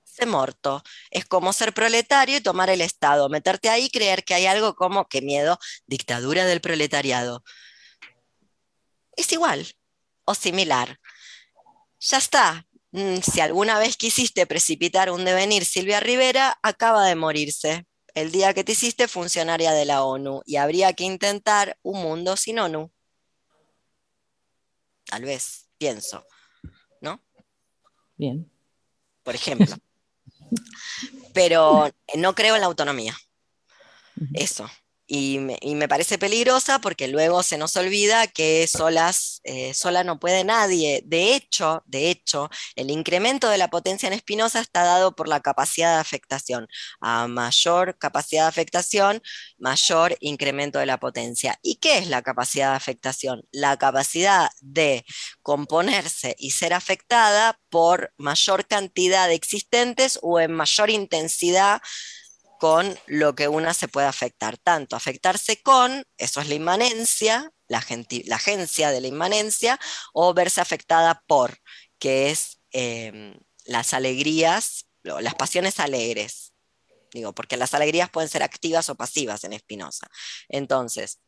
[0.04, 0.82] Se morto.
[1.10, 4.74] Es como ser proletario y tomar el Estado, meterte ahí y creer que hay algo
[4.74, 7.42] como, qué miedo, dictadura del proletariado.
[9.16, 9.66] Es igual,
[10.24, 10.98] o similar.
[12.00, 12.66] Ya está.
[12.92, 18.52] Mm, si alguna vez quisiste precipitar un devenir, Silvia Rivera acaba de morirse el día
[18.52, 22.92] que te hiciste funcionaria de la ONU y habría que intentar un mundo sin ONU.
[25.06, 26.24] Tal vez, pienso,
[27.00, 27.22] ¿no?
[28.16, 28.50] Bien.
[29.22, 29.74] Por ejemplo.
[31.34, 33.16] pero no creo en la autonomía.
[34.34, 34.68] Eso.
[35.14, 40.42] Y me, parece peligrosa porque luego se nos olvida que solas, eh, sola no puede
[40.42, 41.02] nadie.
[41.04, 45.40] De hecho, de hecho, el incremento de la potencia en espinosa está dado por la
[45.40, 46.66] capacidad de afectación.
[47.02, 49.20] A mayor capacidad de afectación,
[49.58, 51.58] mayor incremento de la potencia.
[51.60, 53.42] ¿Y qué es la capacidad de afectación?
[53.52, 55.04] La capacidad de
[55.42, 61.82] componerse y ser afectada por mayor cantidad de existentes o en mayor intensidad
[62.62, 67.84] con lo que una se puede afectar, tanto afectarse con, eso es la inmanencia, la,
[68.26, 69.80] la agencia de la inmanencia,
[70.12, 71.58] o verse afectada por,
[71.98, 73.34] que es em,
[73.64, 76.52] las alegrías, las pasiones alegres.
[77.12, 80.06] Digo, porque las alegrías pueden ser activas o pasivas en Espinosa.
[80.48, 81.18] Entonces,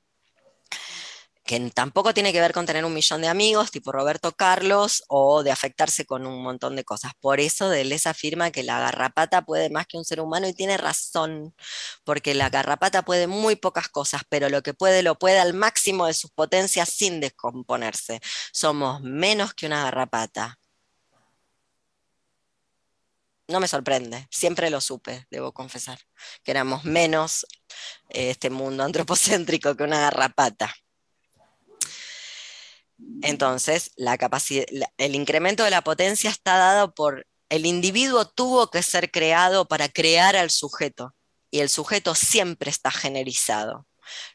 [1.44, 5.42] que tampoco tiene que ver con tener un millón de amigos, tipo Roberto Carlos, o
[5.42, 7.12] de afectarse con un montón de cosas.
[7.20, 10.76] Por eso Deleuze afirma que la garrapata puede más que un ser humano y tiene
[10.78, 11.54] razón,
[12.04, 16.06] porque la garrapata puede muy pocas cosas, pero lo que puede lo puede al máximo
[16.06, 18.20] de sus potencias sin descomponerse.
[18.52, 20.58] Somos menos que una garrapata.
[23.46, 25.98] No me sorprende, siempre lo supe, debo confesar,
[26.42, 27.46] que éramos menos
[28.08, 30.74] eh, este mundo antropocéntrico que una garrapata.
[33.22, 34.64] Entonces, la capacidad,
[34.98, 39.88] el incremento de la potencia está dado por el individuo tuvo que ser creado para
[39.88, 41.14] crear al sujeto
[41.50, 43.86] y el sujeto siempre está generizado.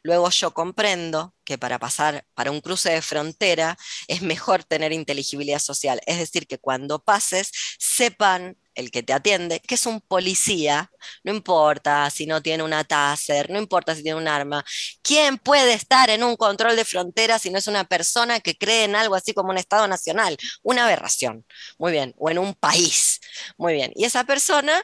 [0.04, 3.78] Luego yo comprendo que para pasar para un cruce de frontera
[4.08, 9.60] es mejor tener inteligibilidad social, es decir, que cuando pases sepan el que te atiende,
[9.60, 10.92] que es un policía,
[11.24, 14.64] no importa si no tiene una taser, no importa si tiene un arma,
[15.02, 18.86] ¿quién puede estar en un control de frontera si no es una persona que cree
[18.86, 20.38] en algo así como un Estado nacional?
[20.64, 21.46] Una aberración,
[21.78, 23.20] muy bien, o en un país,
[23.58, 23.92] muy bien.
[23.96, 24.82] Y esa persona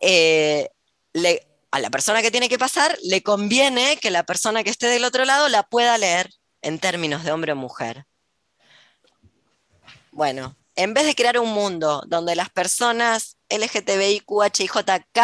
[0.00, 0.68] eh,
[1.12, 4.86] le a la persona que tiene que pasar le conviene que la persona que esté
[4.86, 6.30] del otro lado la pueda leer
[6.60, 8.04] en términos de hombre o mujer.
[10.10, 15.18] Bueno, en vez de crear un mundo donde las personas LGTBIQHIJK,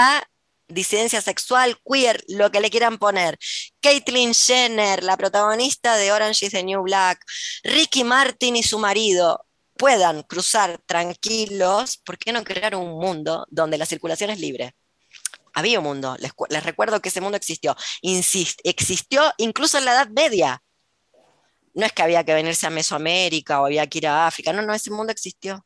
[0.68, 3.38] disidencia sexual, queer, lo que le quieran poner,
[3.80, 7.22] Caitlyn Jenner, la protagonista de Orange is the New Black,
[7.62, 9.44] Ricky Martin y su marido,
[9.76, 14.74] puedan cruzar tranquilos, ¿por qué no crear un mundo donde la circulación es libre?
[15.58, 20.62] Había un mundo, les, recuerdo que ese mundo existió, existió incluso en la Edad Media.
[21.74, 24.62] No es que había que venirse a Mesoamérica o había que ir a África, no,
[24.62, 25.64] no, ese mundo existió.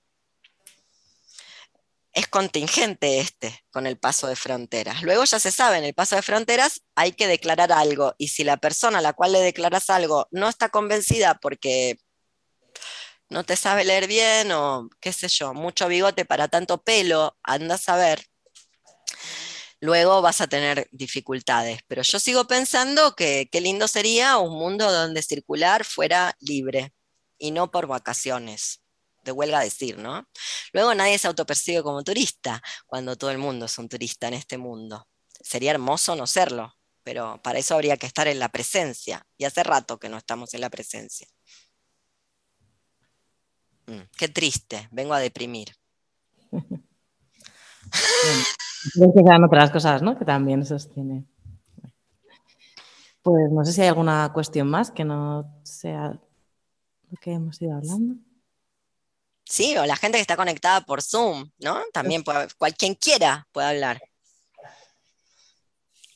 [2.15, 5.03] Es contingente este con el paso de fronteras.
[5.03, 8.45] Luego ya se sabe, en el paso de fronteras hay que declarar algo y si
[8.45, 11.99] la persona a la cual le declaras algo no está convencida porque
[13.31, 17.77] no te sabe leer bien o qué sé yo, mucho bigote para tanto pelo, anda
[17.77, 18.27] a saber,
[19.83, 21.81] luego vas a tener dificultades.
[21.89, 26.95] Pero yo sigo pensando que qué lindo sería un mundo donde circular fuera libre
[27.37, 28.81] y no por vacaciones.
[29.25, 30.27] De huelga decir, ¿no?
[30.73, 34.57] Luego nadie se autopercibe como turista cuando todo el mundo es un turista en este
[34.57, 35.09] mundo.
[35.41, 39.27] Sería hermoso no serlo, pero para eso habría que estar en la presencia.
[39.37, 41.27] Y hace rato que no estamos en la presencia.
[43.87, 45.75] Mm, qué triste, vengo a deprimir.
[48.95, 50.19] Que quedan otras cosas, ¿no?
[50.19, 51.25] Que también sostiene.
[53.23, 56.21] Pues no sé si hay alguna cuestión más que no sea
[57.11, 58.17] lo que hemos ido hablando.
[59.45, 61.81] Sí, o la gente que está conectada por Zoom, ¿no?
[61.93, 64.01] También puede, quien quiera puede hablar.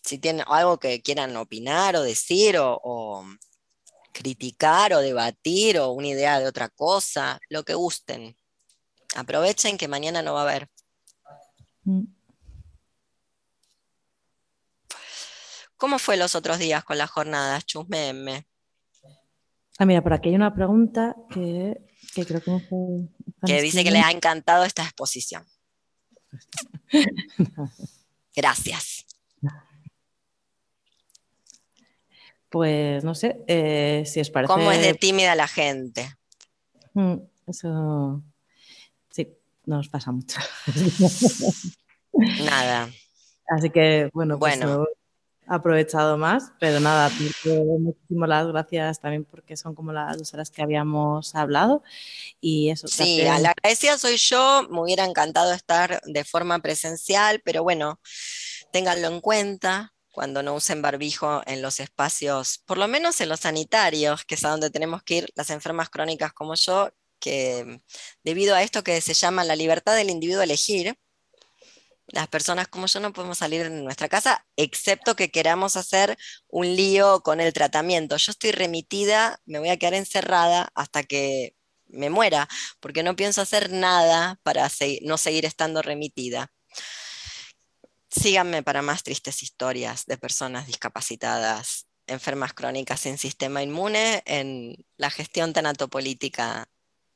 [0.02, 3.24] Si tienen algo que quieran opinar o decir o, o
[4.12, 8.36] criticar o debatir o una idea de otra cosa, lo que gusten.
[9.14, 10.70] Aprovechen que mañana no va a haber.
[11.86, 12.04] Mm.
[15.76, 18.46] ¿Cómo fue los otros días con las jornadas, Chusmeme?
[19.78, 21.76] Ah, mira, por aquí hay una pregunta que,
[22.14, 23.08] creo que fue...
[23.46, 25.44] Que dice que le ha encantado esta exposición.
[28.34, 29.04] Gracias.
[32.48, 34.52] Pues no sé eh, si os parece.
[34.52, 36.16] ¿Cómo es de tímida la gente?
[36.94, 38.22] Mm, eso
[39.66, 40.40] nos pasa mucho.
[42.12, 42.88] Nada.
[43.48, 44.86] Así que bueno, pues bueno
[45.46, 47.10] aprovechado más, pero nada,
[47.78, 51.82] muchísimas las gracias también porque son como las dos horas que habíamos hablado
[52.40, 52.88] y eso.
[52.88, 58.00] Sí, la agradecida soy yo, me hubiera encantado estar de forma presencial, pero bueno,
[58.72, 63.40] ténganlo en cuenta cuando no usen barbijo en los espacios, por lo menos en los
[63.40, 66.90] sanitarios, que es a donde tenemos que ir las enfermas crónicas como yo,
[67.20, 67.80] que
[68.24, 70.96] debido a esto que se llama la libertad del individuo elegir,
[72.08, 76.16] las personas como yo no podemos salir de nuestra casa, excepto que queramos hacer
[76.48, 78.16] un lío con el tratamiento.
[78.16, 81.56] Yo estoy remitida, me voy a quedar encerrada hasta que
[81.88, 82.48] me muera,
[82.80, 84.70] porque no pienso hacer nada para
[85.02, 86.52] no seguir estando remitida.
[88.10, 95.10] Síganme para más tristes historias de personas discapacitadas, enfermas crónicas sin sistema inmune en la
[95.10, 96.68] gestión tanatopolítica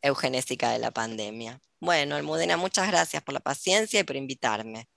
[0.03, 1.61] eugenésica de la pandemia.
[1.81, 4.89] Bueno, Almudena, muchas gracias por la paciencia y por invitarme.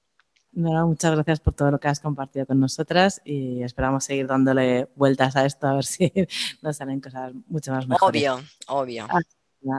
[0.52, 5.36] muchas gracias por todo lo que has compartido con nosotras y esperamos seguir dándole vueltas
[5.36, 6.12] a esto a ver si
[6.62, 8.30] nos salen cosas mucho más mejores.
[8.30, 9.08] Obvio, obvio.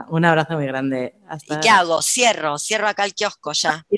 [0.09, 1.15] un abrazo muy grande.
[1.47, 2.01] ¿Y qué hago?
[2.01, 3.85] Cierro, cierro acá el kiosco ya.